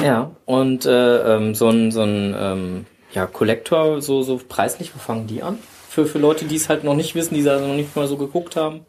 Ja, 0.00 0.34
und 0.44 0.86
äh, 0.86 1.36
ähm, 1.36 1.54
so 1.54 1.68
ein, 1.68 1.90
so 1.92 2.02
ein 2.02 2.34
ähm, 2.36 2.86
ja, 3.12 3.26
Kollektor, 3.26 4.02
so, 4.02 4.22
so 4.22 4.40
preislich, 4.48 4.94
wo 4.94 4.98
fangen 4.98 5.26
die 5.26 5.42
an? 5.42 5.58
Für, 5.88 6.06
für 6.06 6.18
Leute, 6.18 6.46
die 6.46 6.56
es 6.56 6.68
halt 6.68 6.82
noch 6.82 6.96
nicht 6.96 7.14
wissen, 7.14 7.34
die 7.34 7.44
da 7.44 7.60
noch 7.60 7.74
nicht 7.74 7.94
mal 7.94 8.08
so 8.08 8.16
geguckt 8.16 8.56
haben. 8.56 8.80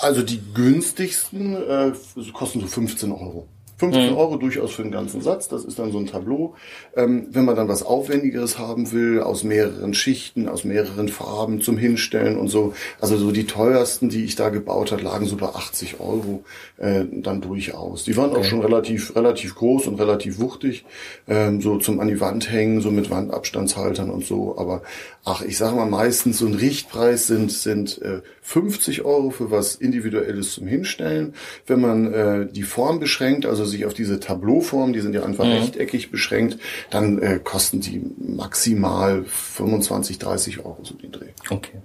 Also 0.00 0.22
die 0.22 0.40
günstigsten 0.54 1.54
äh, 1.54 1.92
kosten 2.32 2.60
so 2.60 2.66
15 2.66 3.10
Euro. 3.12 3.48
15 3.82 4.14
Euro 4.14 4.36
durchaus 4.36 4.70
für 4.70 4.84
den 4.84 4.92
ganzen 4.92 5.22
Satz, 5.22 5.48
das 5.48 5.64
ist 5.64 5.76
dann 5.80 5.90
so 5.90 5.98
ein 5.98 6.06
Tableau. 6.06 6.54
Ähm, 6.94 7.26
wenn 7.32 7.44
man 7.44 7.56
dann 7.56 7.66
was 7.66 7.82
Aufwendigeres 7.82 8.56
haben 8.56 8.92
will, 8.92 9.20
aus 9.20 9.42
mehreren 9.42 9.92
Schichten, 9.92 10.48
aus 10.48 10.62
mehreren 10.62 11.08
Farben 11.08 11.60
zum 11.60 11.76
Hinstellen 11.76 12.38
und 12.38 12.46
so, 12.46 12.74
also 13.00 13.16
so 13.16 13.32
die 13.32 13.44
teuersten, 13.44 14.08
die 14.08 14.24
ich 14.24 14.36
da 14.36 14.50
gebaut 14.50 14.92
habe, 14.92 15.02
lagen 15.02 15.26
so 15.26 15.36
bei 15.36 15.48
80 15.48 15.98
Euro 15.98 16.44
äh, 16.76 17.04
dann 17.10 17.40
durchaus. 17.40 18.04
Die 18.04 18.16
waren 18.16 18.36
auch 18.36 18.44
schon 18.44 18.60
relativ 18.60 19.16
relativ 19.16 19.56
groß 19.56 19.88
und 19.88 19.98
relativ 19.98 20.38
wuchtig, 20.38 20.84
ähm, 21.26 21.60
so 21.60 21.78
zum 21.78 21.98
an 21.98 22.06
die 22.06 22.20
Wand 22.20 22.52
hängen, 22.52 22.82
so 22.82 22.92
mit 22.92 23.10
Wandabstandshaltern 23.10 24.10
und 24.10 24.24
so. 24.24 24.56
Aber 24.58 24.82
ach, 25.24 25.42
ich 25.42 25.58
sage 25.58 25.74
mal 25.74 25.86
meistens 25.86 26.38
so 26.38 26.46
ein 26.46 26.54
Richtpreis 26.54 27.26
sind 27.26 27.50
sind 27.50 28.00
äh, 28.02 28.20
50 28.42 29.04
Euro 29.04 29.30
für 29.30 29.50
was 29.50 29.74
Individuelles 29.74 30.52
zum 30.52 30.68
Hinstellen. 30.68 31.34
Wenn 31.66 31.80
man 31.80 32.12
äh, 32.12 32.46
die 32.46 32.62
Form 32.62 33.00
beschränkt, 33.00 33.44
also 33.44 33.64
sich 33.72 33.86
auf 33.86 33.94
diese 33.94 34.20
Tableauform, 34.20 34.92
die 34.92 35.00
sind 35.00 35.14
ja 35.14 35.24
einfach 35.24 35.44
rechteckig 35.44 36.10
beschränkt, 36.10 36.58
dann 36.90 37.18
äh, 37.20 37.40
kosten 37.42 37.80
die 37.80 38.02
maximal 38.18 39.24
25, 39.24 40.18
30 40.18 40.58
Euro 40.60 40.78
so 40.82 40.94
den 40.94 41.10
Dreh. 41.12 41.30
Okay. 41.50 41.82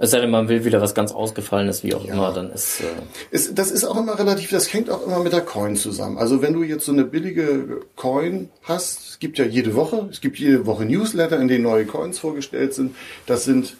Es 0.00 0.10
sei 0.10 0.20
denn, 0.20 0.30
man 0.30 0.48
will 0.48 0.64
wieder 0.64 0.80
was 0.80 0.94
ganz 0.94 1.12
Ausgefallenes, 1.12 1.82
wie 1.82 1.94
auch 1.94 2.04
immer, 2.04 2.32
dann 2.32 2.50
ist. 2.50 2.80
Äh, 2.80 2.84
Es, 3.30 3.54
das 3.54 3.70
ist 3.70 3.84
auch 3.84 3.96
immer 3.96 4.18
relativ, 4.18 4.50
das 4.50 4.72
hängt 4.72 4.90
auch 4.90 5.04
immer 5.06 5.20
mit 5.20 5.32
der 5.32 5.40
Coin 5.40 5.76
zusammen. 5.76 6.18
Also 6.18 6.42
wenn 6.42 6.52
du 6.52 6.62
jetzt 6.62 6.84
so 6.84 6.92
eine 6.92 7.04
billige 7.04 7.80
Coin 7.96 8.50
hast, 8.62 9.10
es 9.10 9.18
gibt 9.18 9.38
ja 9.38 9.44
jede 9.44 9.74
Woche, 9.74 10.08
es 10.10 10.20
gibt 10.20 10.38
jede 10.38 10.66
Woche 10.66 10.84
Newsletter, 10.84 11.38
in 11.40 11.48
denen 11.48 11.64
neue 11.64 11.86
Coins 11.86 12.18
vorgestellt 12.18 12.74
sind. 12.74 12.94
Das 13.26 13.44
sind 13.44 13.76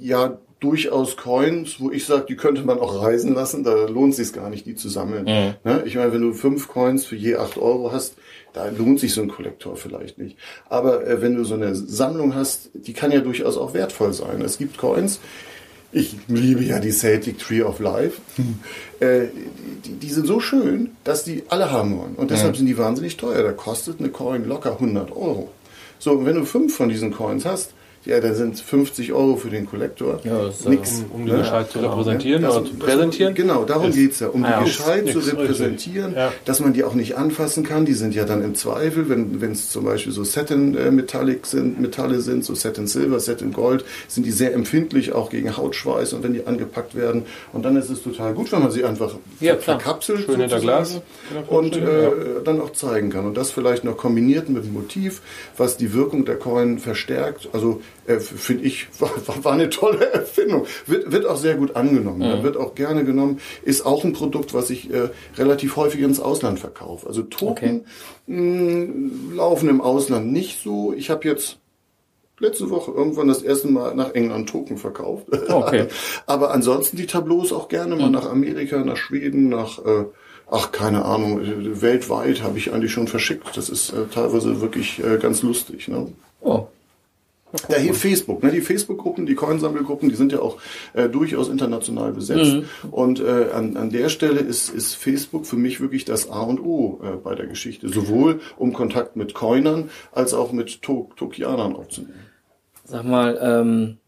ja 0.00 0.38
durchaus 0.64 1.16
Coins, 1.16 1.78
wo 1.78 1.90
ich 1.90 2.06
sage, 2.06 2.24
die 2.28 2.36
könnte 2.36 2.62
man 2.62 2.78
auch 2.78 3.02
reisen 3.02 3.34
lassen, 3.34 3.64
da 3.64 3.86
lohnt 3.86 4.14
sich 4.14 4.32
gar 4.32 4.48
nicht, 4.48 4.64
die 4.64 4.74
zu 4.74 4.88
sammeln. 4.88 5.26
Ne? 5.62 5.82
Ich 5.84 5.94
meine, 5.94 6.12
wenn 6.12 6.22
du 6.22 6.32
fünf 6.32 6.68
Coins 6.68 7.04
für 7.04 7.16
je 7.16 7.36
acht 7.36 7.58
Euro 7.58 7.92
hast, 7.92 8.14
da 8.54 8.68
lohnt 8.68 8.98
sich 8.98 9.12
so 9.12 9.20
ein 9.20 9.28
Kollektor 9.28 9.76
vielleicht 9.76 10.16
nicht. 10.18 10.38
Aber 10.70 11.06
äh, 11.06 11.20
wenn 11.20 11.34
du 11.36 11.44
so 11.44 11.54
eine 11.54 11.74
Sammlung 11.74 12.34
hast, 12.34 12.70
die 12.72 12.94
kann 12.94 13.12
ja 13.12 13.20
durchaus 13.20 13.58
auch 13.58 13.74
wertvoll 13.74 14.12
sein. 14.12 14.40
Es 14.40 14.56
gibt 14.56 14.78
Coins, 14.78 15.20
ich 15.92 16.16
liebe 16.28 16.64
ja 16.64 16.80
die 16.80 16.90
Celtic 16.90 17.38
Tree 17.38 17.62
of 17.62 17.78
Life. 17.78 18.20
Äh, 19.00 19.26
die, 19.84 19.94
die 19.94 20.08
sind 20.08 20.26
so 20.26 20.38
schön, 20.38 20.92
dass 21.02 21.24
die 21.24 21.42
alle 21.48 21.72
haben 21.72 21.98
wollen. 21.98 22.14
Und 22.14 22.30
deshalb 22.30 22.56
sind 22.56 22.66
die 22.66 22.78
wahnsinnig 22.78 23.16
teuer. 23.16 23.42
Da 23.42 23.50
kostet 23.50 23.98
eine 23.98 24.08
Coin 24.08 24.46
locker 24.46 24.74
100 24.74 25.10
Euro. 25.10 25.50
So, 25.98 26.12
und 26.12 26.26
wenn 26.26 26.36
du 26.36 26.44
fünf 26.44 26.76
von 26.76 26.88
diesen 26.88 27.12
Coins 27.12 27.44
hast, 27.44 27.74
ja, 28.06 28.20
da 28.20 28.34
sind 28.34 28.58
50 28.60 29.12
Euro 29.12 29.36
für 29.36 29.50
den 29.50 29.66
Kollektor. 29.66 30.20
Ja, 30.24 30.44
das 30.46 30.60
ist, 30.60 30.68
Nix. 30.68 31.02
Um, 31.10 31.20
um 31.20 31.26
die 31.26 31.32
ne? 31.32 31.38
gescheit 31.38 31.70
zu 31.70 31.78
genau. 31.78 31.94
repräsentieren 31.94 32.42
Das- 32.42 32.56
oder 32.56 32.66
zu 32.66 32.74
präsentieren. 32.74 33.34
Genau, 33.34 33.64
darum 33.64 33.88
Ist- 33.90 33.94
geht's 33.96 34.20
ja. 34.20 34.28
Um 34.28 34.42
Ja, 34.44 34.58
die 34.60 34.64
gescheit 34.66 35.08
zu 35.08 35.18
repräsentieren, 35.20 36.14
Ja. 36.14 36.32
dass 36.44 36.60
man 36.60 36.72
die 36.72 36.84
auch 36.84 36.94
nicht 36.94 37.16
anfassen 37.16 37.64
kann. 37.64 37.84
Die 37.84 37.94
sind 37.94 38.14
ja 38.14 38.24
dann 38.24 38.42
im 38.44 38.54
Zweifel, 38.54 39.08
wenn 39.08 39.52
es 39.52 39.70
zum 39.70 39.84
Beispiel 39.84 40.12
so 40.12 40.24
Satin 40.24 40.76
äh, 40.76 40.90
Metallic 40.90 41.46
sind, 41.46 41.80
Metalle 41.80 42.20
sind, 42.20 42.44
so 42.44 42.54
Satin 42.54 42.86
Silber, 42.86 43.20
Satin 43.20 43.52
Gold, 43.52 43.84
sind 44.08 44.24
die 44.26 44.32
sehr 44.32 44.54
empfindlich 44.54 45.12
auch 45.12 45.30
gegen 45.30 45.56
Hautschweiß 45.56 46.12
und 46.12 46.22
wenn 46.22 46.34
die 46.34 46.46
angepackt 46.46 46.94
werden. 46.94 47.22
Und 47.52 47.64
dann 47.64 47.76
ist 47.76 47.90
es 47.90 48.02
total 48.02 48.34
gut, 48.34 48.52
wenn 48.52 48.60
man 48.62 48.70
sie 48.70 48.84
einfach 48.84 49.14
Ja, 49.40 49.54
klar. 49.56 49.80
verkapselt 49.80 50.26
Schön 50.26 50.40
hinter 50.40 50.60
Glas. 50.60 51.00
und 51.48 51.76
Ja. 51.76 51.82
äh, 51.88 52.10
dann 52.44 52.60
auch 52.60 52.72
zeigen 52.72 53.10
kann. 53.10 53.24
Und 53.26 53.36
das 53.36 53.50
vielleicht 53.50 53.84
noch 53.84 53.96
kombiniert 53.96 54.48
mit 54.48 54.64
dem 54.64 54.72
Motiv, 54.72 55.22
was 55.56 55.76
die 55.76 55.92
Wirkung 55.94 56.24
der 56.24 56.36
Coin 56.36 56.78
verstärkt. 56.78 57.48
Also 57.52 57.80
äh, 58.06 58.20
finde 58.20 58.64
ich, 58.64 58.88
war, 58.98 59.10
war 59.42 59.52
eine 59.52 59.70
tolle 59.70 60.12
Erfindung. 60.12 60.66
Wird, 60.86 61.12
wird 61.12 61.26
auch 61.26 61.36
sehr 61.36 61.54
gut 61.54 61.76
angenommen, 61.76 62.38
mhm. 62.38 62.42
wird 62.42 62.56
auch 62.56 62.74
gerne 62.74 63.04
genommen. 63.04 63.40
Ist 63.62 63.86
auch 63.86 64.04
ein 64.04 64.12
Produkt, 64.12 64.54
was 64.54 64.70
ich 64.70 64.92
äh, 64.92 65.10
relativ 65.36 65.76
häufig 65.76 66.00
ins 66.00 66.20
Ausland 66.20 66.58
verkaufe. 66.58 67.06
Also 67.06 67.22
Token 67.22 67.80
okay. 67.80 67.84
mh, 68.26 69.36
laufen 69.36 69.68
im 69.68 69.80
Ausland 69.80 70.32
nicht 70.32 70.62
so. 70.62 70.92
Ich 70.92 71.10
habe 71.10 71.26
jetzt 71.28 71.58
letzte 72.38 72.70
Woche 72.70 72.90
irgendwann 72.90 73.28
das 73.28 73.42
erste 73.42 73.68
Mal 73.68 73.94
nach 73.94 74.14
England 74.14 74.48
Token 74.48 74.76
verkauft. 74.76 75.26
Okay. 75.48 75.86
Aber 76.26 76.52
ansonsten 76.52 76.96
die 76.96 77.06
Tableaus 77.06 77.52
auch 77.52 77.68
gerne 77.68 77.96
mal 77.96 78.06
mhm. 78.06 78.12
nach 78.12 78.28
Amerika, 78.28 78.84
nach 78.84 78.96
Schweden, 78.96 79.48
nach 79.48 79.78
äh, 79.84 80.04
ach 80.50 80.72
keine 80.72 81.04
Ahnung, 81.04 81.40
weltweit 81.80 82.42
habe 82.42 82.58
ich 82.58 82.72
eigentlich 82.72 82.92
schon 82.92 83.08
verschickt. 83.08 83.56
Das 83.56 83.68
ist 83.68 83.92
äh, 83.92 84.06
teilweise 84.12 84.60
wirklich 84.60 85.02
äh, 85.02 85.18
ganz 85.18 85.42
lustig. 85.42 85.88
Ne? 85.88 86.08
Oh. 86.40 86.66
Da 87.68 87.76
hilft 87.76 88.00
Facebook, 88.00 88.42
ne? 88.42 88.50
Die 88.50 88.60
Facebook-Gruppen, 88.60 89.26
die 89.26 89.34
Coinsammelgruppen, 89.34 90.08
die 90.08 90.14
sind 90.14 90.32
ja 90.32 90.40
auch 90.40 90.58
äh, 90.92 91.08
durchaus 91.08 91.48
international 91.48 92.12
besetzt. 92.12 92.54
Mhm. 92.54 92.64
Und 92.90 93.20
äh, 93.20 93.50
an, 93.52 93.76
an 93.76 93.90
der 93.90 94.08
Stelle 94.08 94.40
ist, 94.40 94.70
ist 94.70 94.94
Facebook 94.94 95.46
für 95.46 95.56
mich 95.56 95.80
wirklich 95.80 96.04
das 96.04 96.30
A 96.30 96.40
und 96.40 96.60
O 96.60 97.00
äh, 97.02 97.16
bei 97.16 97.34
der 97.34 97.46
Geschichte. 97.46 97.88
Sowohl 97.88 98.40
um 98.56 98.72
Kontakt 98.72 99.16
mit 99.16 99.34
Coinern 99.34 99.90
als 100.12 100.34
auch 100.34 100.52
mit 100.52 100.82
Tokianern 100.82 101.76
aufzunehmen. 101.76 102.14
Sag 102.84 103.04
mal, 103.04 103.38
ähm, 103.40 103.98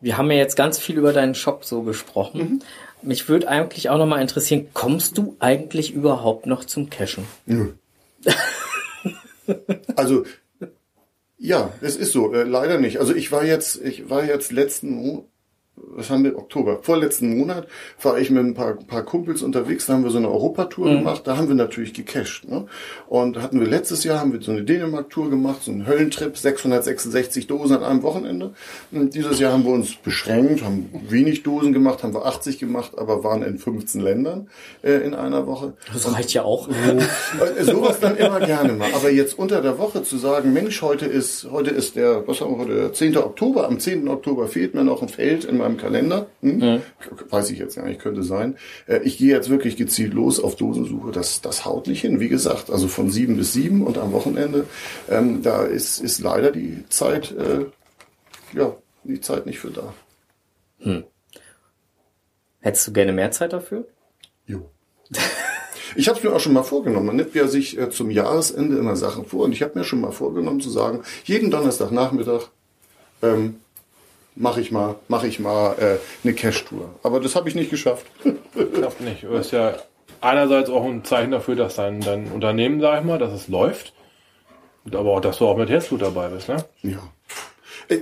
wir 0.00 0.18
haben 0.18 0.30
ja 0.30 0.36
jetzt 0.36 0.56
ganz 0.56 0.78
viel 0.78 0.98
über 0.98 1.12
deinen 1.12 1.34
Shop 1.34 1.64
so 1.64 1.82
gesprochen. 1.82 2.40
Mhm. 2.40 2.58
Mich 3.02 3.28
würde 3.28 3.48
eigentlich 3.48 3.90
auch 3.90 3.98
nochmal 3.98 4.22
interessieren, 4.22 4.68
kommst 4.72 5.18
du 5.18 5.36
eigentlich 5.38 5.92
überhaupt 5.92 6.46
noch 6.46 6.64
zum 6.64 6.90
Cashen? 6.90 7.24
Nö. 7.46 7.72
also 9.96 10.24
ja, 11.44 11.74
es 11.82 11.96
ist 11.96 12.12
so. 12.12 12.32
Äh, 12.32 12.44
leider 12.44 12.78
nicht. 12.78 13.00
Also 13.00 13.14
ich 13.14 13.30
war 13.30 13.44
jetzt, 13.44 13.78
ich 13.82 14.08
war 14.08 14.24
jetzt 14.24 14.50
letzten 14.50 14.94
was 15.76 16.10
haben 16.10 16.24
wir, 16.24 16.36
Oktober, 16.38 16.78
vorletzten 16.82 17.36
Monat, 17.36 17.66
war 18.00 18.18
ich 18.18 18.30
mit 18.30 18.44
ein 18.44 18.54
paar, 18.54 18.74
paar 18.74 19.02
Kumpels 19.02 19.42
unterwegs, 19.42 19.86
da 19.86 19.94
haben 19.94 20.04
wir 20.04 20.10
so 20.10 20.18
eine 20.18 20.30
Europatour 20.30 20.88
mhm. 20.88 20.98
gemacht, 20.98 21.22
da 21.24 21.36
haben 21.36 21.48
wir 21.48 21.54
natürlich 21.54 21.94
gecached. 21.94 22.48
Ne? 22.48 22.66
Und 23.08 23.42
hatten 23.42 23.58
wir 23.58 23.66
letztes 23.66 24.04
Jahr, 24.04 24.20
haben 24.20 24.32
wir 24.32 24.40
so 24.40 24.52
eine 24.52 24.62
Dänemark-Tour 24.62 25.30
gemacht, 25.30 25.62
so 25.62 25.72
einen 25.72 25.86
Höllentrip, 25.86 26.36
666 26.36 27.46
Dosen 27.46 27.76
an 27.76 27.82
einem 27.84 28.02
Wochenende. 28.02 28.52
Und 28.92 29.14
dieses 29.14 29.40
Jahr 29.40 29.52
haben 29.52 29.64
wir 29.64 29.72
uns 29.72 29.96
beschränkt, 29.96 30.62
haben 30.62 30.90
wenig 31.08 31.42
Dosen 31.42 31.72
gemacht, 31.72 32.02
haben 32.02 32.14
wir 32.14 32.24
80 32.24 32.58
gemacht, 32.58 32.92
aber 32.96 33.24
waren 33.24 33.42
in 33.42 33.58
15 33.58 34.00
Ländern 34.00 34.48
äh, 34.82 34.92
in 35.04 35.14
einer 35.14 35.46
Woche. 35.46 35.74
Das 35.92 36.12
reicht 36.12 36.32
ja 36.34 36.44
auch. 36.44 36.68
So, 36.68 37.44
äh, 37.44 37.64
sowas 37.64 37.98
dann 38.00 38.16
immer 38.16 38.40
gerne 38.40 38.74
mal. 38.74 38.90
Aber 38.94 39.10
jetzt 39.10 39.38
unter 39.38 39.60
der 39.60 39.78
Woche 39.78 40.02
zu 40.02 40.18
sagen, 40.18 40.52
Mensch, 40.52 40.82
heute 40.82 41.06
ist, 41.06 41.48
heute 41.50 41.70
ist 41.70 41.96
der, 41.96 42.26
was 42.28 42.40
haben 42.40 42.52
wir 42.52 42.58
heute, 42.58 42.74
der 42.74 42.92
10. 42.92 43.16
Oktober, 43.16 43.66
am 43.66 43.80
10. 43.80 44.08
Oktober 44.08 44.46
fehlt 44.46 44.74
mir 44.74 44.84
noch 44.84 45.02
ein 45.02 45.08
Feld 45.08 45.44
in 45.44 45.63
meinem 45.64 45.76
Kalender. 45.76 46.26
Hm? 46.42 46.58
Mhm. 46.58 46.82
Weiß 47.30 47.50
ich 47.50 47.58
jetzt 47.58 47.76
gar 47.76 47.86
nicht, 47.86 48.00
könnte 48.00 48.22
sein. 48.22 48.56
Äh, 48.86 49.00
ich 49.04 49.18
gehe 49.18 49.34
jetzt 49.34 49.50
wirklich 49.50 49.76
gezielt 49.76 50.14
los 50.14 50.40
auf 50.40 50.56
Dosensuche. 50.56 51.10
Das, 51.10 51.40
das 51.40 51.64
haut 51.64 51.86
nicht 51.86 52.02
hin. 52.02 52.20
Wie 52.20 52.28
gesagt, 52.28 52.70
also 52.70 52.88
von 52.88 53.10
sieben 53.10 53.36
bis 53.36 53.52
sieben 53.52 53.82
und 53.86 53.98
am 53.98 54.12
Wochenende, 54.12 54.66
ähm, 55.10 55.42
da 55.42 55.64
ist, 55.64 56.00
ist 56.00 56.20
leider 56.20 56.52
die 56.52 56.84
Zeit, 56.88 57.32
äh, 57.32 57.66
ja, 58.56 58.76
die 59.04 59.20
Zeit 59.20 59.46
nicht 59.46 59.58
für 59.58 59.70
da. 59.70 59.94
Hm. 60.80 61.04
Hättest 62.60 62.86
du 62.86 62.92
gerne 62.92 63.12
mehr 63.12 63.30
Zeit 63.30 63.52
dafür? 63.52 63.86
Jo. 64.46 64.70
Ich 65.96 66.08
habe 66.08 66.18
es 66.18 66.24
mir 66.24 66.32
auch 66.32 66.40
schon 66.40 66.54
mal 66.54 66.64
vorgenommen. 66.64 67.06
Man 67.06 67.16
nimmt 67.16 67.34
ja 67.34 67.46
sich 67.46 67.78
äh, 67.78 67.90
zum 67.90 68.10
Jahresende 68.10 68.78
immer 68.78 68.96
Sachen 68.96 69.26
vor 69.26 69.44
und 69.44 69.52
ich 69.52 69.62
habe 69.62 69.78
mir 69.78 69.84
schon 69.84 70.00
mal 70.00 70.10
vorgenommen 70.10 70.60
zu 70.60 70.70
sagen, 70.70 71.02
jeden 71.24 71.50
Donnerstagnachmittag 71.50 72.48
ähm, 73.22 73.60
mache 74.36 74.60
ich 74.60 74.70
mal, 74.70 74.96
mache 75.08 75.26
ich 75.26 75.38
mal 75.38 75.74
äh, 75.78 75.98
eine 76.22 76.34
Cash-Tour. 76.34 76.90
Aber 77.02 77.20
das 77.20 77.36
habe 77.36 77.48
ich 77.48 77.54
nicht 77.54 77.70
geschafft. 77.70 78.06
Schafft 78.80 79.00
nicht. 79.00 79.24
Das 79.24 79.46
ist 79.46 79.52
ja 79.52 79.76
einerseits 80.20 80.70
auch 80.70 80.84
ein 80.84 81.04
Zeichen 81.04 81.30
dafür, 81.30 81.56
dass 81.56 81.76
dein, 81.76 82.00
dein 82.00 82.30
Unternehmen, 82.32 82.80
sag 82.80 83.00
ich 83.00 83.06
mal, 83.06 83.18
dass 83.18 83.32
es 83.32 83.48
läuft. 83.48 83.92
Aber 84.92 85.12
auch, 85.12 85.20
dass 85.20 85.38
du 85.38 85.46
auch 85.46 85.56
mit 85.56 85.70
Herzblut 85.70 86.02
dabei 86.02 86.28
bist, 86.28 86.48
ne? 86.48 86.64
Ja. 86.82 86.98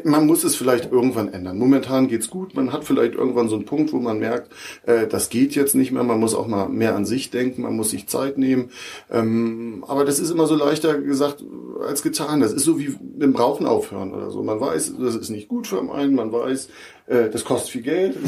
Man 0.04 0.26
muss 0.26 0.44
es 0.44 0.56
vielleicht 0.56 0.90
irgendwann 0.90 1.32
ändern. 1.32 1.58
Momentan 1.58 2.08
geht's 2.08 2.30
gut. 2.30 2.54
Man 2.54 2.72
hat 2.72 2.84
vielleicht 2.84 3.14
irgendwann 3.14 3.48
so 3.48 3.56
einen 3.56 3.64
Punkt, 3.64 3.92
wo 3.92 3.98
man 3.98 4.18
merkt, 4.18 4.52
äh, 4.86 5.06
das 5.06 5.28
geht 5.28 5.54
jetzt 5.54 5.74
nicht 5.74 5.92
mehr. 5.92 6.04
Man 6.04 6.20
muss 6.20 6.34
auch 6.34 6.46
mal 6.46 6.68
mehr 6.68 6.94
an 6.94 7.04
sich 7.04 7.30
denken. 7.30 7.62
Man 7.62 7.76
muss 7.76 7.90
sich 7.90 8.08
Zeit 8.08 8.38
nehmen. 8.38 8.70
Ähm, 9.10 9.84
aber 9.86 10.04
das 10.04 10.18
ist 10.18 10.30
immer 10.30 10.46
so 10.46 10.54
leichter 10.54 10.98
gesagt 11.00 11.44
als 11.86 12.02
getan. 12.02 12.40
Das 12.40 12.52
ist 12.52 12.64
so 12.64 12.78
wie 12.78 12.88
mit 12.88 13.22
dem 13.22 13.36
Rauchen 13.36 13.66
aufhören 13.66 14.14
oder 14.14 14.30
so. 14.30 14.42
Man 14.42 14.60
weiß, 14.60 14.94
das 14.98 15.14
ist 15.14 15.30
nicht 15.30 15.48
gut 15.48 15.66
für 15.66 15.80
einen. 15.80 16.14
Man 16.14 16.32
weiß, 16.32 16.68
äh, 17.06 17.28
das 17.30 17.44
kostet 17.44 17.70
viel 17.70 17.82
Geld. 17.82 18.16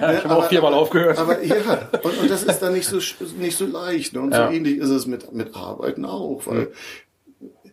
Ja, 0.00 0.12
ich 0.12 0.24
habe 0.24 0.36
auch 0.36 0.48
viermal 0.48 0.74
aufgehört. 0.74 1.18
Aber 1.18 1.42
ja, 1.44 1.88
und, 2.02 2.18
und, 2.22 2.30
das 2.30 2.42
ist 2.42 2.58
dann 2.58 2.72
nicht 2.72 2.86
so 2.86 2.98
nicht 3.38 3.56
so 3.56 3.66
leicht. 3.66 4.14
Ne? 4.14 4.20
Und 4.20 4.32
ja. 4.32 4.48
so 4.48 4.52
ähnlich 4.52 4.78
ist 4.78 4.88
es 4.88 5.06
mit 5.06 5.32
mit 5.32 5.54
Arbeiten 5.54 6.04
auch, 6.04 6.42
weil 6.46 6.68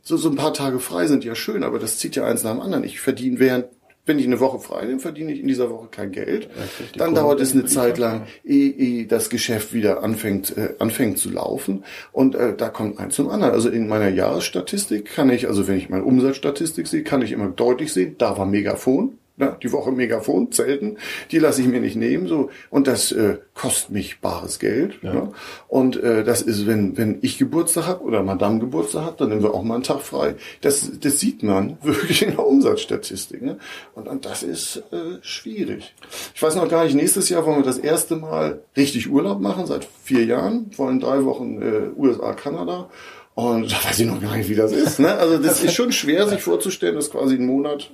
so, 0.10 0.18
so 0.18 0.30
ein 0.30 0.36
paar 0.36 0.56
Tage 0.56 0.80
frei 0.80 1.06
sind 1.06 1.24
ja 1.24 1.36
schön, 1.36 1.64
aber 1.64 1.78
das 1.78 2.00
zieht 2.00 2.16
ja 2.16 2.26
eins 2.26 2.44
nach 2.44 2.54
dem 2.54 2.62
anderen. 2.62 2.84
Ich 2.84 3.00
verdiene 3.00 3.40
während 3.40 3.66
wenn 4.06 4.18
ich 4.18 4.26
eine 4.26 4.40
Woche 4.40 4.60
frei 4.60 4.86
nehme, 4.86 5.00
verdiene 5.00 5.32
ich 5.32 5.40
in 5.40 5.48
dieser 5.48 5.70
Woche 5.70 5.88
kein 5.92 6.12
Geld. 6.12 6.50
Dann 6.98 7.14
dauert 7.14 7.40
es 7.42 7.54
eine 7.54 7.66
Zeit 7.66 8.00
lang, 8.00 8.26
ehe, 8.44 8.72
ehe 8.72 9.06
das 9.06 9.30
Geschäft 9.30 9.72
wieder 9.72 10.02
anfängt, 10.02 10.58
äh, 10.58 10.74
anfängt 10.80 11.20
zu 11.20 11.30
laufen. 11.30 11.84
Und 12.12 12.34
äh, 12.34 12.56
da 12.58 12.70
kommt 12.70 12.98
eins 12.98 13.14
zum 13.14 13.30
anderen. 13.30 13.54
Also 13.54 13.70
in 13.70 13.88
meiner 13.88 14.10
Jahresstatistik 14.10 15.14
kann 15.14 15.30
ich, 15.30 15.48
also 15.48 15.68
wenn 15.68 15.78
ich 15.78 15.90
meine 15.90 16.06
Umsatzstatistik 16.06 16.88
sehe, 16.88 17.04
kann 17.04 17.22
ich 17.22 17.34
immer 17.34 17.50
deutlich 17.50 17.94
sehen, 17.94 18.16
da 18.18 18.36
war 18.36 18.48
Megafon. 18.48 19.19
Ne, 19.40 19.56
die 19.64 19.72
Woche 19.72 19.94
Megafon, 19.94 20.52
Zelten, 20.52 20.98
die 21.32 21.40
lasse 21.40 21.62
ich 21.62 21.68
mir 21.70 21.80
nicht 21.80 21.96
nehmen. 21.96 22.28
So 22.28 22.50
Und 22.70 22.88
das 22.88 23.14
äh, 23.14 23.38
kostet 23.54 23.92
mich 23.92 24.20
bares 24.20 24.60
Geld. 24.60 25.00
Ja. 25.02 25.14
Ne? 25.14 25.32
Und 25.70 25.96
äh, 25.96 26.26
das 26.26 26.42
ist, 26.42 26.68
wenn, 26.68 26.98
wenn 26.98 27.20
ich 27.22 27.38
Geburtstag 27.38 27.88
habe 27.88 28.04
oder 28.04 28.22
Madame 28.22 28.60
Geburtstag 28.60 29.06
hat, 29.06 29.22
dann 29.22 29.30
nehmen 29.30 29.42
wir 29.42 29.54
auch 29.54 29.64
mal 29.64 29.76
einen 29.76 29.84
Tag 29.84 30.02
frei. 30.02 30.36
Das, 30.60 30.92
das 31.00 31.22
sieht 31.22 31.42
man 31.42 31.78
wirklich 31.84 32.22
in 32.22 32.32
der 32.32 32.46
Umsatzstatistik. 32.46 33.42
Ne? 33.42 33.58
Und, 33.96 34.10
und 34.10 34.26
das 34.26 34.44
ist 34.44 34.84
äh, 34.92 35.20
schwierig. 35.22 35.96
Ich 36.36 36.44
weiß 36.44 36.56
noch 36.56 36.68
gar 36.68 36.84
nicht, 36.84 36.96
nächstes 36.96 37.30
Jahr 37.30 37.46
wollen 37.46 37.60
wir 37.60 37.64
das 37.64 37.78
erste 37.78 38.18
Mal 38.18 38.60
richtig 38.76 39.10
Urlaub 39.10 39.40
machen, 39.40 39.68
seit 39.68 39.88
vier 40.04 40.26
Jahren, 40.26 40.70
wollen 40.76 41.00
drei 41.00 41.24
Wochen 41.24 41.62
äh, 41.62 41.98
USA, 41.98 42.34
Kanada. 42.34 42.90
Und 43.36 43.72
da 43.72 43.78
weiß 43.86 44.00
ich 44.00 44.06
noch 44.06 44.22
gar 44.22 44.36
nicht, 44.36 44.50
wie 44.50 44.56
das 44.56 44.74
ist. 44.74 45.00
Ne? 45.00 45.14
Also 45.14 45.38
das 45.38 45.64
ist 45.64 45.76
schon 45.76 45.94
schwer, 45.94 46.28
sich 46.28 46.42
vorzustellen, 46.42 46.96
dass 46.96 47.10
quasi 47.10 47.36
ein 47.36 47.46
Monat 47.46 47.90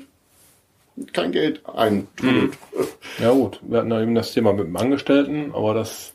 kein 1.14 1.32
Geld 1.32 1.62
eintrudelt. 1.68 2.54
Hm. 2.72 2.86
Ja 3.20 3.32
gut, 3.32 3.60
wir 3.64 3.80
hatten 3.80 3.92
ja 3.92 4.02
eben 4.02 4.16
das 4.16 4.34
Thema 4.34 4.54
mit 4.54 4.68
dem 4.68 4.78
Angestellten, 4.78 5.52
aber 5.54 5.74
das 5.74 6.14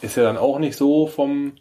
ist 0.00 0.16
ja 0.16 0.22
dann 0.22 0.36
auch 0.36 0.58
nicht 0.58 0.76
so 0.76 1.06
vom 1.06 1.52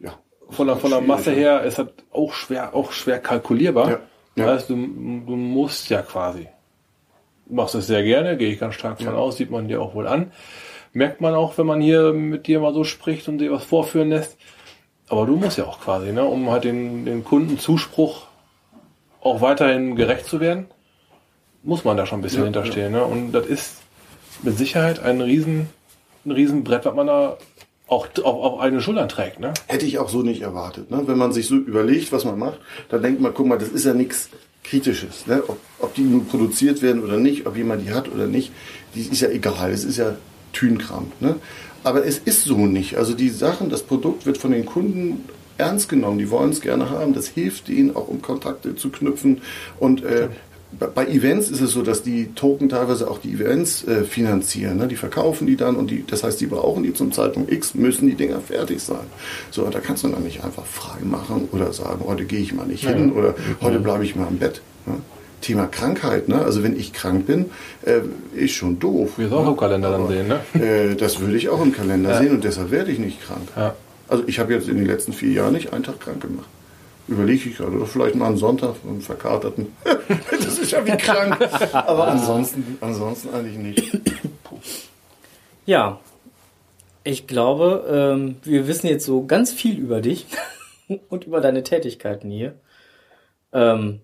ja, 0.00 0.18
von 0.50 0.66
der, 0.66 0.76
von 0.76 0.90
der 0.90 1.00
Masse 1.00 1.32
her, 1.32 1.62
ist 1.62 1.78
das 1.78 1.88
auch 2.12 2.32
schwer, 2.32 2.74
auch 2.74 2.92
schwer 2.92 3.18
kalkulierbar. 3.18 3.90
Ja, 3.90 4.00
ja. 4.36 4.46
Das 4.46 4.46
heißt, 4.46 4.70
du, 4.70 4.74
du 4.74 5.36
musst 5.36 5.90
ja 5.90 6.02
quasi. 6.02 6.48
Machst 7.50 7.74
es 7.74 7.86
sehr 7.86 8.02
gerne, 8.02 8.36
gehe 8.36 8.52
ich 8.52 8.60
ganz 8.60 8.74
stark 8.74 9.00
von 9.00 9.14
aus, 9.14 9.38
sieht 9.38 9.50
man 9.50 9.68
dir 9.68 9.80
auch 9.80 9.94
wohl 9.94 10.06
an. 10.06 10.32
Merkt 10.92 11.20
man 11.20 11.34
auch, 11.34 11.56
wenn 11.56 11.66
man 11.66 11.80
hier 11.80 12.12
mit 12.12 12.46
dir 12.46 12.60
mal 12.60 12.74
so 12.74 12.84
spricht 12.84 13.28
und 13.28 13.38
dir 13.38 13.52
was 13.52 13.64
vorführen 13.64 14.10
lässt. 14.10 14.36
Aber 15.08 15.24
du 15.24 15.36
musst 15.36 15.56
ja 15.56 15.64
auch 15.64 15.80
quasi, 15.80 16.12
ne, 16.12 16.24
um 16.24 16.50
halt 16.50 16.64
den, 16.64 17.06
den 17.06 17.24
Kundenzuspruch 17.24 18.26
auch 19.22 19.40
weiterhin 19.40 19.96
gerecht 19.96 20.26
zu 20.26 20.40
werden 20.40 20.66
muss 21.62 21.84
man 21.84 21.96
da 21.96 22.06
schon 22.06 22.20
ein 22.20 22.22
bisschen 22.22 22.40
ja, 22.40 22.44
hinterstehen. 22.44 22.92
Ja. 22.92 23.00
Ne? 23.00 23.04
Und 23.04 23.32
das 23.32 23.46
ist 23.46 23.76
mit 24.42 24.56
Sicherheit 24.56 25.00
ein 25.00 25.20
riesen, 25.20 25.68
ein 26.24 26.32
riesen 26.32 26.64
Brett, 26.64 26.84
was 26.84 26.94
man 26.94 27.06
da 27.06 27.36
auch 27.88 28.08
auf, 28.22 28.24
auf 28.24 28.60
eigene 28.60 28.80
Schultern 28.80 29.08
trägt. 29.08 29.40
Ne? 29.40 29.54
Hätte 29.66 29.86
ich 29.86 29.98
auch 29.98 30.08
so 30.08 30.22
nicht 30.22 30.42
erwartet. 30.42 30.90
Ne? 30.90 31.02
Wenn 31.06 31.18
man 31.18 31.32
sich 31.32 31.46
so 31.46 31.56
überlegt, 31.56 32.12
was 32.12 32.24
man 32.24 32.38
macht, 32.38 32.58
dann 32.90 33.02
denkt 33.02 33.20
man, 33.20 33.32
guck 33.34 33.46
mal, 33.46 33.58
das 33.58 33.70
ist 33.70 33.84
ja 33.84 33.94
nichts 33.94 34.28
Kritisches. 34.62 35.26
Ne? 35.26 35.42
Ob, 35.48 35.58
ob 35.78 35.94
die 35.94 36.02
nun 36.02 36.26
produziert 36.26 36.82
werden 36.82 37.02
oder 37.02 37.16
nicht, 37.16 37.46
ob 37.46 37.56
jemand 37.56 37.86
die 37.86 37.92
hat 37.92 38.12
oder 38.12 38.26
nicht, 38.26 38.52
die 38.94 39.02
ist 39.02 39.20
ja 39.20 39.30
egal. 39.30 39.70
Es 39.70 39.84
ist 39.84 39.96
ja 39.96 40.16
Tünkram. 40.52 41.12
Ne? 41.20 41.36
Aber 41.84 42.04
es 42.04 42.18
ist 42.18 42.44
so 42.44 42.66
nicht. 42.66 42.96
Also 42.96 43.14
die 43.14 43.30
Sachen, 43.30 43.70
das 43.70 43.82
Produkt 43.82 44.26
wird 44.26 44.36
von 44.38 44.50
den 44.50 44.66
Kunden 44.66 45.24
ernst 45.56 45.88
genommen. 45.88 46.18
Die 46.18 46.30
wollen 46.30 46.50
es 46.50 46.60
gerne 46.60 46.90
haben. 46.90 47.14
Das 47.14 47.28
hilft 47.28 47.68
ihnen 47.68 47.96
auch, 47.96 48.08
um 48.08 48.20
Kontakte 48.20 48.76
zu 48.76 48.90
knüpfen. 48.90 49.40
Und 49.78 50.04
äh, 50.04 50.28
bei 50.70 51.06
Events 51.06 51.50
ist 51.50 51.60
es 51.60 51.70
so, 51.70 51.82
dass 51.82 52.02
die 52.02 52.34
Token 52.34 52.68
teilweise 52.68 53.10
auch 53.10 53.18
die 53.18 53.32
Events 53.32 53.84
äh, 53.84 54.04
finanzieren. 54.04 54.76
Ne? 54.76 54.86
Die 54.86 54.96
verkaufen 54.96 55.46
die 55.46 55.56
dann 55.56 55.76
und 55.76 55.90
die, 55.90 56.04
das 56.06 56.22
heißt, 56.22 56.40
die 56.40 56.46
brauchen 56.46 56.82
die 56.82 56.92
zum 56.92 57.10
Zeitpunkt 57.10 57.50
X, 57.50 57.74
müssen 57.74 58.06
die 58.06 58.14
Dinger 58.14 58.40
fertig 58.40 58.82
sein. 58.82 59.06
So, 59.50 59.64
da 59.64 59.80
kannst 59.80 60.04
du 60.04 60.08
dann 60.08 60.22
nicht 60.22 60.44
einfach 60.44 60.66
frei 60.66 60.98
machen 61.02 61.48
oder 61.52 61.72
sagen, 61.72 62.04
heute 62.06 62.24
gehe 62.24 62.40
ich 62.40 62.52
mal 62.52 62.66
nicht 62.66 62.84
ja. 62.84 62.90
hin 62.90 63.12
oder 63.12 63.34
heute 63.62 63.80
bleibe 63.80 64.04
ich 64.04 64.14
mal 64.14 64.28
im 64.28 64.38
Bett. 64.38 64.60
Ne? 64.86 64.96
Thema 65.40 65.66
Krankheit, 65.66 66.28
ne? 66.28 66.42
Also 66.42 66.64
wenn 66.64 66.76
ich 66.76 66.92
krank 66.92 67.26
bin, 67.26 67.46
äh, 67.82 68.00
ist 68.34 68.54
schon 68.54 68.80
doof. 68.80 69.18
Wir 69.18 69.32
auch 69.32 69.44
ne? 69.44 69.50
im 69.50 69.56
Kalender 69.56 69.90
dann 69.92 70.08
sehen, 70.08 70.26
ne? 70.26 70.40
Äh, 70.60 70.96
das 70.96 71.20
würde 71.20 71.36
ich 71.36 71.48
auch 71.48 71.62
im 71.62 71.72
Kalender 71.72 72.10
ja. 72.10 72.18
sehen 72.18 72.32
und 72.32 72.42
deshalb 72.42 72.72
werde 72.72 72.90
ich 72.90 72.98
nicht 72.98 73.22
krank. 73.22 73.48
Ja. 73.56 73.74
Also 74.08 74.24
ich 74.26 74.40
habe 74.40 74.52
jetzt 74.52 74.68
in 74.68 74.76
den 74.76 74.86
letzten 74.86 75.12
vier 75.12 75.30
Jahren 75.30 75.52
nicht 75.52 75.72
einen 75.72 75.84
Tag 75.84 76.00
krank 76.00 76.20
gemacht. 76.20 76.48
Überlege 77.08 77.48
ich 77.50 77.56
gerade. 77.56 77.72
Oder 77.72 77.86
vielleicht 77.86 78.14
mal 78.14 78.26
einen 78.28 78.36
Sonntag, 78.36 78.76
einen 78.86 79.00
verkaterten. 79.00 79.72
das 80.30 80.58
ist 80.58 80.70
ja 80.70 80.84
wie 80.86 80.96
krank. 80.96 81.36
Aber 81.72 82.08
ansonsten, 82.08 82.78
ansonsten 82.80 83.34
eigentlich 83.34 83.56
nicht. 83.58 84.00
Ja, 85.66 86.00
ich 87.04 87.26
glaube, 87.26 87.84
ähm, 88.16 88.36
wir 88.42 88.66
wissen 88.66 88.86
jetzt 88.86 89.04
so 89.04 89.26
ganz 89.26 89.52
viel 89.52 89.78
über 89.78 90.00
dich 90.00 90.26
und 91.10 91.24
über 91.24 91.40
deine 91.42 91.62
Tätigkeiten 91.62 92.30
hier. 92.30 92.54
Ähm, 93.52 94.00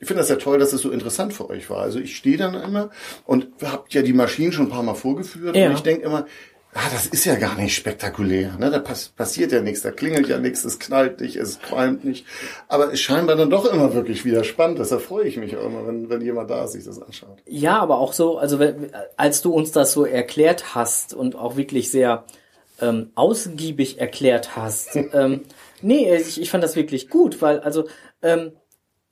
Ich 0.00 0.06
finde 0.08 0.22
das 0.22 0.30
ja 0.30 0.36
toll, 0.36 0.58
dass 0.58 0.72
es 0.72 0.80
so 0.80 0.90
interessant 0.90 1.34
für 1.34 1.50
euch 1.50 1.68
war. 1.70 1.78
Also 1.82 1.98
ich 1.98 2.16
stehe 2.16 2.38
dann 2.38 2.54
immer 2.54 2.88
und 3.26 3.48
habt 3.62 3.92
ja 3.94 4.00
die 4.02 4.14
Maschinen 4.14 4.52
schon 4.52 4.66
ein 4.66 4.70
paar 4.70 4.82
Mal 4.82 4.94
vorgeführt 4.94 5.54
Ja. 5.54 5.66
und 5.68 5.74
ich 5.74 5.82
denke 5.82 6.04
immer, 6.06 6.26
ah, 6.74 6.88
das 6.92 7.06
ist 7.06 7.24
ja 7.24 7.34
gar 7.36 7.56
nicht 7.56 7.74
spektakulär. 7.74 8.56
Ne? 8.58 8.70
Da 8.70 8.78
pass 8.78 9.08
passiert 9.08 9.52
ja 9.52 9.60
nichts, 9.60 9.82
da 9.82 9.90
klingelt 9.90 10.28
ja 10.28 10.38
nichts, 10.38 10.64
es 10.64 10.78
knallt 10.78 11.20
nicht, 11.20 11.36
es 11.36 11.60
qualmt 11.60 12.04
nicht. 12.04 12.26
Aber 12.68 12.92
es 12.92 13.00
scheinbar 13.00 13.36
dann 13.36 13.50
doch 13.50 13.70
immer 13.72 13.94
wirklich 13.94 14.24
wieder 14.24 14.44
spannend. 14.44 14.78
Deshalb 14.78 15.02
freue 15.02 15.26
ich 15.26 15.36
mich 15.36 15.56
auch 15.56 15.66
immer, 15.66 15.86
wenn, 15.86 16.08
wenn 16.08 16.20
jemand 16.20 16.50
da 16.50 16.64
ist, 16.64 16.72
sich 16.72 16.84
das 16.84 17.00
anschaut. 17.00 17.38
Ja, 17.46 17.78
aber 17.78 17.98
auch 17.98 18.12
so, 18.12 18.38
also 18.38 18.58
wenn, 18.58 18.90
als 19.16 19.42
du 19.42 19.52
uns 19.52 19.72
das 19.72 19.92
so 19.92 20.04
erklärt 20.04 20.74
hast 20.74 21.14
und 21.14 21.36
auch 21.36 21.56
wirklich 21.56 21.90
sehr 21.90 22.24
ähm, 22.80 23.10
ausgiebig 23.14 24.00
erklärt 24.00 24.56
hast, 24.56 24.96
ähm, 25.12 25.42
nee, 25.82 26.14
ich, 26.16 26.40
ich 26.40 26.50
fand 26.50 26.64
das 26.64 26.76
wirklich 26.76 27.10
gut, 27.10 27.42
weil 27.42 27.60
also 27.60 27.86
ähm, 28.22 28.52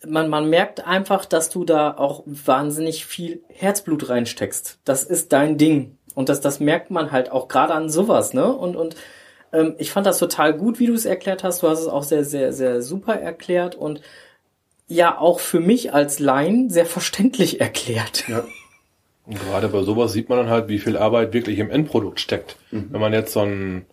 man, 0.07 0.29
man 0.29 0.49
merkt 0.49 0.87
einfach, 0.87 1.25
dass 1.25 1.51
du 1.51 1.65
da 1.65 1.97
auch 1.97 2.23
wahnsinnig 2.27 3.05
viel 3.05 3.43
Herzblut 3.49 4.09
reinsteckst. 4.09 4.79
Das 4.85 5.05
ist 5.05 5.33
dein 5.33 5.59
Ding. 5.59 5.99
Und 6.15 6.29
das, 6.29 6.41
das 6.41 6.61
merkt 6.61 6.91
man 6.91 7.13
halt 7.13 7.31
auch 7.31 7.49
gerade 7.49 7.75
an 7.75 7.91
sowas, 7.91 8.35
ne? 8.35 8.53
Und, 8.53 8.77
und 8.77 8.97
ähm, 9.53 9.75
ich 9.79 9.91
fand 9.91 10.07
das 10.07 10.19
total 10.19 10.55
gut, 10.55 10.79
wie 10.79 10.87
du 10.87 10.95
es 10.95 11.05
erklärt 11.05 11.45
hast. 11.45 11.63
Du 11.63 11.69
hast 11.69 11.81
es 11.81 11.89
auch 11.89 12.03
sehr, 12.03 12.25
sehr, 12.25 12.53
sehr 12.53 12.83
super 12.83 13.15
erklärt 13.15 13.75
und 13.75 14.01
ja 14.89 15.19
auch 15.19 15.41
für 15.41 15.61
mich 15.61 15.95
als 15.95 16.19
Laien 16.19 16.71
sehr 16.71 16.87
verständlich 16.87 17.61
erklärt. 17.61 18.29
Ja. 18.29 18.45
Und 19.27 19.39
gerade 19.39 19.69
bei 19.69 19.83
sowas 19.83 20.13
sieht 20.13 20.29
man 20.29 20.39
dann 20.39 20.49
halt, 20.49 20.69
wie 20.69 20.79
viel 20.79 20.97
Arbeit 20.97 21.33
wirklich 21.33 21.59
im 21.59 21.71
Endprodukt 21.71 22.19
steckt. 22.19 22.57
Wenn 22.71 23.01
man 23.01 23.13
jetzt 23.13 23.33
so 23.33 23.41
ein, 23.41 23.87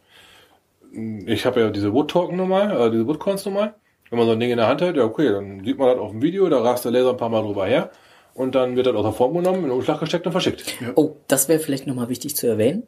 ich 1.28 1.46
habe 1.46 1.60
ja 1.60 1.70
diese 1.70 1.94
Wood 1.94 2.10
Token 2.10 2.38
normal, 2.38 2.72
äh, 2.72 2.92
diese 2.92 3.06
Woodcoins 3.06 3.46
normal. 3.46 3.76
Wenn 4.10 4.18
man 4.18 4.28
so 4.28 4.34
ein 4.34 4.40
Ding 4.40 4.50
in 4.50 4.58
der 4.58 4.68
Hand 4.68 4.82
hält, 4.82 4.96
ja 4.96 5.04
okay, 5.04 5.30
dann 5.30 5.64
sieht 5.64 5.78
man 5.78 5.90
das 5.90 6.00
auf 6.00 6.12
dem 6.12 6.22
Video, 6.22 6.50
da 6.50 6.62
rast 6.62 6.86
der 6.86 6.92
Laser 6.94 7.12
ein 7.12 7.18
paar 7.18 7.30
Mal 7.30 7.44
drüber 7.44 7.68
her 7.68 7.92
und 8.38 8.56
dann 8.56 8.76
wird 8.76 8.88
das 8.88 8.96
aus 8.96 9.04
der 9.04 9.12
Form 9.14 9.34
genommen, 9.34 9.58
in 9.58 9.64
den 9.64 9.72
Umschlag 9.72 10.00
gesteckt 10.00 10.26
und 10.26 10.32
verschickt. 10.32 10.64
Oh, 10.96 11.16
das 11.28 11.50
wäre 11.50 11.60
vielleicht 11.60 11.88
nochmal 11.88 12.08
wichtig 12.10 12.36
zu 12.36 12.48
erwähnen. 12.48 12.84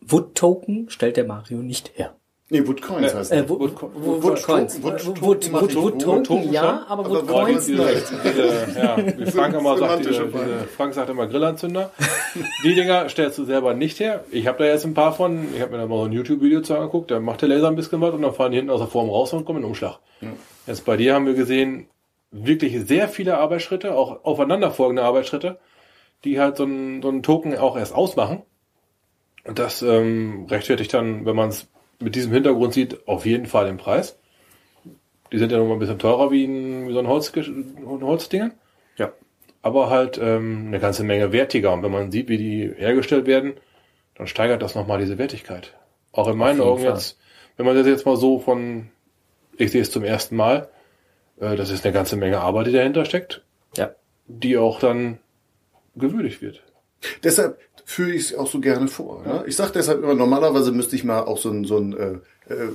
Wood 0.00 0.34
Token 0.34 0.88
stellt 0.90 1.16
der 1.16 1.24
Mario 1.24 1.58
nicht 1.58 1.92
her. 1.94 2.14
Nee, 2.50 2.66
Woodcoins 2.66 3.14
heißt 3.14 3.32
Äh, 3.32 3.42
das. 3.42 3.48
Wood, 3.48 3.60
Wood- 3.60 3.94
Wood, 3.94 4.22
Wood- 4.24 4.42
Coins. 4.42 4.82
Wood- 4.82 5.22
Wood, 5.22 5.50
Token 5.50 5.52
Wood, 6.04 6.28
Wood, 6.28 6.52
ja, 6.52 6.84
aber 6.86 7.08
Wood 7.08 7.22
Wood 7.22 7.28
Coins 7.28 7.66
Coins 7.66 7.68
nicht. 7.68 8.12
Diese, 8.24 8.78
ja, 8.78 8.96
wie 9.18 9.26
Frank 9.30 9.54
immer 9.54 9.78
sagt, 9.78 10.04
diese, 10.04 10.28
Frank 10.76 10.92
sagt 10.92 11.08
immer 11.08 11.26
Grillanzünder. 11.28 11.90
Die 12.64 12.74
Dinger 12.74 13.08
stellst 13.08 13.38
du 13.38 13.44
selber 13.44 13.72
nicht 13.72 14.00
her. 14.00 14.24
Ich 14.30 14.46
habe 14.48 14.58
da 14.58 14.64
jetzt 14.66 14.84
ein 14.84 14.92
paar 14.92 15.14
von, 15.14 15.46
ich 15.54 15.62
habe 15.62 15.72
mir 15.72 15.78
da 15.78 15.86
mal 15.86 15.96
so 15.96 16.04
ein 16.04 16.12
YouTube-Video 16.12 16.60
zu 16.60 16.74
angeguckt, 16.74 17.10
da 17.10 17.20
macht 17.20 17.40
der 17.40 17.48
Laser 17.48 17.68
ein 17.68 17.76
bisschen 17.76 18.02
was 18.02 18.12
und 18.12 18.20
dann 18.20 18.34
fahren 18.34 18.50
die 18.52 18.58
hinten 18.58 18.70
aus 18.70 18.80
der 18.80 18.88
Form 18.88 19.08
raus 19.08 19.32
und 19.32 19.46
kommen 19.46 19.58
in 19.58 19.62
den 19.62 19.68
Umschlag. 19.70 19.98
Jetzt 20.66 20.84
bei 20.84 20.98
dir 20.98 21.14
haben 21.14 21.24
wir 21.26 21.34
gesehen, 21.34 21.86
wirklich 22.32 22.80
sehr 22.86 23.08
viele 23.08 23.38
Arbeitsschritte, 23.38 23.94
auch 23.94 24.24
aufeinanderfolgende 24.24 25.04
Arbeitsschritte, 25.04 25.58
die 26.24 26.40
halt 26.40 26.56
so 26.56 26.64
einen, 26.64 27.02
so 27.02 27.08
einen 27.08 27.22
Token 27.22 27.56
auch 27.56 27.76
erst 27.76 27.94
ausmachen. 27.94 28.42
Und 29.44 29.58
das 29.58 29.82
ähm, 29.82 30.46
rechtfertigt 30.50 30.94
dann, 30.94 31.26
wenn 31.26 31.36
man 31.36 31.50
es 31.50 31.68
mit 32.00 32.14
diesem 32.14 32.32
Hintergrund 32.32 32.72
sieht, 32.72 33.06
auf 33.06 33.26
jeden 33.26 33.46
Fall 33.46 33.66
den 33.66 33.76
Preis. 33.76 34.18
Die 35.30 35.38
sind 35.38 35.52
ja 35.52 35.58
noch 35.58 35.66
mal 35.66 35.74
ein 35.74 35.78
bisschen 35.78 35.98
teurer 35.98 36.30
wie, 36.30 36.44
ein, 36.44 36.88
wie 36.88 36.92
so 36.92 36.98
ein, 36.98 37.06
Holz, 37.06 37.32
ein 37.34 38.02
Holzdingen. 38.02 38.52
Ja. 38.96 39.12
Aber 39.62 39.90
halt 39.90 40.18
ähm, 40.22 40.64
eine 40.68 40.80
ganze 40.80 41.04
Menge 41.04 41.32
wertiger. 41.32 41.72
Und 41.72 41.82
wenn 41.82 41.92
man 41.92 42.10
sieht, 42.10 42.28
wie 42.28 42.38
die 42.38 42.72
hergestellt 42.76 43.26
werden, 43.26 43.54
dann 44.14 44.26
steigert 44.26 44.62
das 44.62 44.74
nochmal 44.74 44.98
diese 44.98 45.18
Wertigkeit. 45.18 45.74
Auch 46.12 46.28
in 46.28 46.36
meinen 46.36 46.60
Augen 46.60 46.82
Fall. 46.82 46.92
jetzt, 46.92 47.18
wenn 47.56 47.66
man 47.66 47.76
das 47.76 47.86
jetzt 47.86 48.06
mal 48.06 48.16
so 48.16 48.38
von, 48.38 48.90
ich 49.56 49.72
sehe 49.72 49.82
es 49.82 49.90
zum 49.90 50.04
ersten 50.04 50.36
Mal, 50.36 50.68
äh, 51.40 51.56
das 51.56 51.70
ist 51.70 51.84
eine 51.84 51.92
ganze 51.92 52.16
Menge 52.16 52.40
Arbeit, 52.40 52.66
die 52.68 52.72
dahinter 52.72 53.04
steckt, 53.04 53.42
Ja. 53.76 53.90
die 54.26 54.56
auch 54.56 54.80
dann 54.80 55.18
gewürdigt 55.96 56.40
wird. 56.42 56.62
Deshalb 57.24 57.58
führe 57.84 58.12
ich 58.12 58.30
es 58.30 58.34
auch 58.38 58.46
so 58.46 58.60
gerne 58.60 58.88
vor. 58.88 59.22
Ne? 59.26 59.44
Ich 59.46 59.56
sage 59.56 59.72
deshalb 59.74 60.02
immer, 60.02 60.14
normalerweise 60.14 60.72
müsste 60.72 60.96
ich 60.96 61.04
mal 61.04 61.20
auch 61.20 61.38
so 61.38 61.50
ein, 61.50 61.64
so 61.64 61.78
ein 61.78 61.92
äh, 61.92 62.52
äh, 62.52 62.68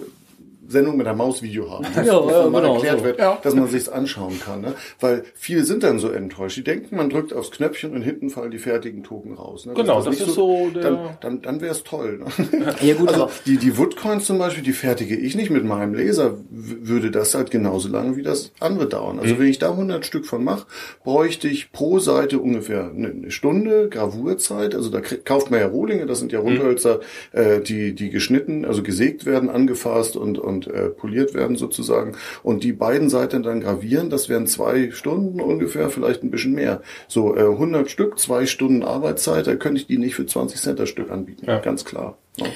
Sendung 0.67 0.97
mit 0.97 1.07
einem 1.07 1.17
Mausvideo 1.17 1.69
haben. 1.69 1.85
Ja, 2.05 2.23
Wo 2.23 2.29
ja, 2.29 2.49
mal 2.49 2.61
genau, 2.61 2.73
erklärt 2.75 2.99
so. 2.99 3.05
wird, 3.05 3.19
Ja. 3.19 3.37
dass 3.41 3.55
man 3.55 3.67
sich's 3.67 3.89
anschauen 3.89 4.39
kann. 4.43 4.61
Ne? 4.61 4.73
Weil 4.99 5.23
viele 5.35 5.63
sind 5.63 5.83
dann 5.83 5.99
so 5.99 6.09
enttäuscht. 6.09 6.57
Die 6.57 6.63
denken, 6.63 6.95
man 6.95 7.09
drückt 7.09 7.33
aufs 7.33 7.51
Knöpfchen 7.51 7.93
und 7.93 8.01
hinten 8.01 8.29
fallen 8.29 8.51
die 8.51 8.57
fertigen 8.59 9.03
Token 9.03 9.33
raus. 9.33 9.65
Ne? 9.65 9.73
Dass 9.73 9.81
Genau, 9.83 9.97
das 10.01 10.09
nicht 10.09 10.27
ist 10.27 10.35
so 10.35 10.69
der- 10.73 10.81
Dann, 10.83 10.99
dann, 11.21 11.41
dann 11.41 11.61
wäre 11.61 11.71
es 11.71 11.83
toll. 11.83 12.19
Ne? 12.19 12.75
Ja, 12.81 12.93
gut, 12.95 13.09
also 13.09 13.29
die, 13.45 13.57
die 13.57 13.77
Woodcoins 13.77 14.25
zum 14.25 14.37
Beispiel, 14.39 14.63
die 14.63 14.73
fertige 14.73 15.15
ich 15.15 15.35
nicht 15.35 15.49
mit 15.49 15.63
meinem 15.63 15.93
Laser. 15.93 16.35
Würde 16.49 17.11
das 17.11 17.33
halt 17.33 17.49
genauso 17.51 17.89
lange 17.89 18.15
wie 18.17 18.23
das 18.23 18.51
andere 18.59 18.87
dauern. 18.87 19.19
Also 19.19 19.39
wenn 19.39 19.47
ich 19.47 19.59
da 19.59 19.71
100 19.71 20.05
Stück 20.05 20.25
von 20.25 20.43
mache, 20.43 20.65
bräuchte 21.03 21.47
ich 21.47 21.71
pro 21.71 21.99
Seite 21.99 22.39
ungefähr 22.39 22.89
eine, 22.93 23.09
eine 23.09 23.31
Stunde 23.31 23.89
Gravurzeit. 23.89 24.75
Also 24.75 24.89
da 24.89 25.01
kauft 25.01 25.51
man 25.51 25.59
ja 25.59 25.67
Rohlinge, 25.67 26.05
das 26.05 26.19
sind 26.19 26.31
ja 26.31 26.39
Rundhölzer, 26.39 26.99
äh, 27.31 27.59
die, 27.61 27.93
die 27.93 28.09
geschnitten, 28.09 28.65
also 28.65 28.83
gesägt 28.83 29.25
werden, 29.25 29.49
angefasst 29.49 30.15
und, 30.17 30.37
und 30.39 30.56
äh, 30.65 30.89
poliert 30.89 31.35
werden 31.35 31.55
sozusagen. 31.57 32.15
Und 32.41 32.63
die 32.63 32.73
beiden 32.73 33.11
Seiten 33.11 33.43
dann 33.43 33.61
gravieren, 33.61 34.09
das 34.09 34.29
wären 34.29 34.47
zwei 34.47 34.89
Stunden 34.89 35.39
ungefähr, 35.39 35.91
vielleicht 35.91 36.23
ein 36.23 36.31
bisschen 36.31 36.53
mehr. 36.53 36.81
So 37.07 37.35
äh, 37.35 37.41
100 37.41 37.91
Stück, 37.91 38.17
zwei 38.17 38.47
Stunden 38.47 38.81
Arbeitszeit, 38.81 39.45
da 39.45 39.55
könnte 39.55 39.79
ich 39.81 39.85
die 39.85 39.99
nicht 39.99 40.15
für 40.15 40.25
20 40.25 40.59
Cent 40.59 40.79
das 40.79 40.89
Stück 40.89 41.11
anbieten. 41.11 41.45
Ja. 41.45 41.59
Ganz 41.59 41.85
klar. 41.85 42.17
Ne? 42.39 42.47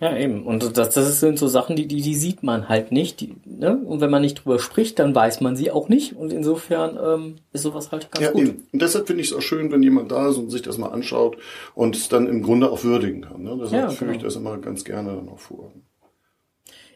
Ja, 0.00 0.16
eben. 0.16 0.46
Und 0.46 0.78
das, 0.78 0.94
das 0.94 1.20
sind 1.20 1.38
so 1.38 1.46
Sachen, 1.46 1.76
die, 1.76 1.86
die, 1.86 2.00
die 2.00 2.14
sieht 2.14 2.42
man 2.42 2.70
halt 2.70 2.90
nicht. 2.90 3.20
Die, 3.20 3.34
ne? 3.44 3.76
Und 3.84 4.00
wenn 4.00 4.10
man 4.10 4.22
nicht 4.22 4.36
drüber 4.42 4.58
spricht, 4.58 4.98
dann 4.98 5.14
weiß 5.14 5.42
man 5.42 5.56
sie 5.56 5.70
auch 5.70 5.90
nicht. 5.90 6.14
Und 6.16 6.32
insofern 6.32 6.98
ähm, 7.02 7.36
ist 7.52 7.64
sowas 7.64 7.92
halt 7.92 8.10
ganz 8.10 8.24
Ja, 8.24 8.32
gut. 8.32 8.40
eben. 8.40 8.66
Und 8.72 8.80
deshalb 8.80 9.06
finde 9.06 9.22
ich 9.22 9.30
es 9.30 9.36
auch 9.36 9.42
schön, 9.42 9.70
wenn 9.70 9.82
jemand 9.82 10.10
da 10.10 10.30
ist 10.30 10.38
und 10.38 10.48
sich 10.48 10.62
das 10.62 10.78
mal 10.78 10.88
anschaut 10.88 11.36
und 11.74 11.96
es 11.96 12.08
dann 12.08 12.28
im 12.28 12.42
Grunde 12.42 12.70
auch 12.70 12.82
würdigen 12.82 13.20
kann. 13.20 13.42
Ne? 13.42 13.58
Deshalb 13.60 13.82
Ja, 13.82 13.90
führe 13.90 14.12
ich 14.12 14.16
genau. 14.18 14.24
das 14.28 14.36
immer 14.36 14.56
ganz 14.56 14.84
gerne 14.86 15.16
dann 15.16 15.28
auch 15.28 15.38
vor. 15.38 15.70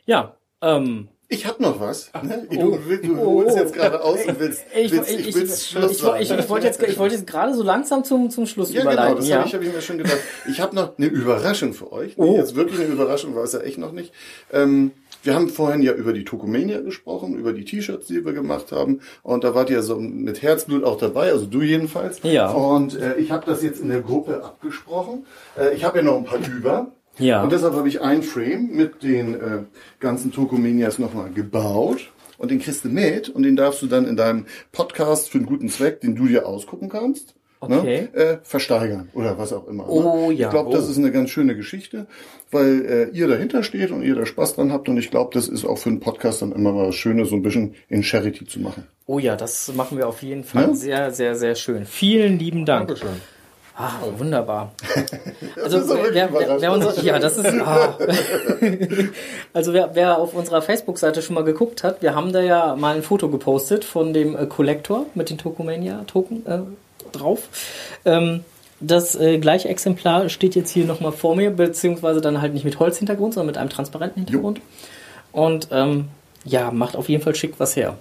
Ja, 0.06 0.36
ähm, 0.62 1.08
Ich 1.28 1.46
habe 1.46 1.62
noch 1.62 1.80
was. 1.80 2.10
Ne? 2.22 2.46
oh. 2.50 2.54
Du, 2.54 2.78
du, 2.78 2.96
du 2.98 3.20
Oh, 3.20 3.26
holst 3.42 3.56
oh. 3.56 3.58
jetzt 3.58 3.74
gerade 3.74 4.02
aus 4.02 4.18
und 4.26 4.38
willst, 4.38 4.62
ich, 4.76 4.92
willst, 4.92 5.10
ich, 5.10 5.28
ich, 5.28 5.34
willst 5.34 5.62
ich, 5.62 5.68
Schluss 5.70 5.92
ich, 5.92 6.30
ich, 6.30 6.38
ich 6.38 6.48
wollte 6.48 6.66
jetzt, 6.66 6.82
ich 6.82 6.98
wollte 6.98 7.14
jetzt 7.16 7.26
gerade 7.26 7.54
so 7.54 7.62
langsam 7.62 8.04
zum, 8.04 8.30
zum 8.30 8.46
Schluss 8.46 8.72
Ja, 8.72 8.80
genau, 8.80 8.92
überleiten. 8.92 9.16
das 9.16 9.28
ja. 9.28 9.38
habe 9.38 9.48
ich, 9.48 9.54
hab 9.54 9.62
ich 9.62 9.72
mir 9.72 9.80
schon 9.82 9.98
gedacht. 9.98 10.18
Ich 10.48 10.60
habe 10.60 10.74
noch 10.74 10.96
eine 10.98 11.06
Überraschung 11.06 11.72
für 11.72 11.92
euch. 11.92 12.14
Oh. 12.16 12.24
Nee, 12.24 12.36
Jetzt 12.36 12.54
wirklich 12.54 12.80
eine 12.80 12.88
Überraschung, 12.88 13.34
war 13.34 13.44
es 13.44 13.52
ja 13.52 13.60
echt 13.60 13.78
noch 13.78 13.92
nicht. 13.92 14.12
Ähm, 14.52 14.92
wir 15.22 15.34
haben 15.34 15.48
vorhin 15.48 15.80
ja 15.80 15.92
über 15.94 16.12
die 16.12 16.24
Tokomania 16.24 16.80
gesprochen, 16.82 17.34
über 17.38 17.54
die 17.54 17.64
T-Shirts, 17.64 18.06
die 18.08 18.22
wir 18.26 18.34
gemacht 18.34 18.72
haben. 18.72 19.00
Und 19.22 19.42
da 19.42 19.54
wart 19.54 19.70
ihr 19.70 19.82
so 19.82 19.96
mit 19.98 20.42
Herzblut 20.42 20.84
auch 20.84 20.98
dabei, 20.98 21.32
also 21.32 21.46
du 21.46 21.62
jedenfalls. 21.62 22.20
Ja. 22.22 22.50
Und 22.50 23.00
äh, 23.00 23.16
ich 23.16 23.30
habe 23.30 23.46
das 23.46 23.62
jetzt 23.62 23.80
in 23.80 23.88
der 23.88 24.02
Gruppe 24.02 24.44
abgesprochen. 24.44 25.24
Äh, 25.58 25.74
ich 25.74 25.82
habe 25.84 25.98
ja 25.98 26.04
noch 26.04 26.16
ein 26.18 26.24
paar 26.24 26.38
über. 26.46 26.92
Ja. 27.18 27.42
Und 27.42 27.52
deshalb 27.52 27.74
habe 27.74 27.88
ich 27.88 28.00
ein 28.00 28.22
Frame 28.22 28.70
mit 28.72 29.02
den 29.02 29.34
äh, 29.34 29.58
ganzen 30.00 30.32
Tokomanias 30.32 30.98
nochmal 30.98 31.30
gebaut. 31.30 32.10
Und 32.36 32.50
den 32.50 32.58
kriegst 32.58 32.84
du 32.84 32.88
mit 32.88 33.28
und 33.28 33.44
den 33.44 33.54
darfst 33.54 33.80
du 33.80 33.86
dann 33.86 34.06
in 34.06 34.16
deinem 34.16 34.46
Podcast 34.72 35.30
für 35.30 35.38
einen 35.38 35.46
guten 35.46 35.68
Zweck, 35.68 36.00
den 36.00 36.16
du 36.16 36.26
dir 36.26 36.46
ausgucken 36.46 36.88
kannst, 36.88 37.34
Okay. 37.60 38.08
ne, 38.12 38.20
äh, 38.20 38.38
versteigern 38.42 39.08
oder 39.14 39.38
was 39.38 39.52
auch 39.52 39.66
immer. 39.68 39.88
Oh, 39.88 40.28
ne? 40.30 40.34
ja. 40.34 40.46
Ich 40.48 40.50
glaube, 40.50 40.72
das 40.72 40.86
Oh. 40.86 40.90
ist 40.90 40.98
eine 40.98 41.12
ganz 41.12 41.30
schöne 41.30 41.54
Geschichte, 41.56 42.06
weil 42.50 42.84
äh, 42.84 43.16
ihr 43.16 43.28
dahinter 43.28 43.62
steht 43.62 43.92
und 43.92 44.02
ihr 44.02 44.16
da 44.16 44.26
Spaß 44.26 44.56
dran 44.56 44.72
habt. 44.72 44.88
Und 44.88 44.98
ich 44.98 45.10
glaube, 45.12 45.30
das 45.32 45.46
ist 45.48 45.64
auch 45.64 45.78
für 45.78 45.90
einen 45.90 46.00
Podcast 46.00 46.42
dann 46.42 46.50
immer 46.52 46.74
was 46.76 46.96
Schönes, 46.96 47.30
so 47.30 47.36
ein 47.36 47.42
bisschen 47.42 47.74
in 47.88 48.02
Charity 48.02 48.44
zu 48.46 48.58
machen. 48.60 48.84
Oh 49.06 49.18
ja, 49.20 49.36
das 49.36 49.72
machen 49.74 49.96
wir 49.96 50.08
auf 50.08 50.22
jeden 50.22 50.42
Fall. 50.44 50.68
Ja? 50.70 50.74
Sehr, 50.74 51.10
sehr, 51.12 51.34
sehr 51.36 51.54
schön. 51.54 51.86
Vielen 51.86 52.38
lieben 52.38 52.66
Dank. 52.66 52.88
Dankeschön. 52.88 53.20
Ah, 53.76 53.92
wunderbar. 54.16 54.72
Also 55.62 55.78
ist 55.78 55.90
aber 55.90 56.02
wer, 56.12 56.32
wer, 56.32 56.48
wer, 56.48 56.60
wer 56.60 56.72
unser, 56.72 57.02
ja, 57.02 57.18
das 57.18 57.38
ist 57.38 57.46
ah. 57.46 57.96
also 59.54 59.72
wer, 59.72 59.90
wer 59.94 60.18
auf 60.18 60.34
unserer 60.34 60.60
Facebook-Seite 60.60 61.22
schon 61.22 61.34
mal 61.34 61.44
geguckt 61.44 61.82
hat, 61.84 62.02
wir 62.02 62.14
haben 62.14 62.32
da 62.32 62.40
ja 62.40 62.76
mal 62.76 62.96
ein 62.96 63.02
Foto 63.02 63.28
gepostet 63.28 63.84
von 63.84 64.12
dem 64.12 64.36
äh, 64.36 64.46
Collector 64.46 65.06
mit 65.14 65.30
den 65.30 65.38
Tokomania-Token 65.38 66.46
äh, 66.46 66.58
drauf. 67.12 67.48
Ähm, 68.04 68.44
das 68.80 69.14
äh, 69.14 69.38
gleiche 69.38 69.68
Exemplar 69.68 70.28
steht 70.28 70.54
jetzt 70.54 70.70
hier 70.70 70.84
nochmal 70.84 71.12
vor 71.12 71.34
mir, 71.34 71.50
beziehungsweise 71.50 72.20
dann 72.20 72.42
halt 72.42 72.52
nicht 72.52 72.64
mit 72.64 72.78
Holzhintergrund, 72.78 73.34
sondern 73.34 73.46
mit 73.46 73.56
einem 73.56 73.70
transparenten 73.70 74.24
Hintergrund. 74.24 74.60
Und 75.32 75.68
ähm, 75.70 76.08
ja, 76.44 76.70
macht 76.70 76.96
auf 76.96 77.08
jeden 77.08 77.22
Fall 77.22 77.34
schick 77.34 77.54
was 77.58 77.74
her. 77.76 77.96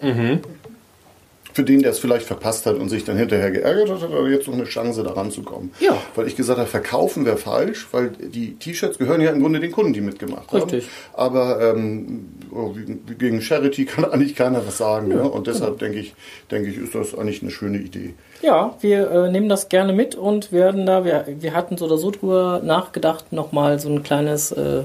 Für 1.53 1.63
den, 1.63 1.81
der 1.81 1.91
es 1.91 1.99
vielleicht 1.99 2.25
verpasst 2.25 2.65
hat 2.65 2.75
und 2.75 2.89
sich 2.89 3.05
dann 3.05 3.15
hinterher 3.15 3.51
geärgert 3.51 3.89
hat, 3.89 4.01
hat 4.01 4.11
er 4.11 4.27
jetzt 4.27 4.47
noch 4.47 4.55
eine 4.55 4.63
Chance, 4.63 5.03
da 5.03 5.11
ranzukommen. 5.11 5.71
Ja. 5.79 5.95
Weil 6.15 6.27
ich 6.27 6.35
gesagt 6.35 6.59
habe, 6.59 6.67
verkaufen 6.67 7.25
wäre 7.25 7.37
falsch, 7.37 7.87
weil 7.91 8.09
die 8.09 8.55
T-Shirts 8.55 8.97
gehören 8.97 9.21
ja 9.21 9.31
im 9.31 9.39
Grunde 9.39 9.59
den 9.59 9.71
Kunden, 9.71 9.93
die 9.93 10.01
mitgemacht 10.01 10.51
haben. 10.51 10.63
Richtig. 10.63 10.87
Aber 11.13 11.61
ähm, 11.61 12.29
oh, 12.51 12.73
gegen 13.17 13.41
Charity 13.41 13.85
kann 13.85 14.05
eigentlich 14.05 14.35
keiner 14.35 14.65
was 14.65 14.79
sagen. 14.79 15.09
ne? 15.09 15.23
Und 15.23 15.47
deshalb 15.47 15.77
denke 15.79 15.99
ich, 15.99 16.15
denke 16.49 16.69
ich, 16.69 16.77
ist 16.77 16.95
das 16.95 17.15
eigentlich 17.15 17.41
eine 17.41 17.51
schöne 17.51 17.77
Idee. 17.77 18.15
Ja, 18.41 18.75
wir 18.81 19.11
äh, 19.11 19.31
nehmen 19.31 19.47
das 19.47 19.69
gerne 19.69 19.93
mit 19.93 20.15
und 20.15 20.51
werden 20.51 20.85
da, 20.87 21.05
wir, 21.05 21.25
wir 21.39 21.53
hatten 21.53 21.77
so 21.77 21.85
oder 21.85 21.97
so 21.97 22.09
drüber 22.09 22.61
nachgedacht, 22.63 23.31
nochmal 23.31 23.79
so 23.79 23.89
ein 23.89 24.01
kleines 24.01 24.51
äh, 24.51 24.83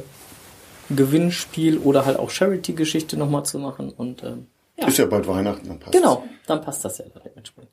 Gewinnspiel 0.91 1.79
oder 1.79 2.05
halt 2.05 2.19
auch 2.19 2.31
Charity-Geschichte 2.31 3.19
nochmal 3.19 3.45
zu 3.45 3.59
machen. 3.59 3.93
Und 3.97 4.23
ähm, 4.23 4.47
ja, 4.81 4.87
Ist 4.89 4.99
ja 4.99 5.07
bald 5.07 5.27
Weihnachten, 5.27 5.69
dann 5.69 5.79
passt 5.81 5.93
genau, 5.93 6.25
dann 6.47 6.61
passt 6.61 6.85
das 6.85 6.99
ja 6.99 7.05
dementsprechend. 7.25 7.71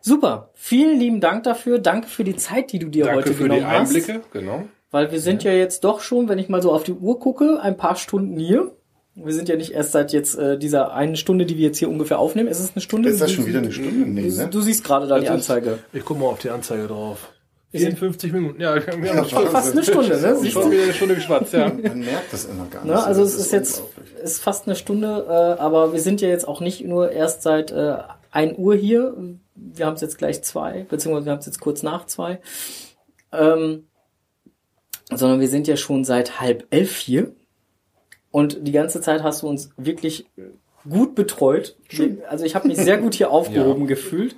Super, 0.00 0.50
vielen 0.54 0.98
lieben 0.98 1.20
Dank 1.20 1.44
dafür. 1.44 1.78
Danke 1.78 2.08
für 2.08 2.24
die 2.24 2.36
Zeit, 2.36 2.72
die 2.72 2.78
du 2.78 2.88
dir 2.88 3.04
Danke 3.04 3.18
heute 3.20 3.34
für 3.34 3.42
genommen 3.44 3.60
die 3.60 3.66
hast. 3.66 3.94
Einblicke, 3.94 4.20
genau. 4.32 4.64
Weil 4.90 5.10
wir 5.10 5.20
sind 5.20 5.42
ja 5.44 5.52
jetzt 5.52 5.84
doch 5.84 6.00
schon, 6.00 6.28
wenn 6.28 6.38
ich 6.38 6.48
mal 6.50 6.60
so 6.62 6.72
auf 6.72 6.82
die 6.84 6.92
Uhr 6.92 7.18
gucke, 7.18 7.58
ein 7.62 7.76
paar 7.76 7.96
Stunden 7.96 8.38
hier. 8.38 8.72
Wir 9.14 9.32
sind 9.34 9.48
ja 9.48 9.56
nicht 9.56 9.72
erst 9.72 9.92
seit 9.92 10.12
jetzt 10.12 10.38
äh, 10.38 10.58
dieser 10.58 10.92
einen 10.94 11.16
Stunde, 11.16 11.44
die 11.46 11.56
wir 11.58 11.66
jetzt 11.66 11.78
hier 11.78 11.88
ungefähr 11.90 12.18
aufnehmen. 12.18 12.48
Ist 12.48 12.60
es 12.60 12.72
eine 12.74 12.80
Stunde? 12.82 13.08
Ist 13.10 13.20
das 13.20 13.30
schon 13.32 13.46
wieder 13.46 13.58
eine 13.58 13.72
Stunde? 13.72 13.90
Nee, 14.10 14.28
Du, 14.30 14.36
ne? 14.36 14.48
du 14.48 14.60
siehst 14.62 14.84
gerade 14.84 15.06
da 15.06 15.18
die 15.18 15.26
Das 15.26 15.34
ist- 15.40 15.50
Anzeige. 15.50 15.78
Ich 15.92 16.04
gucke 16.04 16.20
mal 16.20 16.26
auf 16.28 16.38
die 16.38 16.48
Anzeige 16.50 16.86
drauf. 16.86 17.30
Wir 17.72 17.80
sind- 17.80 17.98
54 17.98 18.32
Minuten. 18.32 18.60
Ja, 18.60 18.74
wir 18.74 18.86
haben 18.92 19.04
Ja, 19.04 19.24
schon, 19.24 19.48
Fast 19.48 19.72
eine 19.72 19.82
Stunde, 19.82 20.20
ne? 20.20 20.36
Siehst 20.36 20.52
schon 20.52 20.62
du? 20.66 20.70
wieder 20.72 20.82
eine 20.84 20.92
Stunde 20.94 21.14
geschwatzt, 21.14 21.52
ja. 21.54 21.68
Man 21.68 22.00
merkt 22.00 22.32
das 22.32 22.44
immer 22.44 22.66
gar 22.66 22.84
nicht. 22.84 22.92
Ne? 22.92 22.98
so. 23.00 23.04
Also 23.06 23.22
es 23.22 23.34
ist 23.34 23.50
jetzt 23.52 23.80
unglaublich. 23.80 24.22
ist 24.22 24.42
fast 24.42 24.66
eine 24.66 24.76
Stunde, 24.76 25.24
äh, 25.28 25.60
aber 25.60 25.92
wir 25.92 26.00
sind 26.00 26.20
ja 26.20 26.28
jetzt 26.28 26.46
auch 26.46 26.60
nicht 26.60 26.84
nur 26.84 27.10
erst 27.10 27.42
seit 27.42 27.70
äh, 27.72 27.96
1 28.30 28.58
Uhr 28.58 28.74
hier. 28.74 29.14
Wir 29.54 29.86
haben 29.86 29.94
es 29.94 30.00
jetzt 30.02 30.18
gleich 30.18 30.42
zwei, 30.44 30.84
beziehungsweise 30.88 31.26
wir 31.26 31.32
haben 31.32 31.40
es 31.40 31.46
jetzt 31.46 31.60
kurz 31.60 31.82
nach 31.82 32.06
zwei. 32.06 32.40
Ähm, 33.32 33.86
sondern 35.10 35.40
wir 35.40 35.48
sind 35.48 35.66
ja 35.66 35.76
schon 35.76 36.04
seit 36.04 36.40
halb 36.40 36.66
elf 36.70 36.96
hier. 36.96 37.32
Und 38.30 38.66
die 38.66 38.72
ganze 38.72 39.00
Zeit 39.00 39.22
hast 39.22 39.42
du 39.42 39.48
uns 39.48 39.70
wirklich 39.76 40.26
gut 40.88 41.14
betreut. 41.14 41.76
Also 42.28 42.44
ich 42.44 42.54
habe 42.54 42.66
mich 42.68 42.78
sehr 42.78 42.98
gut 42.98 43.14
hier 43.14 43.30
aufgehoben 43.30 43.86
gefühlt. 43.86 44.36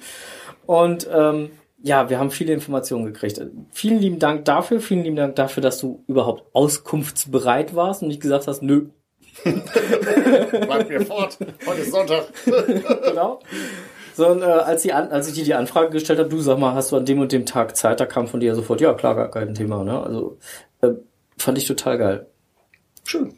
Und 0.67 1.09
ähm, 1.13 1.51
ja, 1.85 2.09
wir 2.09 2.19
haben 2.19 2.31
viele 2.31 2.55
Informationen 2.55 3.05
gekriegt. 3.05 3.41
Vielen 3.71 3.99
lieben 3.99 4.19
Dank 4.19 4.47
dafür. 4.47 4.81
Vielen 4.81 5.05
lieben 5.05 5.17
Dank 5.17 5.37
dafür, 5.37 5.63
dass 5.63 5.79
du 5.79 6.03
überhaupt 6.07 6.45
auskunftsbereit 6.55 7.75
warst 7.75 8.01
und 8.01 8.09
nicht 8.09 8.23
gesagt 8.23 8.47
hast, 8.47 8.63
nö, 8.63 8.87
Bleib 9.45 10.89
mir 10.89 11.05
fort. 11.05 11.37
Heute 11.67 11.81
ist 11.81 11.93
Sonntag. 11.93 12.27
genau. 12.47 13.41
Sondern 14.15 14.49
äh, 14.49 14.53
als, 14.63 14.83
die 14.83 14.93
an, 14.93 15.11
als 15.11 15.29
ich 15.29 15.35
dir 15.35 15.45
die 15.45 15.55
Anfrage 15.55 15.91
gestellt 15.91 16.21
habe, 16.21 16.29
du 16.29 16.39
sag 16.39 16.59
mal, 16.59 16.75
hast 16.75 16.93
du 16.93 16.97
an 16.97 17.05
dem 17.05 17.19
und 17.21 17.33
dem 17.33 17.45
Tag 17.45 17.77
Zeit, 17.77 18.01
da 18.01 18.07
kam 18.07 18.29
von 18.29 18.41
dir 18.41 18.55
sofort, 18.55 18.81
ja 18.81 18.95
klar, 18.95 19.15
gar 19.15 19.31
kein 19.31 19.55
Thema. 19.55 19.85
Ne? 19.85 20.01
Also 20.01 20.39
äh, 20.81 20.91
fand 21.37 21.59
ich 21.59 21.67
total 21.67 21.99
geil. 21.99 22.27
Schön. 23.05 23.35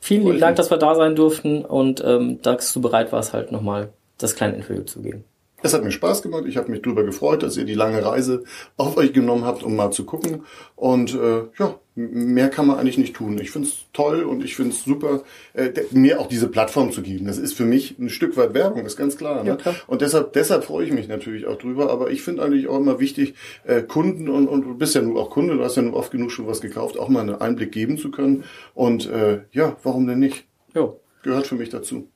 Vielen 0.00 0.24
lieben 0.24 0.40
Dank, 0.40 0.56
dass 0.56 0.70
wir 0.70 0.78
da 0.78 0.94
sein 0.96 1.14
durften 1.14 1.64
und 1.64 2.02
ähm, 2.04 2.40
dass 2.42 2.72
du 2.72 2.80
bereit 2.80 3.12
warst, 3.12 3.32
halt 3.32 3.52
nochmal 3.52 3.92
das 4.18 4.34
kleine 4.34 4.56
Interview 4.56 4.82
zu 4.82 5.02
geben. 5.02 5.24
Es 5.66 5.74
hat 5.74 5.82
mir 5.82 5.90
Spaß 5.90 6.22
gemacht. 6.22 6.44
Ich 6.46 6.56
habe 6.56 6.70
mich 6.70 6.80
drüber 6.80 7.02
gefreut, 7.02 7.42
dass 7.42 7.56
ihr 7.56 7.64
die 7.64 7.74
lange 7.74 8.04
Reise 8.04 8.44
auf 8.76 8.96
euch 8.96 9.12
genommen 9.12 9.44
habt, 9.44 9.64
um 9.64 9.74
mal 9.74 9.90
zu 9.90 10.04
gucken. 10.04 10.44
Und 10.76 11.12
äh, 11.14 11.42
ja, 11.58 11.74
mehr 11.96 12.50
kann 12.50 12.68
man 12.68 12.78
eigentlich 12.78 12.98
nicht 12.98 13.16
tun. 13.16 13.36
Ich 13.40 13.50
finde 13.50 13.66
es 13.66 13.86
toll 13.92 14.22
und 14.22 14.44
ich 14.44 14.54
finde 14.54 14.70
es 14.70 14.84
super, 14.84 15.24
äh, 15.54 15.72
mir 15.90 16.20
auch 16.20 16.28
diese 16.28 16.46
Plattform 16.46 16.92
zu 16.92 17.02
geben. 17.02 17.26
Das 17.26 17.38
ist 17.38 17.54
für 17.54 17.64
mich 17.64 17.98
ein 17.98 18.10
Stück 18.10 18.36
weit 18.36 18.54
Werbung, 18.54 18.86
ist 18.86 18.96
ganz 18.96 19.16
klar. 19.16 19.42
Ne? 19.42 19.50
Ja, 19.50 19.56
klar. 19.56 19.74
Und 19.88 20.02
deshalb, 20.02 20.34
deshalb 20.34 20.62
freue 20.62 20.86
ich 20.86 20.92
mich 20.92 21.08
natürlich 21.08 21.46
auch 21.46 21.58
drüber. 21.58 21.90
Aber 21.90 22.12
ich 22.12 22.22
finde 22.22 22.44
eigentlich 22.44 22.68
auch 22.68 22.76
immer 22.76 23.00
wichtig, 23.00 23.34
äh, 23.64 23.82
Kunden 23.82 24.28
und, 24.28 24.46
und 24.46 24.62
du 24.62 24.76
bist 24.76 24.94
ja 24.94 25.02
nun 25.02 25.16
auch 25.16 25.30
Kunde, 25.30 25.56
du 25.56 25.64
hast 25.64 25.74
ja 25.74 25.82
nun 25.82 25.94
oft 25.94 26.12
genug 26.12 26.30
schon 26.30 26.46
was 26.46 26.60
gekauft, 26.60 26.96
auch 26.96 27.08
mal 27.08 27.22
einen 27.22 27.34
Einblick 27.34 27.72
geben 27.72 27.98
zu 27.98 28.12
können. 28.12 28.44
Und 28.72 29.10
äh, 29.10 29.40
ja, 29.50 29.76
warum 29.82 30.06
denn 30.06 30.20
nicht? 30.20 30.46
Jo. 30.74 31.00
Gehört 31.24 31.48
für 31.48 31.56
mich 31.56 31.70
dazu. 31.70 32.08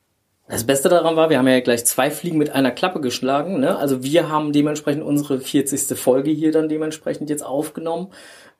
Das 0.51 0.65
Beste 0.65 0.89
daran 0.89 1.15
war, 1.15 1.31
wir 1.31 1.39
haben 1.39 1.47
ja 1.47 1.61
gleich 1.61 1.87
zwei 1.87 2.11
Fliegen 2.11 2.37
mit 2.37 2.51
einer 2.51 2.73
Klappe 2.73 3.01
geschlagen. 3.01 3.61
Ne? 3.61 3.79
Also 3.79 4.03
wir 4.03 4.29
haben 4.29 4.53
dementsprechend 4.53 5.05
unsere 5.05 5.39
40. 5.39 5.97
Folge 5.97 6.33
hier 6.33 6.51
dann 6.51 6.69
dementsprechend 6.69 7.31
jetzt 7.31 7.45
aufgenommen. 7.45 8.09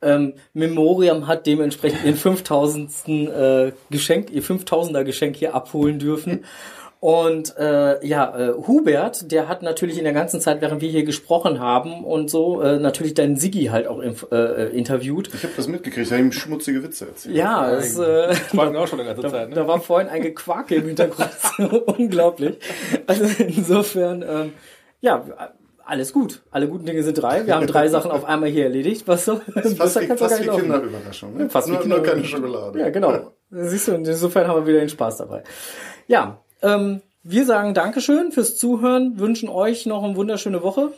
Ähm, 0.01 0.35
Memoriam 0.53 1.27
hat 1.27 1.45
dementsprechend 1.45 2.05
ihren 2.05 2.15
5000. 2.15 2.91
Äh, 3.07 3.71
Geschenk, 3.89 4.31
ihr 4.31 4.41
5000er 4.41 5.03
Geschenk 5.03 5.35
hier 5.35 5.53
abholen 5.53 5.99
dürfen. 5.99 6.45
Und 7.01 7.57
äh, 7.57 8.05
ja, 8.05 8.37
äh, 8.37 8.53
Hubert, 8.67 9.31
der 9.31 9.47
hat 9.49 9.63
natürlich 9.63 9.97
in 9.97 10.03
der 10.03 10.13
ganzen 10.13 10.39
Zeit, 10.39 10.61
während 10.61 10.81
wir 10.81 10.89
hier 10.89 11.03
gesprochen 11.03 11.59
haben 11.59 12.03
und 12.03 12.29
so, 12.29 12.61
äh, 12.61 12.77
natürlich 12.77 13.15
deinen 13.15 13.37
Siggi 13.37 13.65
halt 13.65 13.87
auch 13.87 13.97
inf- 13.97 14.31
äh, 14.31 14.65
äh, 14.65 14.77
interviewt. 14.77 15.29
Ich 15.33 15.41
habe 15.43 15.53
das 15.57 15.67
mitgekriegt, 15.67 16.05
ich 16.05 16.11
habe 16.13 16.21
ihm 16.21 16.31
schmutzige 16.31 16.83
Witze 16.83 17.07
erzählt. 17.07 17.35
Ja, 17.35 17.71
es, 17.71 17.97
äh, 17.97 18.35
Fragen 18.35 18.77
auch 18.77 18.87
schon 18.87 18.99
eine 18.99 19.07
ganze 19.09 19.23
da, 19.23 19.29
Zeit, 19.29 19.49
ne? 19.49 19.55
da 19.55 19.67
war 19.67 19.79
vorhin 19.81 20.09
ein 20.09 20.21
Gequake 20.21 20.75
im 20.75 20.85
Hintergrund. 20.85 21.31
Unglaublich. 21.97 22.59
Also 23.07 23.23
insofern, 23.43 24.21
ähm, 24.21 24.53
ja, 24.99 25.25
alles 25.83 26.13
gut. 26.13 26.43
Alle 26.51 26.67
guten 26.67 26.85
Dinge 26.85 27.01
sind 27.01 27.15
drei. 27.15 27.47
Wir 27.47 27.55
haben 27.55 27.65
drei 27.65 27.87
Sachen 27.87 28.11
auf 28.11 28.25
einmal 28.25 28.49
hier 28.49 28.65
erledigt. 28.65 29.07
Was 29.07 29.25
so? 29.25 29.37
Fast 29.37 29.77
besser 29.79 30.01
wie, 30.01 30.07
fast 30.17 30.39
wie. 30.43 30.47
Kinderüberraschung. 30.49 31.35
Ne? 31.35 31.49
Fast 31.49 31.67
wie 31.67 31.71
nur, 31.71 31.79
nur 31.79 31.97
Kinder- 31.97 32.11
keine 32.13 32.23
Schokolade. 32.25 32.79
Ja, 32.79 32.89
genau. 32.91 33.31
Siehst 33.49 33.87
du, 33.87 33.93
insofern 33.93 34.47
haben 34.47 34.61
wir 34.61 34.67
wieder 34.67 34.79
den 34.81 34.89
Spaß 34.89 35.17
dabei. 35.17 35.43
Ja, 36.07 36.39
ähm, 36.61 37.01
wir 37.23 37.45
sagen 37.45 37.73
Dankeschön 37.73 38.31
fürs 38.31 38.57
Zuhören, 38.57 39.19
wünschen 39.19 39.49
euch 39.49 39.85
noch 39.85 40.03
eine 40.03 40.15
wunderschöne 40.15 40.63
Woche. 40.63 40.91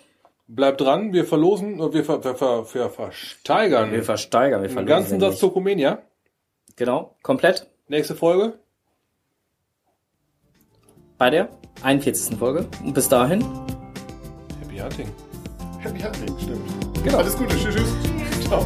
Bleibt 0.47 0.82
dran, 0.82 1.14
wir 1.14 1.26
verlosen, 1.26 1.80
äh, 1.80 1.93
wir, 1.93 2.03
ver, 2.03 2.24
wir, 2.24 2.36
ver, 2.36 2.66
wir 2.74 2.89
versteigern 2.89 3.91
Wir 3.91 4.03
versteigern, 4.03 4.61
wir 4.61 4.70
den 4.70 4.74
verlosen 4.74 4.88
ganzen 4.95 5.11
den 5.14 5.22
Satz 5.22 5.32
nicht. 5.34 5.41
Tokomania. 5.41 6.01
Genau, 6.76 7.16
komplett 7.22 7.68
Nächste 7.88 8.16
Folge. 8.16 8.53
bei 11.18 11.30
der 11.30 11.49
41. 11.84 12.38
Folge. 12.38 12.66
Und 12.84 12.93
bis 12.93 13.07
dahin, 13.09 13.41
Happy 14.61 14.78
Hunting. 14.80 15.07
Happy 15.80 15.99
Hunting, 15.99 16.39
stimmt. 16.39 17.03
Genau. 17.03 17.18
Alles 17.18 17.38
Gute, 17.38 17.55
tschüss, 17.55 17.76
tschüss. 17.76 17.93
Ciao. 18.47 18.66